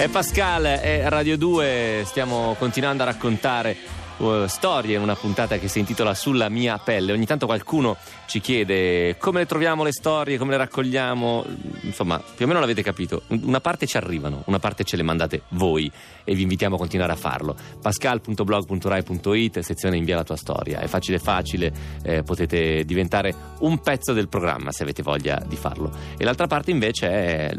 È 0.05 0.09
Pascal, 0.09 0.65
è 0.65 1.03
Radio 1.09 1.35
2, 1.35 2.03
stiamo 2.05 2.55
continuando 2.59 3.01
a 3.01 3.07
raccontare 3.07 3.75
uh, 4.17 4.45
storie 4.45 4.97
una 4.97 5.15
puntata 5.15 5.57
che 5.57 5.67
si 5.67 5.79
intitola 5.79 6.13
Sulla 6.13 6.47
mia 6.47 6.77
pelle. 6.77 7.11
Ogni 7.11 7.25
tanto 7.25 7.47
qualcuno 7.47 7.97
ci 8.27 8.39
chiede 8.39 9.17
come 9.17 9.39
le 9.39 9.45
troviamo 9.47 9.83
le 9.83 9.91
storie, 9.91 10.37
come 10.37 10.51
le 10.51 10.57
raccogliamo, 10.57 11.45
insomma, 11.81 12.19
più 12.19 12.45
o 12.45 12.47
meno 12.47 12.59
l'avete 12.59 12.83
capito. 12.83 13.23
Una 13.29 13.59
parte 13.61 13.87
ci 13.87 13.97
arrivano, 13.97 14.43
una 14.45 14.59
parte 14.59 14.83
ce 14.83 14.95
le 14.95 15.01
mandate 15.01 15.41
voi 15.49 15.91
e 16.23 16.35
vi 16.35 16.43
invitiamo 16.43 16.75
a 16.75 16.77
continuare 16.77 17.13
a 17.13 17.15
farlo. 17.17 17.55
pascal.blog.rai.it, 17.81 19.59
sezione 19.61 19.97
invia 19.97 20.17
la 20.17 20.23
tua 20.23 20.37
storia. 20.37 20.81
È 20.81 20.87
facile 20.87 21.17
facile, 21.17 21.73
eh, 22.03 22.21
potete 22.21 22.85
diventare 22.85 23.33
un 23.61 23.79
pezzo 23.79 24.13
del 24.13 24.29
programma 24.29 24.71
se 24.71 24.83
avete 24.83 25.01
voglia 25.01 25.43
di 25.47 25.55
farlo. 25.55 25.91
E 26.15 26.23
l'altra 26.23 26.45
parte 26.45 26.69
invece 26.69 27.09
è 27.09 27.57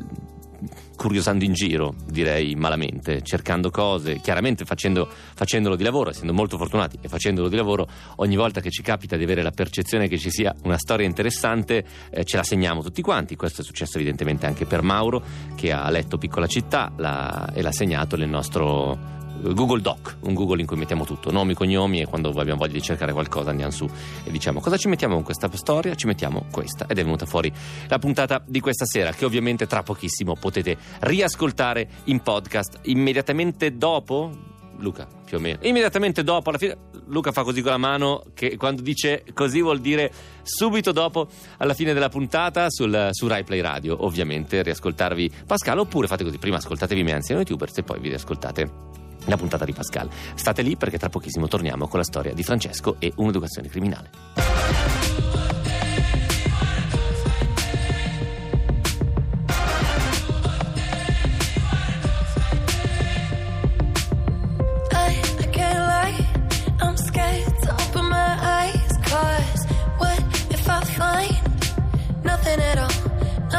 curiosando 0.97 1.45
in 1.45 1.53
giro, 1.53 1.95
direi 2.07 2.55
malamente, 2.55 3.23
cercando 3.23 3.71
cose, 3.71 4.19
chiaramente 4.21 4.65
facendo- 4.65 5.09
facendolo 5.09 5.77
di 5.77 5.85
lavoro, 5.85 6.11
essendo 6.11 6.33
molto 6.33 6.57
fortunati 6.57 6.99
e 7.01 7.09
facendolo 7.09 7.49
di 7.49 7.57
lavoro, 7.57 7.87
ogni 8.17 8.37
volta 8.37 8.61
che 8.61 8.71
ci 8.71 8.83
capita 8.83 9.17
di 9.17 9.25
avere 9.25 9.43
la 9.43 9.51
percezione 9.51 10.09
che 10.09 10.19
ci 10.19 10.31
sia 10.31 10.55
una 10.65 10.79
storia 10.79 11.07
interessante, 11.07 11.85
eh, 12.11 12.25
ce 12.25 12.37
la 12.37 12.43
segniamo 12.43 12.83
tutti 12.83 13.03
quanti. 13.03 13.37
Questo 13.37 13.61
è 13.61 13.65
successo 13.65 13.97
evidentemente 13.99 14.47
anche 14.47 14.65
per 14.65 14.83
Mauro, 14.83 15.23
che 15.55 15.71
ha 15.73 15.89
letto 15.91 16.19
Piccola 16.19 16.47
città 16.47 16.91
la- 16.97 17.53
e 17.55 17.63
l'ha 17.63 17.73
segnato 17.73 18.17
nel 18.17 18.29
nostro 18.29 19.15
Google 19.41 19.81
Doc, 19.81 20.17
un 20.21 20.35
Google 20.35 20.61
in 20.61 20.67
cui 20.67 20.77
mettiamo 20.77 21.05
tutto, 21.05 21.31
nomi, 21.31 21.55
cognomi 21.55 22.01
e 22.01 22.07
quando 22.07 22.29
abbiamo 22.31 22.59
voglia 22.59 22.73
di 22.73 22.83
cercare 22.83 23.13
qualcosa 23.13 23.51
andiamo 23.51 23.71
su 23.71 23.89
e 24.25 24.31
diciamo 24.31 24.61
cosa 24.61 24.77
ci 24.77 24.89
mettiamo 24.89 25.17
in 25.17 25.23
questa 25.23 25.49
storia, 25.55 25.95
ci 25.95 26.07
mettiamo 26.07 26.47
questa. 26.51 26.87
Ed 26.87 26.99
è 26.99 27.03
venuta 27.03 27.27
fuori 27.27 27.53
la 27.89 27.99
puntata 27.99 28.43
di 28.47 28.61
questa 28.61 28.85
sera 28.87 29.13
che 29.13 29.25
ovviamente 29.25 29.67
tra 29.67 29.83
pochissimo 29.83 30.35
potete 30.35 30.77
riascoltare 31.01 31.89
in 32.05 32.21
podcast. 32.21 32.81
Immediatamente 32.83 33.77
dopo 33.77 34.55
Luca, 34.79 35.07
più 35.25 35.39
o 35.39 35.41
meno. 35.41 35.59
Immediatamente 35.63 36.23
dopo, 36.23 36.49
alla 36.51 36.59
fine, 36.59 36.77
Luca 37.07 37.33
fa 37.33 37.43
così 37.43 37.63
con 37.63 37.71
la 37.71 37.79
mano 37.79 38.25
che 38.35 38.57
quando 38.57 38.83
dice 38.83 39.25
così 39.33 39.63
vuol 39.63 39.81
dire 39.81 40.13
subito 40.43 40.93
dopo, 40.93 41.29
alla 41.59 41.75
fine 41.75 41.93
della 41.93 42.09
puntata, 42.09 42.67
sul, 42.69 43.09
su 43.13 43.27
Rai 43.27 43.45
Play 43.45 43.61
Radio, 43.61 44.05
ovviamente, 44.05 44.63
riascoltarvi 44.63 45.31
Pascal, 45.47 45.79
oppure 45.79 46.07
fate 46.07 46.25
così, 46.25 46.39
prima 46.39 46.57
ascoltatevi 46.57 47.03
me 47.03 47.13
anziano 47.13 47.41
YouTubers 47.41 47.79
e 47.79 47.83
poi 47.83 48.01
vi 48.01 48.09
riascoltate 48.09 49.06
la 49.27 49.37
puntata 49.37 49.65
di 49.65 49.73
Pascal. 49.73 50.09
State 50.35 50.63
lì 50.63 50.77
perché 50.77 50.99
tra 50.99 51.09
pochissimo 51.09 51.49
torniamo 51.49 51.87
con 51.89 51.99
la 51.99 52.05
storia 52.05 52.33
di 52.33 52.43
Francesco 52.43 52.97
e 52.99 53.13
un'educazione 53.17 53.69
criminale. 53.69 54.11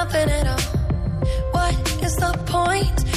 nothing 0.07 0.29
at 0.29 0.47
all. 0.47 0.61
What 1.51 2.03
is 2.03 2.15
the 2.15 2.31
point? 2.45 3.16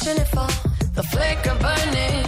Watching 0.00 0.22
it 0.22 0.28
fall, 0.28 0.46
the 0.94 1.02
flicker 1.02 1.54
burning. 1.60 2.19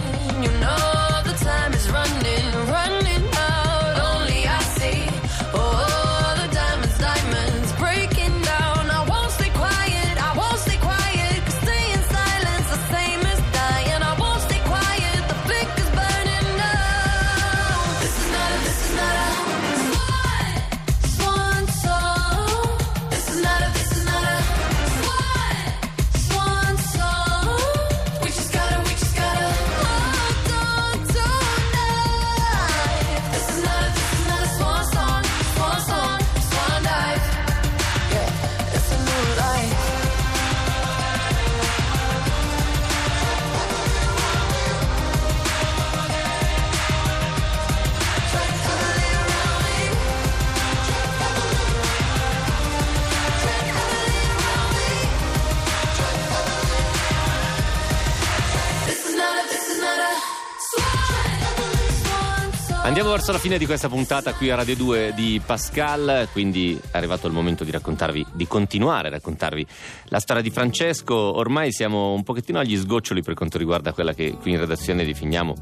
Verso 63.25 63.39
la 63.39 63.41
fine 63.41 63.57
di 63.57 63.65
questa 63.65 63.87
puntata 63.87 64.33
qui 64.33 64.51
a 64.51 64.55
Radio 64.55 64.75
2 64.75 65.13
di 65.15 65.41
Pascal, 65.45 66.27
quindi 66.33 66.77
è 66.91 66.97
arrivato 66.97 67.25
il 67.25 67.31
momento 67.31 67.63
di 67.63 67.71
raccontarvi, 67.71 68.25
di 68.33 68.45
continuare 68.47 69.07
a 69.07 69.11
raccontarvi 69.11 69.65
la 70.07 70.19
storia 70.19 70.43
di 70.43 70.49
Francesco. 70.49 71.15
Ormai 71.15 71.71
siamo 71.71 72.11
un 72.11 72.23
pochettino 72.23 72.59
agli 72.59 72.75
sgoccioli 72.75 73.21
per 73.21 73.33
quanto 73.33 73.57
riguarda 73.57 73.93
quella 73.93 74.13
che 74.13 74.35
qui 74.41 74.51
in 74.51 74.59
redazione 74.59 75.05
definiamo 75.05 75.55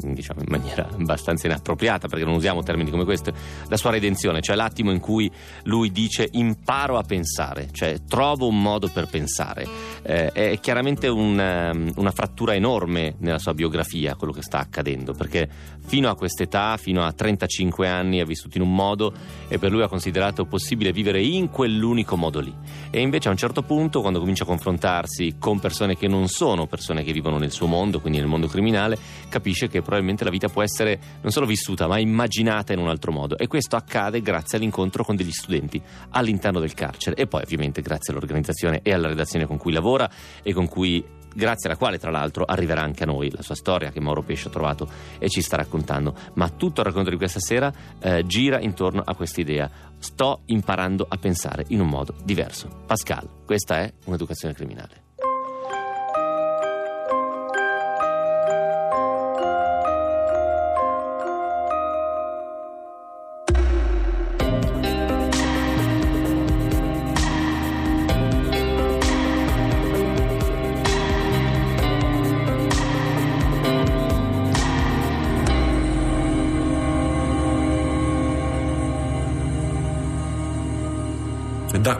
diciamo 0.00 0.40
in 0.40 0.46
maniera 0.48 0.88
abbastanza 0.90 1.46
inappropriata 1.46 2.08
perché 2.08 2.24
non 2.24 2.34
usiamo 2.34 2.62
termini 2.62 2.90
come 2.90 3.04
questo 3.04 3.32
la 3.68 3.76
sua 3.76 3.90
redenzione, 3.90 4.40
cioè 4.40 4.56
l'attimo 4.56 4.90
in 4.90 5.00
cui 5.00 5.30
lui 5.64 5.90
dice 5.90 6.28
imparo 6.32 6.98
a 6.98 7.02
pensare, 7.02 7.68
cioè 7.72 8.00
trovo 8.06 8.48
un 8.48 8.60
modo 8.60 8.88
per 8.88 9.06
pensare. 9.08 9.66
Eh, 10.02 10.30
è 10.32 10.60
chiaramente 10.60 11.08
un, 11.08 11.38
ehm, 11.38 11.92
una 11.96 12.10
frattura 12.10 12.54
enorme 12.54 13.16
nella 13.18 13.38
sua 13.38 13.54
biografia 13.54 14.14
quello 14.14 14.32
che 14.32 14.42
sta 14.42 14.58
accadendo 14.58 15.12
perché 15.12 15.48
fino 15.86 16.08
a 16.08 16.14
quest'età, 16.14 16.76
fino 16.76 17.04
a 17.04 17.12
35 17.12 17.88
anni 17.88 18.20
ha 18.20 18.24
vissuto 18.24 18.56
in 18.58 18.62
un 18.62 18.74
modo 18.74 19.12
e 19.48 19.58
per 19.58 19.70
lui 19.70 19.82
ha 19.82 19.88
considerato 19.88 20.44
possibile 20.44 20.92
vivere 20.92 21.22
in 21.22 21.50
quell'unico 21.50 22.16
modo 22.16 22.40
lì 22.40 22.54
e 22.90 23.00
invece 23.00 23.28
a 23.28 23.30
un 23.30 23.36
certo 23.36 23.62
punto 23.62 24.00
quando 24.00 24.18
comincia 24.18 24.44
a 24.44 24.46
confrontarsi 24.46 25.36
con 25.38 25.58
persone 25.58 25.96
che 25.96 26.08
non 26.08 26.28
sono 26.28 26.66
persone 26.66 27.02
che 27.02 27.12
vivono 27.12 27.38
nel 27.38 27.50
suo 27.50 27.66
mondo, 27.66 28.00
quindi 28.00 28.18
nel 28.18 28.28
mondo 28.28 28.46
criminale, 28.46 28.98
capisce 29.28 29.68
che 29.68 29.82
probabilmente 29.88 30.22
la 30.22 30.30
vita 30.30 30.50
può 30.50 30.62
essere 30.62 31.00
non 31.22 31.32
solo 31.32 31.46
vissuta 31.46 31.86
ma 31.86 31.98
immaginata 31.98 32.74
in 32.74 32.78
un 32.78 32.88
altro 32.88 33.10
modo. 33.10 33.38
E 33.38 33.46
questo 33.46 33.74
accade 33.74 34.20
grazie 34.20 34.58
all'incontro 34.58 35.02
con 35.02 35.16
degli 35.16 35.30
studenti 35.30 35.80
all'interno 36.10 36.60
del 36.60 36.74
carcere. 36.74 37.16
E 37.16 37.26
poi 37.26 37.42
ovviamente 37.42 37.80
grazie 37.80 38.12
all'organizzazione 38.12 38.80
e 38.82 38.92
alla 38.92 39.08
redazione 39.08 39.46
con 39.46 39.56
cui 39.56 39.72
lavora 39.72 40.10
e 40.42 40.52
con 40.52 40.68
cui 40.68 41.02
grazie 41.34 41.70
alla 41.70 41.78
quale 41.78 41.98
tra 41.98 42.10
l'altro 42.10 42.44
arriverà 42.44 42.82
anche 42.82 43.04
a 43.04 43.06
noi 43.06 43.30
la 43.30 43.40
sua 43.40 43.54
storia 43.54 43.90
che 43.90 44.00
Mauro 44.00 44.22
Pesce 44.22 44.48
ha 44.48 44.50
trovato 44.50 44.86
e 45.18 45.30
ci 45.30 45.40
sta 45.40 45.56
raccontando. 45.56 46.14
Ma 46.34 46.50
tutto 46.50 46.80
il 46.80 46.86
racconto 46.86 47.08
di 47.08 47.16
questa 47.16 47.40
sera 47.40 47.72
eh, 47.98 48.26
gira 48.26 48.60
intorno 48.60 49.00
a 49.02 49.14
questa 49.14 49.40
idea 49.40 49.70
sto 49.98 50.42
imparando 50.46 51.06
a 51.08 51.16
pensare 51.16 51.64
in 51.68 51.80
un 51.80 51.88
modo 51.88 52.14
diverso. 52.24 52.82
Pascal 52.84 53.26
questa 53.46 53.78
è 53.78 53.92
un'educazione 54.04 54.52
criminale 54.52 55.07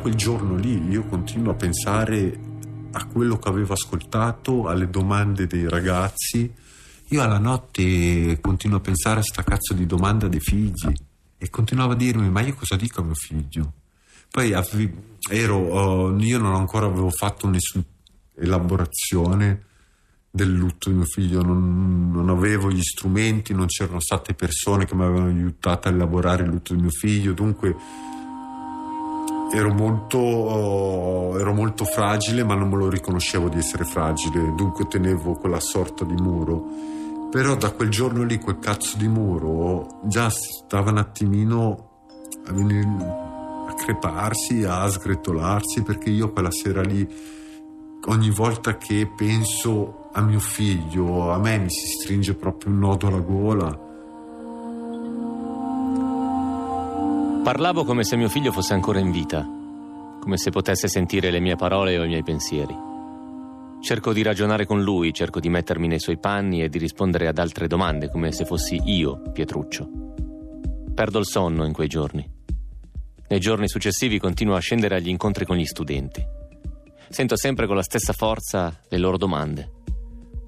quel 0.09 0.15
giorno 0.15 0.57
lì 0.57 0.89
io 0.89 1.05
continuo 1.05 1.53
a 1.53 1.55
pensare 1.55 2.41
a 2.93 3.05
quello 3.05 3.39
che 3.39 3.49
avevo 3.51 3.75
ascoltato, 3.75 4.67
alle 4.67 4.89
domande 4.89 5.47
dei 5.47 5.69
ragazzi. 5.69 6.51
Io 7.09 7.23
alla 7.23 7.39
notte 7.39 8.39
continuo 8.41 8.79
a 8.79 8.81
pensare 8.81 9.21
a 9.21 9.23
sta 9.23 9.43
cazzo 9.43 9.75
di 9.75 9.85
domanda 9.85 10.27
dei 10.27 10.41
figli 10.41 10.95
e 11.37 11.51
continuavo 11.51 11.93
a 11.93 11.97
dirmi 11.97 12.31
ma 12.31 12.41
io 12.41 12.55
cosa 12.55 12.77
dico 12.77 13.03
a 13.03 13.05
mio 13.05 13.15
figlio? 13.15 13.73
Poi 14.31 14.55
ero, 15.31 16.17
eh, 16.17 16.25
io 16.25 16.39
non 16.39 16.55
ancora 16.55 16.87
avevo 16.87 17.11
fatto 17.11 17.47
nessuna 17.47 17.85
elaborazione 18.35 19.65
del 20.31 20.53
lutto 20.55 20.89
di 20.89 20.97
mio 20.97 21.05
figlio, 21.05 21.43
non, 21.43 22.11
non 22.11 22.31
avevo 22.31 22.71
gli 22.71 22.83
strumenti, 22.83 23.53
non 23.53 23.67
c'erano 23.67 24.01
state 24.01 24.33
persone 24.33 24.87
che 24.87 24.95
mi 24.95 25.03
avevano 25.03 25.27
aiutato 25.27 25.89
a 25.89 25.91
elaborare 25.91 26.45
il 26.45 26.49
lutto 26.49 26.75
di 26.75 26.81
mio 26.81 26.91
figlio, 26.91 27.33
dunque 27.35 27.77
ero 29.53 29.73
molto, 29.73 31.39
ero 31.39 31.53
molto 31.55 31.85
fragile, 31.85 32.45
ma 32.45 32.55
non 32.55 32.69
me 32.69 32.77
lo 32.77 32.89
riconoscevo 32.89 33.49
di 33.49 33.59
essere 33.59 33.85
fragile, 33.85 34.55
dunque 34.55 34.87
tenevo 34.87 35.35
quella 35.35 35.61
sorta 35.61 36.05
di 36.05 36.15
muro. 36.15 36.97
Però 37.31 37.57
da 37.57 37.71
quel 37.73 37.91
giorno 37.91 38.25
lì, 38.25 38.39
quel 38.39 38.59
cazzo 38.59 38.97
di 38.97 39.09
muro 39.09 40.01
già 40.05 40.31
stava 40.31 40.91
un 40.91 40.99
attimino 40.99 41.89
a, 42.47 42.53
a 43.69 43.75
creparsi, 43.75 44.65
a 44.65 44.89
sgretolarsi, 44.89 45.83
perché 45.83 46.11
io 46.11 46.33
quella 46.33 46.51
sera 46.51 46.83
lì, 46.83 47.07
ogni 48.07 48.31
volta 48.31 48.77
che 48.77 49.11
penso 49.15 50.09
a 50.13 50.23
mio 50.23 50.41
figlio, 50.41 51.31
a 51.31 51.39
me 51.39 51.59
mi 51.59 51.71
si 51.71 51.87
stringe 52.01 52.35
proprio 52.35 52.73
un 52.73 52.79
nodo 52.79 53.07
alla 53.09 53.21
gola. 53.21 53.88
Parlavo 57.43 57.85
come 57.85 58.05
se 58.05 58.17
mio 58.17 58.29
figlio 58.29 58.53
fosse 58.53 58.75
ancora 58.75 58.99
in 58.99 59.11
vita, 59.11 59.43
come 60.21 60.37
se 60.37 60.51
potesse 60.51 60.87
sentire 60.89 61.31
le 61.31 61.41
mie 61.41 61.57
parole 61.57 61.99
o 61.99 62.05
i 62.05 62.09
miei 62.09 62.23
pensieri. 62.23 62.77
Cerco 63.81 64.13
di 64.13 64.23
ragionare 64.23 64.67
con 64.67 64.83
lui, 64.83 65.15
cerco 65.15 65.41
di 65.41 65.49
mettermi 65.49 65.87
nei 65.87 66.01
suoi 66.01 66.19
panni 66.19 66.63
e 66.63 66.69
di 66.69 66.79
rispondere 66.79 67.27
ad 67.27 67.39
altre 67.39 67.67
domande 67.67 68.11
come 68.11 68.33
se 68.33 68.45
fossi 68.45 68.81
io, 68.85 69.23
Pietruccio. 69.33 69.89
Perdo 70.95 71.19
il 71.21 71.27
sonno 71.27 71.65
in 71.65 71.73
quei 71.73 71.89
giorni. 71.89 72.29
Nei 73.29 73.41
giorni 73.41 73.69
successivi 73.69 74.19
continuo 74.19 74.57
a 74.57 74.61
scendere 74.61 74.97
agli 74.97 75.09
incontri 75.09 75.47
con 75.47 75.57
gli 75.57 75.65
studenti. 75.65 76.23
Sento 77.09 77.37
sempre 77.37 77.67
con 77.67 77.77
la 77.77 77.83
stessa 77.83 78.13
forza 78.13 78.79
le 78.89 78.99
loro 78.99 79.17
domande. 79.17 79.73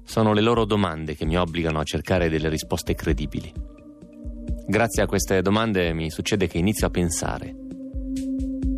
Sono 0.03 0.33
le 0.33 0.41
loro 0.41 0.65
domande 0.65 1.15
che 1.15 1.25
mi 1.25 1.37
obbligano 1.37 1.79
a 1.79 1.83
cercare 1.83 2.29
delle 2.29 2.49
risposte 2.49 2.93
credibili. 2.93 3.70
Grazie 4.71 5.03
a 5.03 5.05
queste 5.05 5.41
domande 5.41 5.91
mi 5.91 6.09
succede 6.09 6.47
che 6.47 6.57
inizio 6.57 6.87
a 6.87 6.89
pensare 6.89 7.53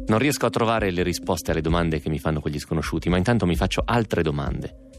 Non 0.07 0.17
riesco 0.17 0.47
a 0.47 0.49
trovare 0.49 0.89
le 0.89 1.03
risposte 1.03 1.51
alle 1.51 1.61
domande 1.61 1.99
che 1.99 2.09
mi 2.09 2.17
fanno 2.17 2.41
quegli 2.41 2.57
sconosciuti, 2.57 3.09
ma 3.09 3.17
intanto 3.17 3.45
mi 3.45 3.55
faccio 3.55 3.83
altre 3.85 4.23
domande. 4.23 4.89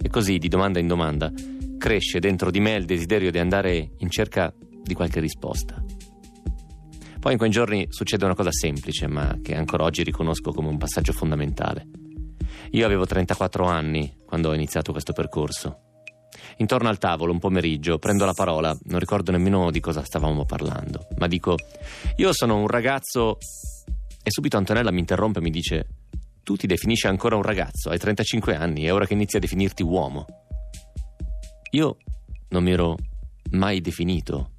E 0.00 0.08
così, 0.08 0.38
di 0.38 0.46
domanda 0.46 0.78
in 0.78 0.86
domanda, 0.86 1.32
cresce 1.76 2.20
dentro 2.20 2.52
di 2.52 2.60
me 2.60 2.74
il 2.74 2.84
desiderio 2.84 3.32
di 3.32 3.40
andare 3.40 3.94
in 3.96 4.08
cerca 4.10 4.54
di 4.80 4.94
qualche 4.94 5.18
risposta. 5.18 5.82
Poi 7.18 7.32
in 7.32 7.38
quei 7.38 7.50
giorni 7.50 7.86
succede 7.88 8.24
una 8.24 8.36
cosa 8.36 8.52
semplice, 8.52 9.08
ma 9.08 9.36
che 9.42 9.56
ancora 9.56 9.82
oggi 9.82 10.04
riconosco 10.04 10.52
come 10.52 10.68
un 10.68 10.78
passaggio 10.78 11.12
fondamentale. 11.12 11.88
Io 12.70 12.86
avevo 12.86 13.06
34 13.06 13.66
anni 13.66 14.18
quando 14.24 14.50
ho 14.50 14.54
iniziato 14.54 14.92
questo 14.92 15.12
percorso. 15.12 15.93
Intorno 16.58 16.88
al 16.88 16.98
tavolo, 16.98 17.32
un 17.32 17.38
pomeriggio, 17.38 17.98
prendo 17.98 18.24
la 18.24 18.32
parola, 18.32 18.76
non 18.84 18.98
ricordo 18.98 19.30
nemmeno 19.32 19.70
di 19.70 19.80
cosa 19.80 20.04
stavamo 20.04 20.44
parlando, 20.44 21.08
ma 21.18 21.26
dico, 21.26 21.56
io 22.16 22.32
sono 22.32 22.56
un 22.56 22.68
ragazzo... 22.68 23.38
E 24.26 24.30
subito 24.30 24.56
Antonella 24.56 24.90
mi 24.90 25.00
interrompe 25.00 25.40
e 25.40 25.42
mi 25.42 25.50
dice, 25.50 25.86
tu 26.42 26.56
ti 26.56 26.66
definisci 26.66 27.06
ancora 27.06 27.36
un 27.36 27.42
ragazzo, 27.42 27.90
hai 27.90 27.98
35 27.98 28.54
anni, 28.54 28.84
è 28.84 28.92
ora 28.92 29.06
che 29.06 29.12
inizi 29.12 29.36
a 29.36 29.40
definirti 29.40 29.82
uomo. 29.82 30.24
Io 31.72 31.96
non 32.48 32.62
mi 32.62 32.70
ero 32.70 32.96
mai 33.50 33.80
definito 33.80 34.52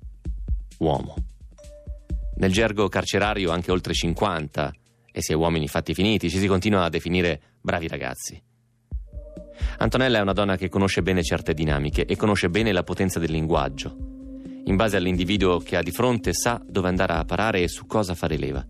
uomo. 0.80 1.16
Nel 2.36 2.52
gergo 2.52 2.89
carcerario 2.89 3.52
anche 3.52 3.72
oltre 3.72 3.93
50, 3.93 4.74
e 5.12 5.22
si 5.22 5.32
è 5.32 5.36
uomini 5.36 5.68
fatti 5.68 5.93
finiti, 5.93 6.30
ci 6.30 6.39
si 6.39 6.48
continua 6.48 6.84
a 6.84 6.89
definire 6.89 7.39
bravi 7.62 7.88
ragazzi. 7.88 8.39
Antonella 9.78 10.20
è 10.20 10.22
una 10.22 10.34
donna 10.34 10.58
che 10.58 10.70
conosce 10.70 11.01
bene 11.01 11.24
certe 11.24 11.53
dinamiche 11.53 12.06
e 12.06 12.16
conosce 12.16 12.49
bene 12.49 12.72
la 12.72 12.84
potenza 12.84 13.20
del 13.20 13.32
linguaggio. 13.32 13.95
In 14.66 14.76
base 14.76 14.97
all'individuo 14.97 15.60
che 15.60 15.78
ha 15.78 15.84
di 15.84 15.91
fronte 15.91 16.34
sa 16.34 16.62
dove 16.66 16.88
andare 16.88 17.14
a 17.14 17.26
parare 17.26 17.62
e 17.62 17.68
su 17.68 17.86
cosa 17.86 18.16
fare 18.16 18.38
leva. 18.38 18.66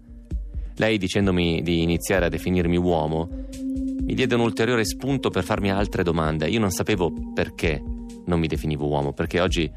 Lei, 0.78 0.98
dicendomi 0.98 1.62
di 1.62 1.82
iniziare 1.84 2.26
a 2.26 2.30
definirmi 2.30 2.76
uomo, 2.76 3.30
mi 4.06 4.14
diede 4.14 4.36
un 4.36 4.42
ulteriore 4.42 4.84
spunto 4.84 5.30
per 5.30 5.44
farmi 5.44 5.72
altre 5.72 6.04
domande. 6.04 6.50
Io 6.50 6.60
non 6.60 6.72
sapevo 6.72 7.12
perché 7.34 7.82
non 8.26 8.40
mi 8.40 8.48
definivo 8.48 8.88
uomo, 8.88 9.14
perché 9.14 9.40
oggi 9.40 9.72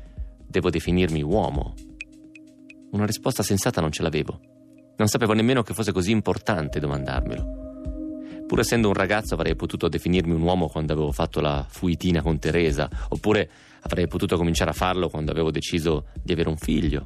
devo 0.45 0.71
definirmi 0.71 1.23
uomo. 1.23 1.75
Una 2.91 3.07
risposta 3.07 3.43
sensata 3.43 3.81
non 3.81 3.93
ce 3.93 4.03
l'avevo. 4.03 4.41
Non 4.97 5.07
sapevo 5.07 5.35
nemmeno 5.35 5.63
che 5.63 5.75
fosse 5.75 5.93
così 5.93 6.11
importante 6.11 6.81
domandarmelo. 6.81 7.68
Pur 8.49 8.61
essendo 8.61 8.89
un 8.89 8.95
ragazzo 8.95 9.35
avrei 9.35 9.55
potuto 9.55 9.89
definirmi 9.89 10.33
un 10.33 10.41
uomo 10.41 10.69
quando 10.69 10.95
avevo 10.95 11.13
fatto 11.13 11.41
la 11.41 11.67
fuitina 11.69 12.23
con 12.23 12.39
Teresa, 12.39 12.89
oppure 13.11 13.47
avrei 13.83 14.09
potuto 14.09 14.39
cominciare 14.39 14.71
a 14.71 14.73
farlo 14.73 15.11
quando 15.11 15.33
avevo 15.33 15.51
deciso 15.51 16.07
di 16.23 16.33
avere 16.33 16.49
un 16.49 16.57
figlio. 16.57 17.05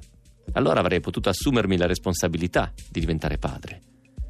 Allora 0.53 0.79
avrei 0.79 1.01
potuto 1.01 1.31
assumermi 1.31 1.77
la 1.77 1.87
responsabilità 1.87 2.73
di 2.89 3.01
diventare 3.01 3.39
padre. 3.39 3.81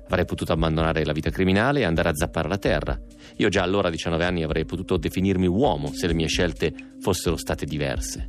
Avrei 0.07 0.25
potuto 0.25 0.55
abbandonare 0.55 1.05
la 1.05 1.13
vita 1.13 1.29
criminale 1.29 1.81
e 1.81 1.85
andare 1.85 2.09
a 2.09 2.15
zappare 2.15 2.49
la 2.49 2.57
terra. 2.57 2.99
Io 3.37 3.51
già 3.51 3.63
allora 3.63 3.89
a 3.89 3.91
19 3.91 4.25
anni 4.25 4.43
avrei 4.43 4.65
potuto 4.65 4.97
definirmi 4.97 5.47
uomo 5.47 5.93
se 5.93 6.07
le 6.07 6.15
mie 6.15 6.29
scelte 6.29 6.73
fossero 6.99 7.37
state 7.37 7.67
diverse. 7.67 8.27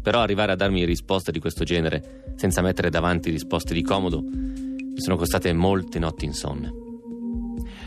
Però 0.00 0.20
arrivare 0.20 0.52
a 0.52 0.56
darmi 0.56 0.84
risposte 0.84 1.32
di 1.32 1.40
questo 1.40 1.64
genere, 1.64 2.34
senza 2.36 2.62
mettere 2.62 2.88
davanti 2.88 3.30
risposte 3.30 3.74
di 3.74 3.82
comodo, 3.82 4.20
mi 4.20 5.00
sono 5.00 5.16
costate 5.16 5.52
molte 5.52 5.98
notti 5.98 6.24
insonne. 6.24 6.93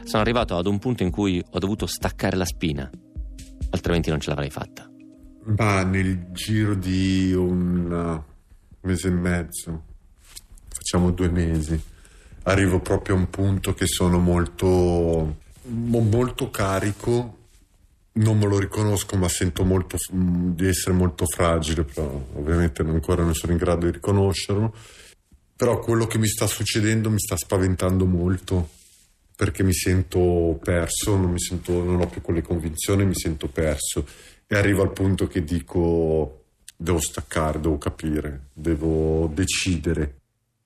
Sono 0.08 0.22
arrivato 0.22 0.56
ad 0.56 0.68
un 0.68 0.80
punto 0.80 1.04
in 1.04 1.12
cui 1.12 1.44
ho 1.50 1.60
dovuto 1.60 1.86
staccare 1.86 2.38
la 2.38 2.46
spina, 2.46 2.90
altrimenti 3.72 4.10
non 4.10 4.22
ce 4.22 4.30
l'avrei 4.30 4.50
fatta. 4.50 4.90
Ma 5.58 5.84
nel 5.84 6.32
giro 6.32 6.76
di 6.76 7.34
un 7.34 8.24
mese 8.80 9.10
e 9.10 9.12
mezzo, 9.12 9.84
facciamo 10.70 11.12
due 11.12 11.28
mesi, 11.28 11.78
arrivo 12.44 12.80
proprio 12.80 13.16
a 13.16 13.18
un 13.18 13.30
punto 13.30 13.74
che 13.74 13.86
sono 13.86 14.18
molto, 14.18 15.40
mo- 15.64 16.00
molto 16.00 16.50
carico. 16.52 17.38
Non 18.14 18.38
me 18.38 18.46
lo 18.46 18.60
riconosco, 18.60 19.18
ma 19.18 19.28
sento 19.28 19.66
molto, 19.66 19.98
di 20.10 20.68
essere 20.68 20.96
molto 20.96 21.26
fragile, 21.26 21.84
però 21.84 22.10
ovviamente 22.36 22.82
ancora 22.82 23.24
non 23.24 23.36
sono 23.36 23.52
in 23.52 23.58
grado 23.58 23.88
di 23.88 23.92
riconoscerlo. 23.92 24.74
Però 25.54 25.80
quello 25.80 26.08
che 26.08 26.18
mi 26.18 26.28
sta 26.28 26.48
succedendo 26.48 27.10
mi 27.10 27.20
sta 27.20 27.36
spaventando 27.36 28.06
molto 28.06 28.76
perché 29.38 29.62
mi 29.62 29.72
sento 29.72 30.60
perso, 30.64 31.16
non, 31.16 31.30
mi 31.30 31.40
sento, 31.40 31.84
non 31.84 32.02
ho 32.02 32.08
più 32.08 32.22
quelle 32.22 32.42
convinzioni, 32.42 33.06
mi 33.06 33.14
sento 33.14 33.48
perso 33.48 34.04
e 34.48 34.58
arrivo 34.58 34.82
al 34.82 34.92
punto 34.92 35.28
che 35.28 35.44
dico 35.44 36.46
devo 36.76 37.00
staccare, 37.00 37.60
devo 37.60 37.78
capire, 37.78 38.48
devo 38.52 39.30
decidere. 39.32 40.22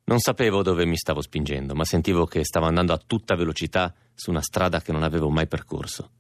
Non 0.06 0.20
sapevo 0.20 0.64
dove 0.64 0.86
mi 0.86 0.96
stavo 0.96 1.20
spingendo, 1.20 1.76
ma 1.76 1.84
sentivo 1.84 2.26
che 2.26 2.46
stavo 2.46 2.66
andando 2.66 2.94
a 2.94 3.02
tutta 3.06 3.36
velocità 3.36 3.94
su 4.14 4.30
una 4.30 4.42
strada 4.42 4.80
che 4.80 4.94
non 4.94 5.04
avevo 5.04 5.30
mai 5.30 5.48
percorso. 5.48 6.12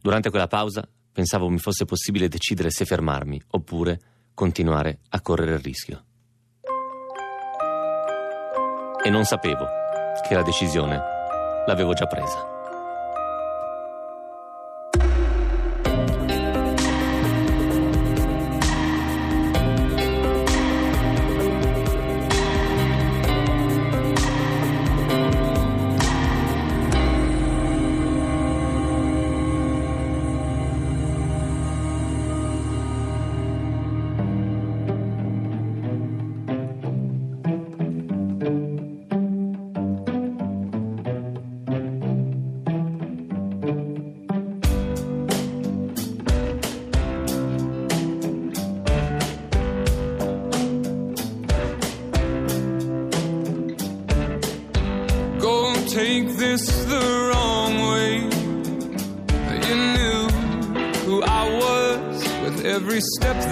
Durante 0.00 0.30
quella 0.30 0.46
pausa 0.46 0.88
pensavo 1.12 1.50
mi 1.50 1.58
fosse 1.58 1.84
possibile 1.84 2.28
decidere 2.28 2.70
se 2.70 2.86
fermarmi 2.86 3.42
oppure 3.48 4.00
continuare 4.32 5.00
a 5.10 5.20
correre 5.20 5.56
il 5.56 5.60
rischio. 5.60 6.04
E 9.04 9.10
non 9.10 9.24
sapevo 9.24 9.66
che 10.26 10.34
la 10.34 10.42
decisione 10.42 11.12
l'avevo 11.66 11.92
già 11.92 12.06
presa. 12.06 12.53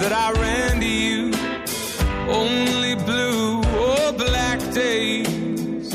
That 0.03 0.11
I 0.11 0.31
ran 0.33 0.81
to 0.81 0.85
you. 0.85 1.31
Only 2.27 2.95
blue 2.95 3.59
or 3.59 4.11
black 4.11 4.59
days. 4.73 5.93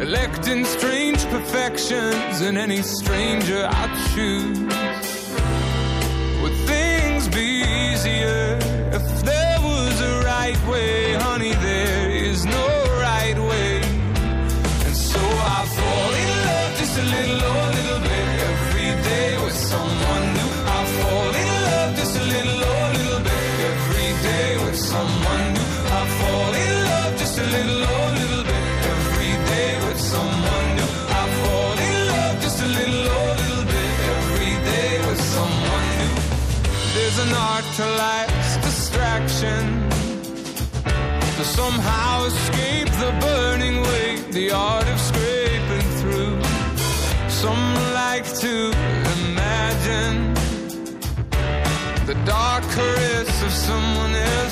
Electing 0.00 0.64
strange 0.64 1.22
perfections 1.26 2.40
in 2.40 2.56
any 2.56 2.80
stranger 2.80 3.68
I'd 3.70 3.94
choose. 4.14 4.55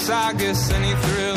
Else. 0.08 0.10
I 0.10 0.32
guess 0.34 0.70
any 0.70 0.94
thrill 0.94 1.33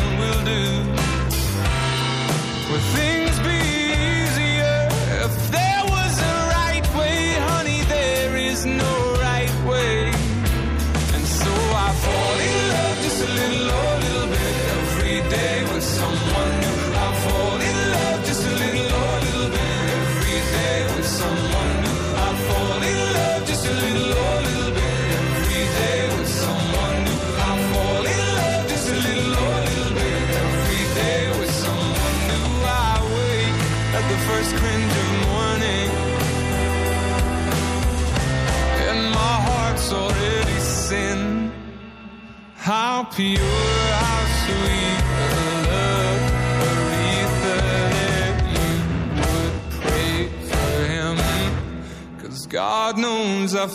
God 52.49 52.97
knows 52.97 53.55
I 53.55 53.67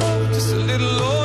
love 0.00 0.32
just 0.32 0.52
a 0.52 0.56
little, 0.56 1.21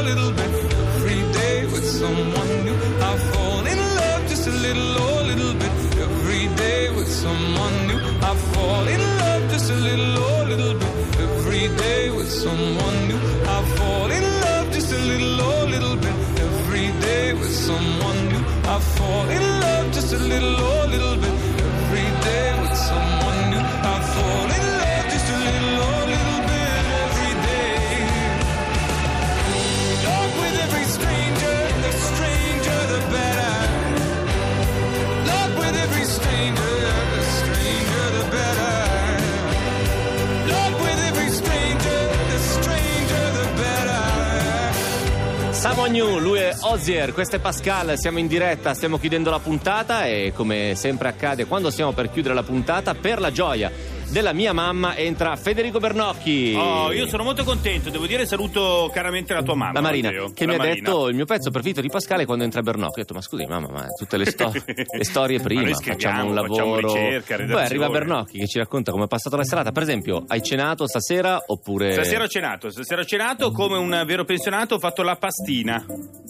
New, 45.90 46.20
lui 46.20 46.40
è 46.40 46.54
Ozier, 46.62 47.14
questo 47.14 47.38
è 47.38 47.40
Pascal, 47.40 47.98
siamo 47.98 48.20
in 48.20 48.28
diretta, 48.28 48.74
stiamo 48.74 48.98
chiudendo 48.98 49.30
la 49.30 49.40
puntata 49.40 50.06
e 50.06 50.34
come 50.36 50.74
sempre 50.76 51.08
accade 51.08 51.46
quando 51.46 51.70
stiamo 51.70 51.94
per 51.94 52.12
chiudere 52.12 52.34
la 52.34 52.44
puntata, 52.44 52.94
per 52.94 53.20
la 53.20 53.32
gioia 53.32 53.72
della 54.10 54.34
mia 54.34 54.54
mamma 54.54 54.96
entra 54.96 55.36
Federico 55.36 55.80
Bernocchi. 55.80 56.54
Oh, 56.56 56.92
io 56.92 57.08
sono 57.08 57.24
molto 57.24 57.44
contento, 57.44 57.90
devo 57.90 58.06
dire 58.08 58.26
saluto 58.26 58.90
caramente 58.94 59.34
la 59.34 59.44
tua 59.44 59.56
mamma. 59.56 59.74
La 59.74 59.82
Marina, 59.82 60.10
Matteo. 60.10 60.32
che 60.34 60.46
La 60.46 60.52
mi 60.52 60.56
ha 60.56 60.58
Marina. 60.64 60.76
detto 60.90 61.08
il 61.10 61.16
mio 61.16 61.26
pezzo 61.26 61.52
preferito 61.52 61.82
di 61.82 61.90
Pascale 61.90 62.26
quando 62.26 62.44
entra 62.44 62.62
Bernocchi. 62.62 63.00
Ho 63.00 63.02
detto, 63.04 63.14
ma 63.14 63.22
scusi, 63.22 63.46
mamma, 63.46 63.68
ma 63.70 63.86
tutte 63.98 64.18
le, 64.18 64.26
sto- 64.26 64.52
le 64.66 65.04
storie 65.04 65.38
Ma 65.38 65.44
prima, 65.44 65.70
facciamo 65.74 66.30
un 66.30 66.36
facciamo 66.36 66.76
lavoro. 66.80 66.94
ricerca, 66.94 67.36
Poi 67.38 67.64
arriva 67.64 67.90
Bernocchi 67.90 68.40
che 68.40 68.48
ci 68.48 68.58
racconta 68.60 68.92
come 68.92 69.06
è 69.06 69.08
passata 69.08 69.36
la 69.38 69.44
serata. 69.44 69.72
Per 69.72 69.84
esempio, 69.84 70.24
hai 70.28 70.42
cenato 70.42 70.88
stasera 70.88 71.44
oppure. 71.46 71.92
Stasera 71.94 72.24
ho 72.24 72.28
cenato, 72.28 72.70
stasera 72.70 73.02
ho 73.02 73.06
cenato 73.06 73.52
come 73.52 73.78
un 73.78 74.04
vero 74.06 74.24
pensionato, 74.26 74.76
ho 74.76 74.80
fatto 74.80 75.04
la 75.04 75.16
pastina. 75.18 75.86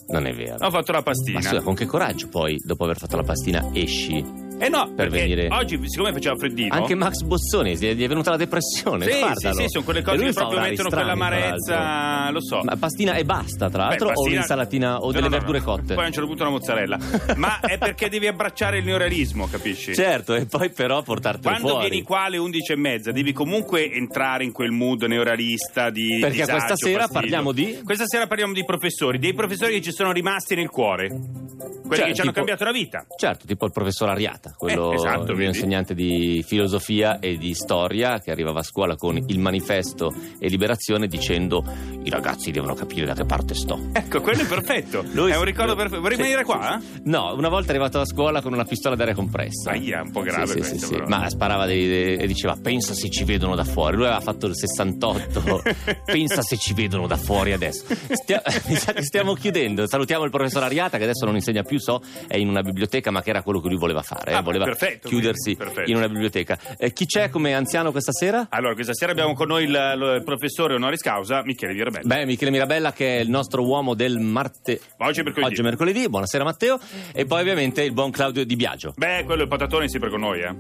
Non 0.09 0.25
è 0.25 0.33
vero. 0.33 0.55
Ho 0.65 0.71
fatto 0.71 0.91
la 0.91 1.01
pastina. 1.03 1.39
Ma 1.39 1.45
scusa, 1.45 1.61
con 1.61 1.75
che 1.75 1.85
coraggio 1.85 2.27
poi, 2.29 2.59
dopo 2.63 2.83
aver 2.85 2.97
fatto 2.97 3.15
la 3.17 3.23
pastina, 3.23 3.69
esci? 3.73 4.45
Eh 4.59 4.69
no, 4.69 4.91
per 4.95 5.09
venire- 5.09 5.47
oggi 5.51 5.79
siccome 5.87 6.11
faceva 6.11 6.35
freddino. 6.35 6.73
Anche 6.73 6.95
Max 6.95 7.21
Bozzoni 7.21 7.77
gli 7.77 8.03
è 8.03 8.07
venuta 8.07 8.31
la 8.31 8.37
depressione. 8.37 9.05
Sì, 9.05 9.11
sì, 9.35 9.49
sì, 9.53 9.65
sono 9.67 9.83
quelle 9.83 10.01
cose 10.01 10.23
che 10.25 10.33
proprio 10.33 10.59
mettono 10.59 10.89
strani, 10.89 10.89
tra 10.89 11.15
quell'amarezza, 11.15 12.31
lo 12.31 12.41
so. 12.41 12.61
Ma 12.63 12.75
pastina 12.75 13.13
e 13.13 13.23
basta, 13.23 13.69
tra 13.69 13.85
l'altro, 13.85 14.07
Beh, 14.07 14.11
o 14.11 14.15
pastina- 14.15 14.35
l'insalatina 14.39 14.97
o 14.99 15.05
No, 15.05 15.11
delle 15.11 15.23
no, 15.29 15.29
verdure 15.29 15.59
no. 15.59 15.63
cotte? 15.63 15.93
Poi 15.93 16.03
a 16.03 16.07
un 16.07 16.11
certo 16.13 16.27
punto 16.27 16.43
la 16.43 16.49
mozzarella. 16.49 16.97
Ma 17.35 17.59
è 17.59 17.77
perché 17.77 18.09
devi 18.09 18.27
abbracciare 18.27 18.79
il 18.79 18.85
neorealismo, 18.85 19.47
capisci? 19.47 19.93
Certo, 19.93 20.33
e 20.33 20.45
poi 20.45 20.71
però 20.71 21.03
Quando 21.03 21.67
fuori. 21.67 21.89
vieni 21.89 22.03
qua 22.03 22.23
alle 22.23 22.37
11 22.37 22.71
e 22.71 22.75
mezza 22.75 23.11
devi 23.11 23.33
comunque 23.33 23.91
entrare 23.91 24.43
in 24.43 24.51
quel 24.51 24.71
mood 24.71 25.03
neorealista 25.03 25.89
di 25.89 26.17
Perché 26.19 26.37
disagio, 26.37 26.51
questa 26.51 26.75
sera 26.75 26.99
fastidio. 27.01 27.19
parliamo 27.21 27.51
di- 27.51 27.79
Questa 27.83 28.05
sera 28.07 28.27
parliamo 28.27 28.53
di 28.53 28.65
professori, 28.65 29.19
dei 29.19 29.33
professori 29.33 29.73
che 29.73 29.81
ci 29.81 29.91
sono 29.91 30.11
rimasti 30.11 30.55
nel 30.55 30.69
cuore. 30.69 31.07
Quelli 31.07 32.01
Cioè, 32.01 32.07
che 32.07 32.15
ci 32.15 32.21
hanno 32.21 32.31
tipo- 32.31 32.45
cambiato 32.45 32.63
la 32.65 32.71
vita. 32.71 33.05
Certo, 33.17 33.45
tipo 33.45 33.65
il 33.65 33.71
professor 33.71 34.09
Ariata, 34.09 34.46
quello 34.55 34.91
Eh, 34.91 34.95
esatto, 34.95 35.33
mio 35.33 35.47
insegnante 35.47 35.93
di 35.93 36.43
filosofia 36.45 37.19
e 37.19 37.37
di 37.37 37.53
storia 37.53 38.19
che 38.19 38.31
arrivava 38.31 38.59
a 38.59 38.63
scuola 38.63 38.95
con 38.95 39.17
il 39.17 39.39
manifesto 39.39 40.13
e 40.39 40.47
liberazione 40.47 41.07
dicendo 41.07 41.63
i 42.03 42.09
ragazzi 42.09 42.51
devono 42.51 42.73
capire 42.73 43.05
da 43.05 43.13
che 43.13 43.25
parte 43.25 43.53
sto. 43.55 43.79
Ecco, 43.93 44.21
quello 44.21 44.41
è 44.41 44.45
perfetto. 44.47 45.03
Lui- 45.13 45.31
è 45.31 45.37
un 45.37 45.43
ricordo 45.43 45.75
perfetto. 45.75 46.01
Vorrei 46.01 46.17
venire 46.17 46.39
sì, 46.39 46.45
qua? 46.45 46.77
eh? 46.77 46.81
No, 47.05 47.33
una 47.35 47.49
volta 47.49 47.67
è 47.67 47.69
arrivato 47.71 47.99
a 47.99 48.05
scuola 48.05 48.41
con 48.41 48.53
una 48.53 48.63
pistola 48.65 48.95
d'aria 48.95 49.13
compressa. 49.13 49.71
Aia, 49.71 50.01
un 50.01 50.11
po' 50.11 50.21
grave 50.21 50.47
Sì, 50.47 50.57
questo, 50.59 50.77
sì, 50.77 50.85
sì. 50.95 51.01
Ma 51.07 51.29
sparava 51.29 51.65
dei- 51.65 51.87
dei- 51.87 52.17
e 52.17 52.27
diceva 52.27 52.57
pensa 52.61 52.93
se 52.93 53.09
ci 53.09 53.23
vedono 53.23 53.55
da 53.55 53.63
fuori. 53.63 53.95
Lui 53.95 54.05
aveva 54.05 54.21
fatto 54.21 54.45
il 54.47 54.55
68. 54.55 55.61
pensa 56.05 56.41
se 56.41 56.57
ci 56.57 56.73
vedono 56.73 57.07
da 57.07 57.17
fuori 57.17 57.53
adesso. 57.53 57.85
Stia- 58.11 58.41
stiamo 59.01 59.33
chiudendo. 59.33 59.87
Salutiamo 59.87 60.23
il 60.23 60.31
professor 60.31 60.63
Ariata 60.63 60.97
che 60.97 61.03
adesso 61.03 61.25
non 61.25 61.35
insegna 61.35 61.63
più, 61.63 61.79
so, 61.79 62.01
è 62.27 62.37
in 62.37 62.47
una 62.47 62.61
biblioteca, 62.61 63.11
ma 63.11 63.21
che 63.21 63.29
era 63.29 63.41
quello 63.43 63.59
che 63.59 63.67
lui 63.69 63.77
voleva 63.77 64.01
fare. 64.01 64.33
Ah, 64.37 64.41
voleva 64.41 64.65
perfetto, 64.65 65.07
chiudersi 65.07 65.55
perfetto. 65.55 65.89
in 65.89 65.97
una 65.97 66.07
biblioteca. 66.07 66.57
Eh, 66.77 66.93
chi 66.93 67.05
c'è 67.05 67.29
come 67.29 67.53
anziano 67.53 67.91
questa 67.91 68.11
sera? 68.11 68.47
Allora, 68.49 68.73
questa 68.73 68.93
sera 68.93 69.11
abbiamo 69.11 69.33
con 69.33 69.47
noi 69.47 69.63
il, 69.63 69.69
il 69.69 70.21
professore 70.23 70.75
honoris 70.75 71.01
causa 71.01 71.41
Michele 71.43 71.73
Virabella. 71.73 72.15
Beh, 72.15 72.25
Michele 72.25 72.51
Mirabella 72.51 72.93
che 72.93 73.17
è 73.17 73.21
il 73.21 73.29
nostro 73.29 73.65
uomo 73.65 73.93
del 73.93 74.19
martedì. 74.19 74.79
Oggi 74.97 75.19
è 75.19 75.23
mercoledì. 75.23 75.51
Oggi 75.51 75.61
è 75.61 75.63
mercoledì, 75.63 76.09
buonasera 76.09 76.43
Matteo. 76.43 76.79
E 77.13 77.25
poi 77.25 77.41
ovviamente 77.41 77.83
il 77.83 77.93
buon 77.93 78.11
Claudio 78.11 78.45
Di 78.45 78.55
Biagio. 78.55 78.93
Beh, 78.95 79.23
quello 79.25 79.41
è 79.41 79.43
il 79.43 79.49
patatone 79.49 79.85
è 79.85 79.89
sempre 79.89 80.09
con 80.09 80.19
noi, 80.19 80.39
eh. 80.41 80.55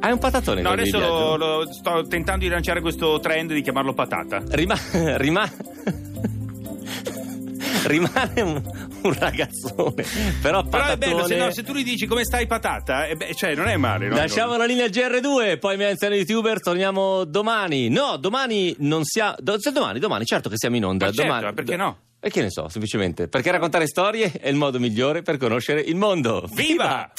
Hai 0.00 0.10
un 0.12 0.18
patatone 0.18 0.62
No, 0.62 0.70
adesso 0.70 0.98
lo- 0.98 1.36
lo- 1.36 1.72
sto 1.72 2.06
tentando 2.08 2.44
di 2.44 2.50
lanciare 2.50 2.80
questo 2.80 3.20
trend 3.20 3.52
di 3.52 3.62
chiamarlo 3.62 3.92
patata. 3.94 4.42
Rima- 4.48 4.76
rima- 5.16 5.48
rimane 7.88 8.40
un, 8.40 8.62
un 9.02 9.12
ragazzone, 9.18 10.04
però 10.40 10.62
Però 10.64 10.86
è 10.86 10.96
bello, 10.96 11.24
se, 11.24 11.34
patatone. 11.34 11.36
no, 11.36 11.50
se 11.52 11.62
tu 11.62 11.74
gli 11.74 11.84
dici 11.84 12.06
come 12.06 12.24
stai 12.24 12.46
patata, 12.46 13.06
eh 13.06 13.16
beh, 13.16 13.34
cioè 13.34 13.54
non 13.54 13.68
è 13.68 13.76
male, 13.76 14.08
no? 14.08 14.14
Lasciamo 14.16 14.56
la 14.56 14.64
linea 14.64 14.86
GR2, 14.86 15.58
poi 15.58 15.76
mi 15.76 15.84
anziano 15.84 16.14
youtuber, 16.14 16.60
torniamo 16.60 17.24
domani. 17.24 17.88
No, 17.88 18.16
domani 18.16 18.74
non 18.78 19.04
siamo. 19.04 19.34
do- 19.38 19.58
domani, 19.72 19.98
domani, 19.98 20.24
certo 20.24 20.48
che 20.48 20.56
siamo 20.56 20.76
in 20.76 20.84
onda. 20.84 21.06
Ma 21.06 21.12
certo, 21.12 21.26
domani, 21.28 21.44
ma 21.46 21.52
perché 21.52 21.76
no? 21.76 21.98
E 22.20 22.30
che 22.30 22.40
ne 22.40 22.50
so, 22.50 22.68
semplicemente. 22.68 23.26
Perché 23.28 23.50
raccontare 23.50 23.86
storie 23.86 24.30
è 24.30 24.48
il 24.48 24.54
modo 24.56 24.78
migliore 24.78 25.22
per 25.22 25.38
conoscere 25.38 25.80
il 25.80 25.96
mondo. 25.96 26.48
Viva! 26.52 27.10